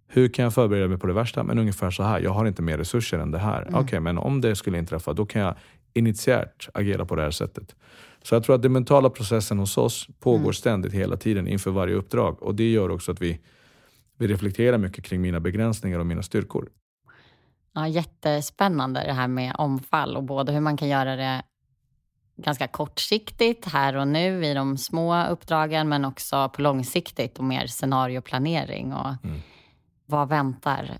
Hur 0.07 0.27
kan 0.27 0.43
jag 0.43 0.53
förbereda 0.53 0.87
mig 0.87 0.97
på 0.97 1.07
det 1.07 1.13
värsta? 1.13 1.43
Men 1.43 1.59
ungefär 1.59 1.91
så 1.91 2.03
här, 2.03 2.19
jag 2.19 2.31
har 2.31 2.45
inte 2.45 2.61
mer 2.61 2.77
resurser 2.77 3.19
än 3.19 3.31
det 3.31 3.39
här. 3.39 3.61
Mm. 3.61 3.73
Okej, 3.73 3.83
okay, 3.83 3.99
men 3.99 4.17
om 4.17 4.41
det 4.41 4.55
skulle 4.55 4.77
inträffa, 4.77 5.13
då 5.13 5.25
kan 5.25 5.41
jag 5.41 5.55
initiärt 5.93 6.69
agera 6.73 7.05
på 7.05 7.15
det 7.15 7.21
här 7.21 7.31
sättet. 7.31 7.75
Så 8.23 8.35
jag 8.35 8.43
tror 8.43 8.55
att 8.55 8.61
den 8.61 8.71
mentala 8.71 9.09
processen 9.09 9.59
hos 9.59 9.77
oss 9.77 10.07
pågår 10.19 10.39
mm. 10.39 10.53
ständigt 10.53 10.93
hela 10.93 11.17
tiden 11.17 11.47
inför 11.47 11.71
varje 11.71 11.95
uppdrag. 11.95 12.43
Och 12.43 12.55
det 12.55 12.71
gör 12.71 12.89
också 12.89 13.11
att 13.11 13.21
vi, 13.21 13.39
vi 14.17 14.27
reflekterar 14.27 14.77
mycket 14.77 15.03
kring 15.03 15.21
mina 15.21 15.39
begränsningar 15.39 15.99
och 15.99 16.05
mina 16.05 16.23
styrkor. 16.23 16.69
Ja, 17.73 17.87
jättespännande 17.87 19.03
det 19.05 19.13
här 19.13 19.27
med 19.27 19.55
omfall 19.57 20.17
och 20.17 20.23
både 20.23 20.51
hur 20.51 20.59
man 20.59 20.77
kan 20.77 20.87
göra 20.87 21.15
det 21.15 21.43
ganska 22.37 22.67
kortsiktigt 22.67 23.65
här 23.65 23.95
och 23.95 24.07
nu 24.07 24.45
i 24.45 24.53
de 24.53 24.77
små 24.77 25.25
uppdragen 25.27 25.89
men 25.89 26.05
också 26.05 26.49
på 26.49 26.61
långsiktigt 26.61 27.37
och 27.37 27.43
mer 27.43 27.67
scenarioplanering 27.67 28.93
och 28.93 29.13
mm 29.23 29.41
vad 30.05 30.29
väntar 30.29 30.97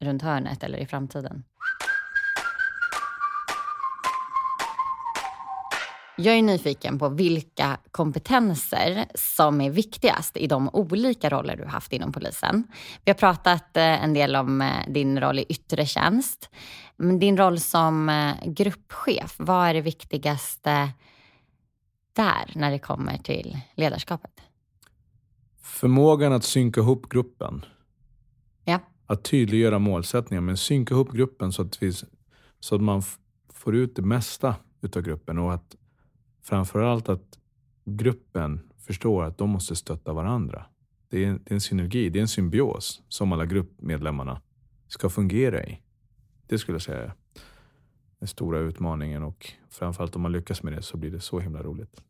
runt 0.00 0.22
hörnet 0.22 0.62
eller 0.62 0.78
i 0.78 0.86
framtiden. 0.86 1.44
Jag 6.16 6.34
är 6.34 6.42
nyfiken 6.42 6.98
på 6.98 7.08
vilka 7.08 7.78
kompetenser 7.90 9.06
som 9.14 9.60
är 9.60 9.70
viktigast 9.70 10.36
i 10.36 10.46
de 10.46 10.70
olika 10.72 11.30
roller 11.30 11.56
du 11.56 11.64
haft 11.64 11.92
inom 11.92 12.12
polisen. 12.12 12.64
Vi 13.04 13.10
har 13.10 13.14
pratat 13.14 13.76
eh, 13.76 14.04
en 14.04 14.14
del 14.14 14.36
om 14.36 14.60
eh, 14.62 14.68
din 14.88 15.20
roll 15.20 15.38
i 15.38 15.44
yttre 15.48 15.86
tjänst. 15.86 16.50
Men 16.96 17.18
din 17.18 17.36
roll 17.36 17.60
som 17.60 18.08
eh, 18.08 18.34
gruppchef, 18.44 19.34
vad 19.38 19.68
är 19.68 19.74
det 19.74 19.80
viktigaste 19.80 20.90
där 22.12 22.52
när 22.54 22.70
det 22.70 22.78
kommer 22.78 23.18
till 23.18 23.58
ledarskapet? 23.74 24.30
Förmågan 25.62 26.32
att 26.32 26.44
synka 26.44 26.80
ihop 26.80 27.08
gruppen. 27.08 27.64
Att 29.06 29.24
tydliggöra 29.24 29.78
målsättningar, 29.78 30.40
men 30.40 30.56
synka 30.56 30.94
ihop 30.94 31.12
gruppen 31.12 31.52
så 31.52 31.62
att, 31.62 31.82
vi, 31.82 31.92
så 32.60 32.74
att 32.74 32.80
man 32.80 33.02
får 33.52 33.74
ut 33.74 33.96
det 33.96 34.02
mesta 34.02 34.56
utav 34.82 35.02
gruppen 35.02 35.38
och 35.38 35.54
att 35.54 35.76
framförallt 36.42 37.08
att 37.08 37.38
gruppen 37.84 38.60
förstår 38.78 39.24
att 39.24 39.38
de 39.38 39.50
måste 39.50 39.76
stötta 39.76 40.12
varandra. 40.12 40.66
Det 41.08 41.24
är, 41.24 41.32
det 41.32 41.50
är 41.50 41.54
en 41.54 41.60
synergi, 41.60 42.10
det 42.10 42.18
är 42.18 42.20
en 42.20 42.28
symbios 42.28 43.02
som 43.08 43.32
alla 43.32 43.46
gruppmedlemmarna 43.46 44.40
ska 44.88 45.08
fungera 45.08 45.64
i. 45.64 45.80
Det 46.46 46.58
skulle 46.58 46.74
jag 46.74 46.82
säga 46.82 47.02
är 47.02 47.12
den 48.18 48.28
stora 48.28 48.58
utmaningen 48.58 49.22
och 49.22 49.50
framförallt 49.70 50.16
om 50.16 50.22
man 50.22 50.32
lyckas 50.32 50.62
med 50.62 50.72
det 50.72 50.82
så 50.82 50.96
blir 50.96 51.10
det 51.10 51.20
så 51.20 51.40
himla 51.40 51.62
roligt 51.62 52.02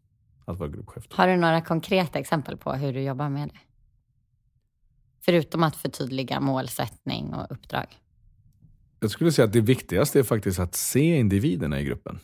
att 0.44 0.58
vara 0.58 0.70
gruppchef. 0.70 1.06
Har 1.10 1.28
du 1.28 1.36
några 1.36 1.60
konkreta 1.60 2.18
exempel 2.18 2.56
på 2.56 2.72
hur 2.72 2.92
du 2.92 3.02
jobbar 3.02 3.28
med 3.28 3.48
det? 3.48 3.58
Förutom 5.24 5.62
att 5.62 5.76
förtydliga 5.76 6.40
målsättning 6.40 7.34
och 7.34 7.46
uppdrag. 7.50 7.86
Jag 9.00 9.10
skulle 9.10 9.32
säga 9.32 9.46
att 9.46 9.52
det 9.52 9.60
viktigaste 9.60 10.18
är 10.18 10.22
faktiskt 10.22 10.58
att 10.58 10.74
se 10.74 11.16
individerna 11.18 11.80
i 11.80 11.84
gruppen. 11.84 12.18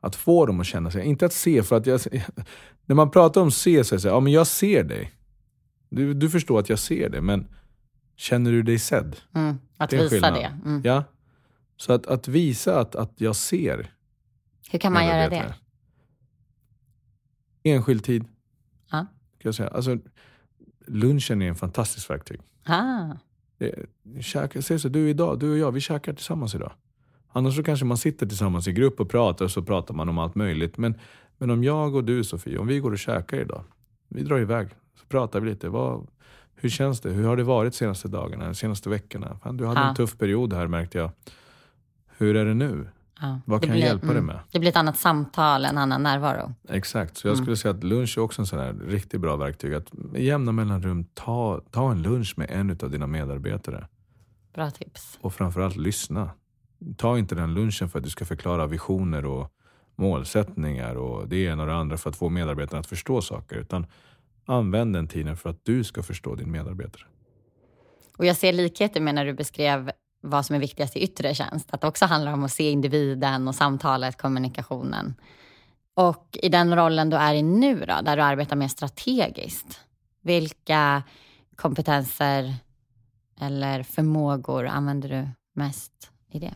Att 0.00 0.16
få 0.16 0.46
dem 0.46 0.60
att 0.60 0.66
känna 0.66 0.90
sig, 0.90 1.06
inte 1.06 1.26
att 1.26 1.32
se, 1.32 1.62
för 1.62 1.76
att 1.76 1.86
jag, 1.86 2.00
när 2.86 2.94
man 2.94 3.10
pratar 3.10 3.40
om 3.40 3.50
se 3.50 3.84
så 3.84 3.94
är 3.94 3.96
det 3.96 4.00
så 4.00 4.08
här, 4.08 4.14
ja 4.14 4.20
men 4.20 4.32
jag 4.32 4.46
ser 4.46 4.84
dig. 4.84 5.12
Du, 5.88 6.14
du 6.14 6.30
förstår 6.30 6.60
att 6.60 6.68
jag 6.68 6.78
ser 6.78 7.08
dig, 7.08 7.20
men 7.20 7.48
känner 8.16 8.50
du 8.50 8.62
dig 8.62 8.78
sedd? 8.78 9.16
Mm, 9.34 9.58
att 9.76 9.90
det 9.90 9.96
visa 9.96 10.30
det. 10.30 10.58
Mm. 10.64 10.82
Ja. 10.84 11.04
Så 11.76 11.92
att, 11.92 12.06
att 12.06 12.28
visa 12.28 12.80
att, 12.80 12.94
att 12.94 13.20
jag 13.20 13.36
ser. 13.36 13.94
Hur 14.70 14.78
kan 14.78 14.92
man 14.92 15.06
göra 15.06 15.28
det? 15.28 15.54
Enskild 17.62 18.04
tid. 18.04 18.24
Ja. 18.90 18.98
Kan 18.98 19.08
jag 19.38 19.54
säga. 19.54 19.68
Alltså, 19.68 19.98
lunchen 20.86 21.42
är 21.42 21.48
en 21.48 21.54
fantastisk 21.54 22.10
verktyg. 22.10 22.40
Ah. 22.64 23.16
Käka, 24.20 24.62
säg 24.62 24.78
så, 24.78 24.88
du 24.88 25.10
idag, 25.10 25.38
du 25.38 25.52
och 25.52 25.58
jag, 25.58 25.72
vi 25.72 25.80
käkar 25.80 26.12
tillsammans 26.12 26.54
idag. 26.54 26.72
Annars 27.32 27.56
så 27.56 27.62
kanske 27.62 27.84
man 27.84 27.96
sitter 27.96 28.26
tillsammans 28.26 28.68
i 28.68 28.72
grupp 28.72 29.00
och 29.00 29.10
pratar 29.10 29.44
och 29.44 29.50
så 29.50 29.62
pratar 29.62 29.94
man 29.94 30.08
om 30.08 30.18
allt 30.18 30.34
möjligt. 30.34 30.78
Men, 30.78 30.94
men 31.38 31.50
om 31.50 31.64
jag 31.64 31.94
och 31.94 32.04
du 32.04 32.24
Sofie, 32.24 32.58
om 32.58 32.66
vi 32.66 32.78
går 32.78 32.92
och 32.92 32.98
käkar 32.98 33.40
idag. 33.40 33.64
Vi 34.08 34.22
drar 34.22 34.38
iväg, 34.38 34.68
så 35.00 35.06
pratar 35.06 35.40
vi 35.40 35.50
lite. 35.50 35.68
Vad, 35.68 36.06
hur 36.54 36.68
känns 36.68 37.00
det? 37.00 37.10
Hur 37.10 37.24
har 37.24 37.36
det 37.36 37.42
varit 37.42 37.72
de 37.72 37.76
senaste 37.76 38.08
dagarna, 38.08 38.44
de 38.44 38.54
senaste 38.54 38.88
veckorna? 38.88 39.38
Fan, 39.42 39.56
du 39.56 39.66
hade 39.66 39.80
ja. 39.80 39.88
en 39.88 39.94
tuff 39.94 40.18
period 40.18 40.52
här 40.52 40.66
märkte 40.66 40.98
jag. 40.98 41.10
Hur 42.16 42.36
är 42.36 42.44
det 42.44 42.54
nu? 42.54 42.88
Ja, 43.20 43.40
Vad 43.44 43.62
kan 43.62 43.70
blir, 43.70 43.80
jag 43.80 43.88
hjälpa 43.88 44.06
mm, 44.06 44.14
dig 44.14 44.24
med? 44.24 44.38
Det 44.52 44.58
blir 44.58 44.70
ett 44.70 44.76
annat 44.76 44.96
samtal, 44.96 45.64
en 45.64 45.78
annan 45.78 46.02
närvaro. 46.02 46.54
Exakt, 46.68 47.16
så 47.16 47.28
jag 47.28 47.34
mm. 47.34 47.44
skulle 47.44 47.56
säga 47.56 47.74
att 47.74 47.84
lunch 47.84 48.18
är 48.18 48.22
också 48.22 48.42
en 48.42 48.46
sån 48.46 48.58
här 48.58 48.72
riktigt 48.72 49.20
bra 49.20 49.36
verktyg. 49.36 49.74
Att 49.74 49.92
med 49.92 50.22
jämna 50.22 50.52
mellanrum 50.52 51.04
ta, 51.14 51.60
ta 51.70 51.90
en 51.90 52.02
lunch 52.02 52.34
med 52.36 52.50
en 52.50 52.70
av 52.70 52.90
dina 52.90 53.06
medarbetare. 53.06 53.88
Bra 54.54 54.70
tips. 54.70 55.18
Och 55.20 55.34
framförallt 55.34 55.76
lyssna 55.76 56.30
ta 56.96 57.18
inte 57.18 57.34
den 57.34 57.54
lunchen 57.54 57.88
för 57.88 57.98
att 57.98 58.04
du 58.04 58.10
ska 58.10 58.24
förklara 58.24 58.66
visioner 58.66 59.24
och 59.24 59.50
målsättningar 59.96 60.94
och 60.94 61.28
det 61.28 61.36
ena 61.36 61.62
och 61.62 61.68
det 61.68 61.74
andra 61.74 61.96
för 61.96 62.10
att 62.10 62.16
få 62.16 62.28
medarbetarna 62.28 62.80
att 62.80 62.86
förstå 62.86 63.22
saker. 63.22 63.56
Utan 63.56 63.86
använd 64.46 64.94
den 64.94 65.08
tiden 65.08 65.36
för 65.36 65.50
att 65.50 65.64
du 65.64 65.84
ska 65.84 66.02
förstå 66.02 66.34
din 66.34 66.50
medarbetare. 66.50 67.02
Och 68.16 68.26
jag 68.26 68.36
ser 68.36 68.52
likheter 68.52 69.00
med 69.00 69.14
när 69.14 69.24
du 69.24 69.32
beskrev 69.32 69.90
vad 70.24 70.46
som 70.46 70.56
är 70.56 70.60
viktigast 70.60 70.96
i 70.96 71.00
yttre 71.00 71.34
tjänst. 71.34 71.68
Att 71.70 71.80
det 71.80 71.86
också 71.86 72.04
handlar 72.04 72.32
om 72.32 72.44
att 72.44 72.52
se 72.52 72.70
individen 72.70 73.48
och 73.48 73.54
samtalet, 73.54 74.18
kommunikationen. 74.18 75.14
Och 75.94 76.38
i 76.42 76.48
den 76.48 76.76
rollen 76.76 77.10
du 77.10 77.16
är 77.16 77.34
i 77.34 77.42
nu 77.42 77.80
då, 77.80 78.00
där 78.02 78.16
du 78.16 78.22
arbetar 78.22 78.56
mer 78.56 78.68
strategiskt. 78.68 79.80
Vilka 80.22 81.02
kompetenser 81.56 82.54
eller 83.40 83.82
förmågor 83.82 84.66
använder 84.66 85.08
du 85.08 85.28
mest 85.60 86.10
i 86.30 86.38
det? 86.38 86.54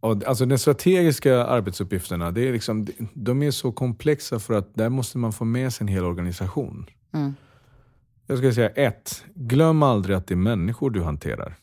Och, 0.00 0.24
alltså 0.26 0.46
de 0.46 0.58
strategiska 0.58 1.44
arbetsuppgifterna, 1.44 2.30
det 2.30 2.48
är 2.48 2.52
liksom, 2.52 2.86
de 3.14 3.42
är 3.42 3.50
så 3.50 3.72
komplexa 3.72 4.38
för 4.38 4.54
att 4.54 4.74
där 4.74 4.88
måste 4.88 5.18
man 5.18 5.32
få 5.32 5.44
med 5.44 5.72
sig 5.72 5.84
en 5.84 5.88
hel 5.88 6.04
organisation. 6.04 6.86
Mm. 7.12 7.34
Jag 8.26 8.38
ska 8.38 8.52
säga 8.52 8.68
ett, 8.68 9.24
glöm 9.34 9.82
aldrig 9.82 10.16
att 10.16 10.26
det 10.26 10.34
är 10.34 10.36
människor 10.36 10.90
du 10.90 11.02
hanterar. 11.02 11.56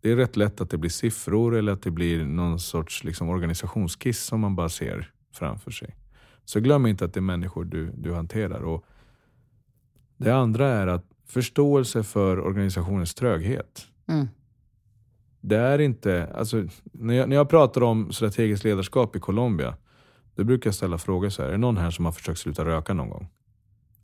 Det 0.00 0.10
är 0.12 0.16
rätt 0.16 0.36
lätt 0.36 0.60
att 0.60 0.70
det 0.70 0.78
blir 0.78 0.90
siffror 0.90 1.56
eller 1.56 1.72
att 1.72 1.82
det 1.82 1.90
blir 1.90 2.24
någon 2.24 2.60
sorts 2.60 3.04
liksom, 3.04 3.28
organisationskiss 3.28 4.24
som 4.24 4.40
man 4.40 4.56
bara 4.56 4.68
ser 4.68 5.12
framför 5.34 5.70
sig. 5.70 5.96
Så 6.44 6.60
glöm 6.60 6.86
inte 6.86 7.04
att 7.04 7.14
det 7.14 7.20
är 7.20 7.22
människor 7.22 7.64
du, 7.64 7.90
du 7.96 8.14
hanterar. 8.14 8.60
Och 8.60 8.84
det 10.16 10.30
andra 10.30 10.68
är 10.68 10.86
att 10.86 11.04
förståelse 11.26 12.02
för 12.02 12.40
organisationens 12.40 13.14
tröghet. 13.14 13.86
Mm. 14.08 14.28
Det 15.40 15.56
är 15.56 15.78
inte, 15.78 16.32
alltså, 16.34 16.64
när, 16.82 17.14
jag, 17.14 17.28
när 17.28 17.36
jag 17.36 17.48
pratar 17.48 17.82
om 17.82 18.12
strategiskt 18.12 18.64
ledarskap 18.64 19.16
i 19.16 19.20
Colombia, 19.20 19.76
då 20.34 20.44
brukar 20.44 20.68
jag 20.68 20.74
ställa 20.74 20.98
frågor 20.98 21.28
så 21.28 21.42
här. 21.42 21.48
Är 21.48 21.52
det 21.52 21.58
någon 21.58 21.76
här 21.76 21.90
som 21.90 22.04
har 22.04 22.12
försökt 22.12 22.38
sluta 22.38 22.64
röka 22.64 22.94
någon 22.94 23.10
gång? 23.10 23.28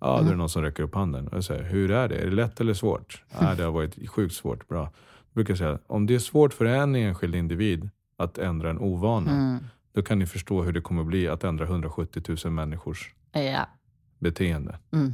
Ja, 0.01 0.07
då 0.07 0.15
är 0.15 0.19
det 0.19 0.27
Mm. 0.27 0.39
någon 0.39 0.49
som 0.49 0.63
räcker 0.63 0.83
upp 0.83 0.95
handen. 0.95 1.29
Och 1.29 1.37
jag 1.37 1.45
säger, 1.45 1.63
hur 1.63 1.91
är 1.91 2.09
det? 2.09 2.17
Är 2.17 2.25
det 2.27 2.35
lätt 2.35 2.61
eller 2.61 2.75
svårt? 2.75 3.23
Ja, 3.41 3.55
det 3.55 3.63
har 3.63 3.73
varit 3.73 4.09
sjukt 4.09 4.35
svårt. 4.35 4.69
Bra. 4.69 4.93
Brukar 5.35 5.55
säga, 5.55 5.79
om 5.87 6.07
det 6.07 6.15
är 6.15 6.19
svårt 6.19 6.55
för 6.55 6.65
en 6.65 6.95
enskild 6.95 7.35
individ 7.35 7.91
att 8.17 8.39
ändra 8.39 8.71
en 8.71 8.79
ovana, 8.79 9.31
Mm. 9.31 9.65
då 9.93 10.03
kan 10.03 10.19
ni 10.19 10.27
förstå 10.27 10.63
hur 10.63 10.73
det 10.73 10.81
kommer 10.81 11.05
bli 11.05 11.29
att 11.29 11.45
ändra 11.45 11.65
170 11.67 12.23
000 12.45 12.53
människors 12.53 13.15
Ja. 13.33 13.69
beteende. 14.19 14.79
Mm. 14.93 15.13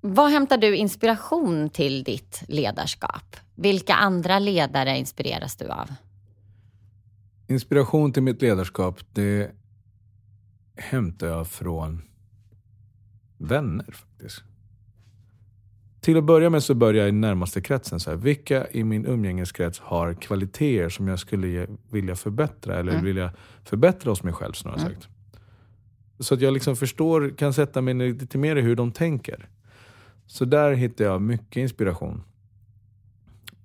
Vad 0.00 0.30
hämtar 0.30 0.58
du 0.58 0.76
inspiration 0.76 1.70
till 1.70 2.04
ditt 2.04 2.42
ledarskap? 2.48 3.36
Vilka 3.54 3.94
andra 3.94 4.38
ledare 4.38 4.98
inspireras 4.98 5.56
du 5.56 5.68
av? 5.68 5.90
Inspiration 7.46 8.12
till 8.12 8.22
mitt 8.22 8.42
ledarskap, 8.42 9.00
det 9.12 9.50
hämtar 10.76 11.26
jag 11.26 11.46
från 11.48 12.02
vänner 13.38 13.92
faktiskt. 13.92 14.42
Till 16.08 16.16
att 16.18 16.24
börja 16.24 16.50
med 16.50 16.62
så 16.62 16.74
börjar 16.74 17.00
jag 17.00 17.08
i 17.08 17.12
närmaste 17.12 17.60
kretsen. 17.60 18.00
Så 18.00 18.10
här, 18.10 18.16
vilka 18.16 18.68
i 18.70 18.84
min 18.84 19.06
umgängeskrets 19.06 19.78
har 19.80 20.14
kvaliteter 20.14 20.88
som 20.88 21.08
jag 21.08 21.18
skulle 21.18 21.48
ge- 21.48 21.66
vilja 21.90 22.16
förbättra 22.16 22.78
eller 22.78 22.92
Mm. 22.92 23.04
vilja 23.04 23.32
förbättra 23.64 24.10
hos 24.10 24.22
mig 24.22 24.32
själv 24.32 24.52
snarare 24.52 24.80
Mm. 24.80 24.92
sagt. 24.94 25.08
Så 26.18 26.34
att 26.34 26.40
jag 26.40 26.54
liksom 26.54 26.76
förstår, 26.76 27.30
kan 27.36 27.52
sätta 27.52 27.80
mig 27.80 27.94
lite 27.94 28.38
mer 28.38 28.56
i 28.56 28.60
hur 28.60 28.76
de 28.76 28.92
tänker. 28.92 29.48
Så 30.26 30.44
där 30.44 30.72
hittar 30.72 31.04
jag 31.04 31.22
mycket 31.22 31.56
inspiration. 31.56 32.22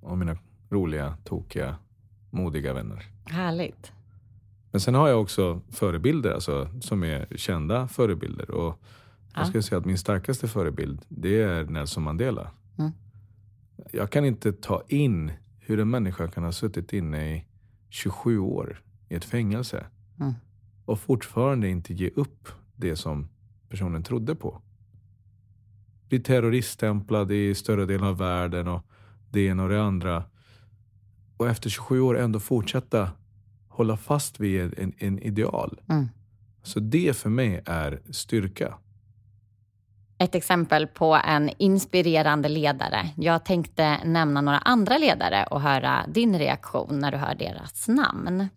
Av 0.01 0.17
mina 0.17 0.37
roliga, 0.69 1.17
tokiga, 1.23 1.75
modiga 2.29 2.73
vänner. 2.73 3.05
Härligt. 3.25 3.91
Men 4.71 4.81
sen 4.81 4.95
har 4.95 5.09
jag 5.09 5.21
också 5.21 5.61
förebilder 5.71 6.31
alltså, 6.33 6.67
som 6.81 7.03
är 7.03 7.27
kända 7.35 7.87
förebilder. 7.87 8.51
Och 8.51 8.81
Ja. 9.33 9.39
jag 9.39 9.47
skulle 9.47 9.63
säga 9.63 9.79
att 9.79 9.85
min 9.85 9.97
starkaste 9.97 10.47
förebild 10.47 11.01
det 11.09 11.41
är 11.41 11.63
Nelson 11.63 12.03
Mandela. 12.03 12.51
Mm. 12.79 12.91
Jag 13.91 14.11
kan 14.11 14.25
inte 14.25 14.53
ta 14.53 14.83
in 14.87 15.31
hur 15.59 15.79
en 15.79 15.89
människa 15.89 16.27
kan 16.27 16.43
ha 16.43 16.51
suttit 16.51 16.93
inne 16.93 17.35
i 17.35 17.45
27 17.89 18.39
år 18.39 18.81
i 19.09 19.15
ett 19.15 19.25
fängelse 19.25 19.85
Mm. 20.19 20.33
och 20.85 20.99
fortfarande 20.99 21.69
inte 21.69 21.93
ge 21.93 22.09
upp 22.15 22.49
det 22.75 22.95
som 22.95 23.29
personen 23.69 24.03
trodde 24.03 24.35
på. 24.35 24.61
Bli 26.09 26.19
terroriststämplad 26.19 27.31
i 27.31 27.55
större 27.55 27.85
delen 27.85 28.07
av 28.07 28.17
världen 28.17 28.67
och 28.67 28.81
det 29.29 29.41
ena 29.41 29.63
och 29.63 29.69
det 29.69 29.83
andra. 29.83 30.23
Och 31.37 31.47
efter 31.49 31.69
27 31.69 32.01
år 32.01 32.17
ändå 32.19 32.39
fortsätta 32.39 33.11
hålla 33.67 33.97
fast 33.97 34.39
vid 34.39 34.79
en, 34.79 34.93
en 34.97 35.19
ideal. 35.19 35.81
Mm. 35.89 36.07
Så 36.63 36.79
det 36.79 37.17
för 37.17 37.29
mig 37.29 37.61
är 37.65 38.01
styrka. 38.09 38.77
Ett 40.23 40.35
exempel 40.35 40.87
på 40.87 41.19
en 41.25 41.49
inspirerande 41.57 42.49
ledare. 42.49 43.09
Jag 43.17 43.45
tänkte 43.45 43.97
nämna 44.05 44.41
några 44.41 44.57
andra 44.57 44.97
ledare 44.97 45.47
och 45.51 45.61
höra 45.61 46.05
din 46.07 46.39
reaktion 46.39 46.99
när 46.99 47.11
du 47.11 47.17
hör 47.17 47.35
deras 47.35 47.87
namn. 47.87 48.47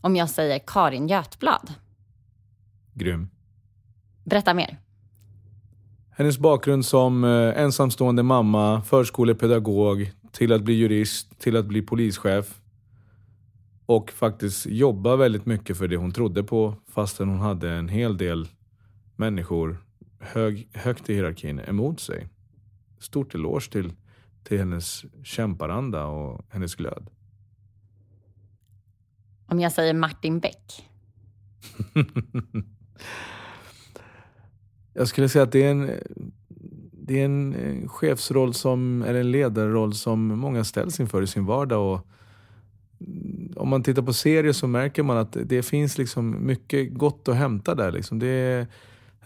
Om 0.00 0.16
jag 0.16 0.30
säger 0.30 0.60
Karin 0.66 1.08
Götblad. 1.08 1.74
Grym. 2.94 3.28
Berätta 4.24 4.54
mer. 4.54 4.78
Hennes 6.10 6.38
bakgrund 6.38 6.86
som 6.86 7.24
eh, 7.24 7.62
ensamstående 7.62 8.22
mamma, 8.22 8.82
förskolepedagog, 8.82 10.12
till 10.32 10.52
att 10.52 10.62
bli 10.62 10.74
jurist, 10.74 11.40
till 11.40 11.56
att 11.56 11.66
bli 11.66 11.82
polischef. 11.82 12.60
Och 13.86 14.10
faktiskt 14.10 14.66
jobba 14.66 15.16
väldigt 15.16 15.46
mycket 15.46 15.78
för 15.78 15.88
det 15.88 15.96
hon 15.96 16.12
trodde 16.12 16.42
på 16.42 16.74
fastän 16.94 17.28
hon 17.28 17.40
hade 17.40 17.70
en 17.70 17.88
hel 17.88 18.16
del 18.16 18.48
människor 19.16 19.87
hög, 20.18 20.68
högt 20.72 21.10
i 21.10 21.14
hierarkin 21.14 21.60
emot 21.60 22.00
sig. 22.00 22.28
Stort 22.98 23.34
eloge 23.34 23.70
till, 23.70 23.92
till 24.44 24.58
hennes 24.58 25.04
kämparanda 25.22 26.06
och 26.06 26.46
hennes 26.48 26.74
glöd. 26.74 27.10
Om 29.46 29.60
jag 29.60 29.72
säger 29.72 29.94
Martin 29.94 30.40
Beck. 30.40 30.84
Jag 34.98 35.08
skulle 35.08 35.28
säga 35.28 35.42
att 35.42 35.52
det 35.52 35.62
är 35.62 35.70
en, 35.70 35.90
det 36.92 37.20
är 37.20 37.24
en 37.24 37.54
eh, 37.54 37.88
chefsroll 37.88 38.54
som, 38.54 39.02
eller 39.02 39.20
en 39.20 39.30
ledarroll 39.30 39.94
som 39.94 40.26
många 40.26 40.64
ställs 40.64 41.00
inför 41.00 41.22
i 41.22 41.26
sin 41.26 41.46
vardag. 41.46 41.92
Och 41.92 42.06
mm, 43.00 43.52
om 43.56 43.68
man 43.68 43.82
tittar 43.82 44.02
på 44.02 44.12
serier 44.12 44.52
så 44.52 44.66
märker 44.66 45.02
man 45.02 45.16
att 45.16 45.36
det 45.44 45.62
finns 45.62 45.98
liksom 45.98 46.46
mycket 46.46 46.94
gott 46.94 47.28
att 47.28 47.36
hämta 47.36 47.74
där. 47.74 47.92
Liksom. 47.92 48.18
Det 48.18 48.26
är 48.26 48.66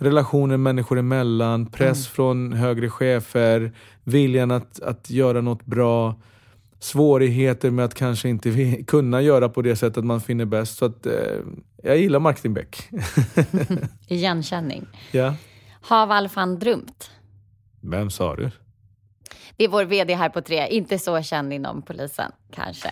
relationer 0.02 0.56
människor 0.56 0.98
emellan, 0.98 1.66
press 1.66 2.08
från 2.08 2.52
högre 2.52 2.88
chefer, 2.90 3.72
viljan 4.04 4.50
att, 4.50 4.80
att 4.82 5.10
göra 5.10 5.40
något 5.40 5.64
bra. 5.64 6.20
Svårigheter 6.78 7.70
med 7.70 7.84
att 7.84 7.94
kanske 7.94 8.28
inte 8.28 8.82
kunna 8.86 9.22
göra 9.22 9.48
på 9.48 9.62
det 9.62 9.76
sättet 9.76 10.04
man 10.04 10.20
finner 10.20 10.44
bäst. 10.44 10.78
Så 10.78 10.84
att, 10.84 11.06
eh, 11.06 11.12
jag 11.82 11.98
gillar 11.98 12.18
Martin 12.18 12.54
Beck. 12.54 12.88
Igenkänning. 14.08 14.86
ja. 15.10 15.34
Haval 15.80 16.28
van 16.34 16.58
Drumt. 16.58 17.10
Vem 17.80 18.10
sa 18.10 18.36
du? 18.36 18.50
Det 19.56 19.64
är 19.64 19.68
vår 19.68 19.84
vd 19.84 20.14
här 20.14 20.28
på 20.28 20.40
Tre. 20.40 20.68
Inte 20.68 20.98
så 20.98 21.22
känd 21.22 21.52
inom 21.52 21.82
polisen, 21.82 22.32
kanske. 22.54 22.88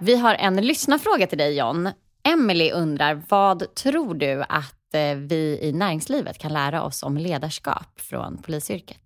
Vi 0.00 0.16
har 0.16 0.34
en 0.34 0.56
lyssnarfråga 0.56 1.26
till 1.26 1.38
dig, 1.38 1.58
John. 1.58 1.88
Emily 2.22 2.70
undrar, 2.70 3.22
vad 3.28 3.74
tror 3.74 4.14
du 4.14 4.42
att 4.48 4.94
eh, 4.94 5.16
vi 5.16 5.58
i 5.62 5.72
näringslivet 5.72 6.38
kan 6.38 6.52
lära 6.52 6.82
oss 6.82 7.02
om 7.02 7.16
ledarskap 7.16 8.00
från 8.00 8.42
polisyrket? 8.42 9.00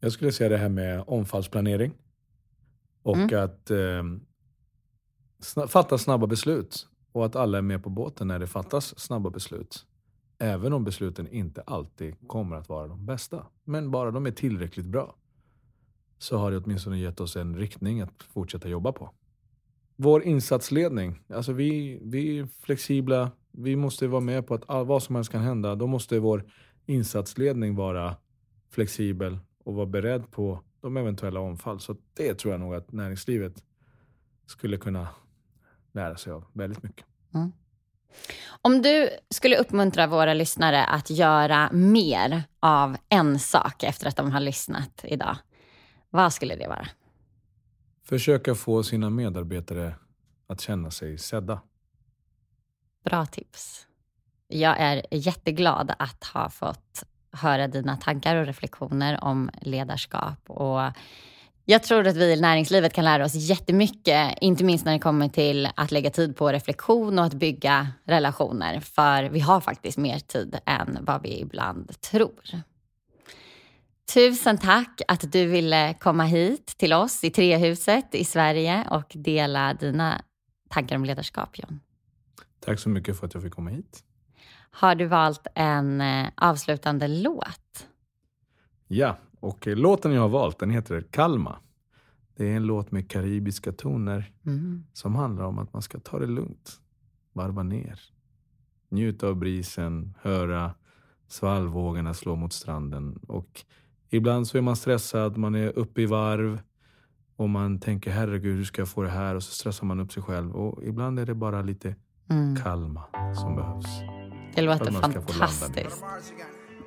Jag 0.00 0.12
skulle 0.12 0.32
säga 0.32 0.48
det 0.48 0.56
här 0.56 0.68
med 0.68 1.04
omfallsplanering. 1.06 1.92
Och 3.02 3.16
Mm. 3.16 3.44
att 3.44 3.70
eh, 3.70 4.04
fatta 5.68 5.98
snabba 5.98 6.26
beslut. 6.26 6.86
Och 7.12 7.26
att 7.26 7.36
alla 7.36 7.58
är 7.58 7.62
med 7.62 7.82
på 7.82 7.90
båten 7.90 8.28
när 8.28 8.38
det 8.38 8.46
fattas 8.46 8.98
snabba 8.98 9.30
beslut. 9.30 9.86
Även 10.38 10.72
om 10.72 10.84
besluten 10.84 11.28
inte 11.28 11.62
alltid 11.62 12.28
kommer 12.28 12.56
att 12.56 12.68
vara 12.68 12.86
de 12.88 13.06
bästa. 13.06 13.46
Men 13.64 13.90
bara 13.90 14.10
de 14.10 14.26
är 14.26 14.30
tillräckligt 14.30 14.86
bra. 14.86 15.14
Så 16.22 16.36
har 16.36 16.50
det 16.50 16.56
åtminstone 16.56 16.98
gett 16.98 17.20
oss 17.20 17.36
en 17.36 17.56
riktning 17.56 18.00
att 18.00 18.22
fortsätta 18.22 18.68
jobba 18.68 18.92
på. 18.92 19.10
Vår 19.96 20.22
insatsledning. 20.22 21.20
Alltså 21.34 21.52
vi, 21.52 21.98
vi 22.02 22.38
är 22.38 22.46
flexibla. 22.46 23.30
Vi 23.52 23.76
måste 23.76 24.06
vara 24.06 24.20
med 24.20 24.46
på 24.46 24.54
att 24.54 24.70
all, 24.70 24.86
vad 24.86 25.02
som 25.02 25.14
helst 25.14 25.32
kan 25.32 25.42
hända. 25.42 25.74
Då 25.74 25.86
måste 25.86 26.18
vår 26.18 26.44
insatsledning 26.86 27.74
vara 27.74 28.16
flexibel 28.70 29.38
och 29.64 29.74
vara 29.74 29.86
beredd 29.86 30.30
på 30.30 30.60
de 30.80 30.96
eventuella 30.96 31.40
omfall. 31.40 31.80
Så 31.80 31.96
det 32.14 32.34
tror 32.34 32.54
jag 32.54 32.60
nog 32.60 32.74
att 32.74 32.92
näringslivet 32.92 33.64
skulle 34.46 34.76
kunna 34.76 35.08
lära 35.92 36.16
sig 36.16 36.32
av 36.32 36.44
väldigt 36.52 36.82
mycket. 36.82 37.06
Mm. 37.34 37.52
Om 38.62 38.82
du 38.82 39.08
skulle 39.30 39.56
uppmuntra 39.56 40.06
våra 40.06 40.34
lyssnare 40.34 40.84
att 40.84 41.10
göra 41.10 41.72
mer 41.72 42.42
av 42.60 42.96
en 43.08 43.38
sak 43.38 43.82
efter 43.82 44.08
att 44.08 44.16
de 44.16 44.30
har 44.30 44.40
lyssnat 44.40 45.04
idag, 45.04 45.36
vad 46.10 46.32
skulle 46.32 46.56
det 46.56 46.68
vara? 46.68 46.88
Försöka 48.04 48.54
få 48.54 48.82
sina 48.82 49.10
medarbetare 49.10 49.94
att 50.46 50.60
känna 50.60 50.90
sig 50.90 51.18
sedda. 51.18 51.60
Bra 53.04 53.26
tips. 53.26 53.86
Jag 54.48 54.76
är 54.78 55.02
jätteglad 55.10 55.92
att 55.98 56.24
ha 56.24 56.50
fått 56.50 57.04
höra 57.32 57.68
dina 57.68 57.96
tankar 57.96 58.36
och 58.36 58.46
reflektioner 58.46 59.24
om 59.24 59.50
ledarskap. 59.60 60.50
Och 60.50 60.80
jag 61.64 61.82
tror 61.82 62.06
att 62.06 62.16
vi 62.16 62.32
i 62.32 62.40
näringslivet 62.40 62.92
kan 62.92 63.04
lära 63.04 63.24
oss 63.24 63.34
jättemycket, 63.34 64.38
inte 64.40 64.64
minst 64.64 64.84
när 64.84 64.92
det 64.92 64.98
kommer 64.98 65.28
till 65.28 65.68
att 65.74 65.90
lägga 65.90 66.10
tid 66.10 66.36
på 66.36 66.52
reflektion 66.52 67.18
och 67.18 67.24
att 67.24 67.34
bygga 67.34 67.88
relationer. 68.04 68.80
För 68.80 69.22
vi 69.22 69.40
har 69.40 69.60
faktiskt 69.60 69.98
mer 69.98 70.18
tid 70.18 70.58
än 70.66 70.98
vad 71.00 71.22
vi 71.22 71.40
ibland 71.40 72.00
tror. 72.00 72.62
Tusen 74.14 74.58
tack 74.58 75.00
att 75.08 75.32
du 75.32 75.46
ville 75.46 75.94
komma 75.94 76.24
hit 76.24 76.66
till 76.66 76.92
oss 76.92 77.24
i 77.24 77.30
Trehuset 77.30 78.14
i 78.14 78.24
Sverige 78.24 78.88
och 78.90 79.12
dela 79.14 79.74
dina 79.74 80.22
tankar 80.68 80.96
om 80.96 81.04
ledarskap, 81.04 81.58
John. 81.58 81.80
Tack 82.60 82.78
så 82.78 82.88
mycket 82.88 83.18
för 83.18 83.26
att 83.26 83.34
jag 83.34 83.42
fick 83.42 83.52
komma 83.52 83.70
hit. 83.70 84.04
Har 84.70 84.94
du 84.94 85.06
valt 85.06 85.46
en 85.54 86.00
eh, 86.00 86.28
avslutande 86.34 87.08
låt? 87.08 87.86
Ja, 88.88 89.18
och 89.40 89.66
eh, 89.68 89.76
låten 89.76 90.12
jag 90.12 90.22
har 90.22 90.28
valt 90.28 90.58
den 90.58 90.70
heter 90.70 91.06
Kalma. 91.10 91.58
Det 92.36 92.52
är 92.52 92.56
en 92.56 92.66
låt 92.66 92.90
med 92.92 93.10
karibiska 93.10 93.72
toner 93.72 94.32
Mm. 94.46 94.84
som 94.92 95.14
handlar 95.14 95.44
om 95.44 95.58
att 95.58 95.72
man 95.72 95.82
ska 95.82 95.98
ta 96.00 96.18
det 96.18 96.26
lugnt, 96.26 96.80
varva 97.32 97.62
ner. 97.62 98.00
Njuta 98.88 99.26
av 99.26 99.36
brisen, 99.36 100.14
höra 100.20 100.74
svallvågorna 101.28 102.14
slå 102.14 102.36
mot 102.36 102.52
stranden. 102.52 103.16
Och 103.28 103.64
ibland 104.10 104.48
så 104.48 104.58
är 104.58 104.62
man 104.62 104.76
stressad, 104.76 105.36
man 105.36 105.54
är 105.54 105.78
uppe 105.78 106.02
i 106.02 106.06
varv 106.06 106.60
och 107.36 107.48
man 107.50 107.80
tänker 107.80 108.10
herregud 108.10 108.56
hur 108.56 108.64
ska 108.64 108.80
jag 108.80 108.88
få 108.88 109.02
det 109.02 109.10
här? 109.10 109.34
Och 109.34 109.42
så 109.42 109.52
stressar 109.52 109.86
man 109.86 110.00
upp 110.00 110.12
sig 110.12 110.22
själv. 110.22 110.52
Och 110.56 110.84
ibland 110.84 111.18
är 111.18 111.26
det 111.26 111.34
bara 111.34 111.62
lite 111.62 111.94
Mm. 112.30 112.56
kalma 112.56 113.02
som 113.34 113.56
behövs. 113.56 113.86
Det 114.54 114.62
låter 114.62 114.90
fantastiskt. 114.92 116.04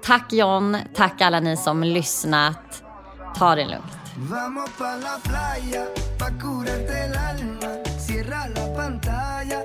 Tack 0.03 0.33
John, 0.33 0.77
tack 0.95 1.21
alla 1.21 1.39
ni 1.39 1.57
som 1.57 1.83
lyssnat. 1.83 2.83
Ta 3.35 3.55
det 3.55 3.65
lugnt. 3.67 3.97
Vamos 4.17 4.69
pa 4.77 4.95
la 4.95 5.19
playa, 5.23 5.85
pa 6.19 6.25
curarte 6.25 6.93
el 7.05 7.15
alma. 7.15 7.83
Cierra 8.07 8.47
la 8.55 8.75
pantalla 8.75 9.59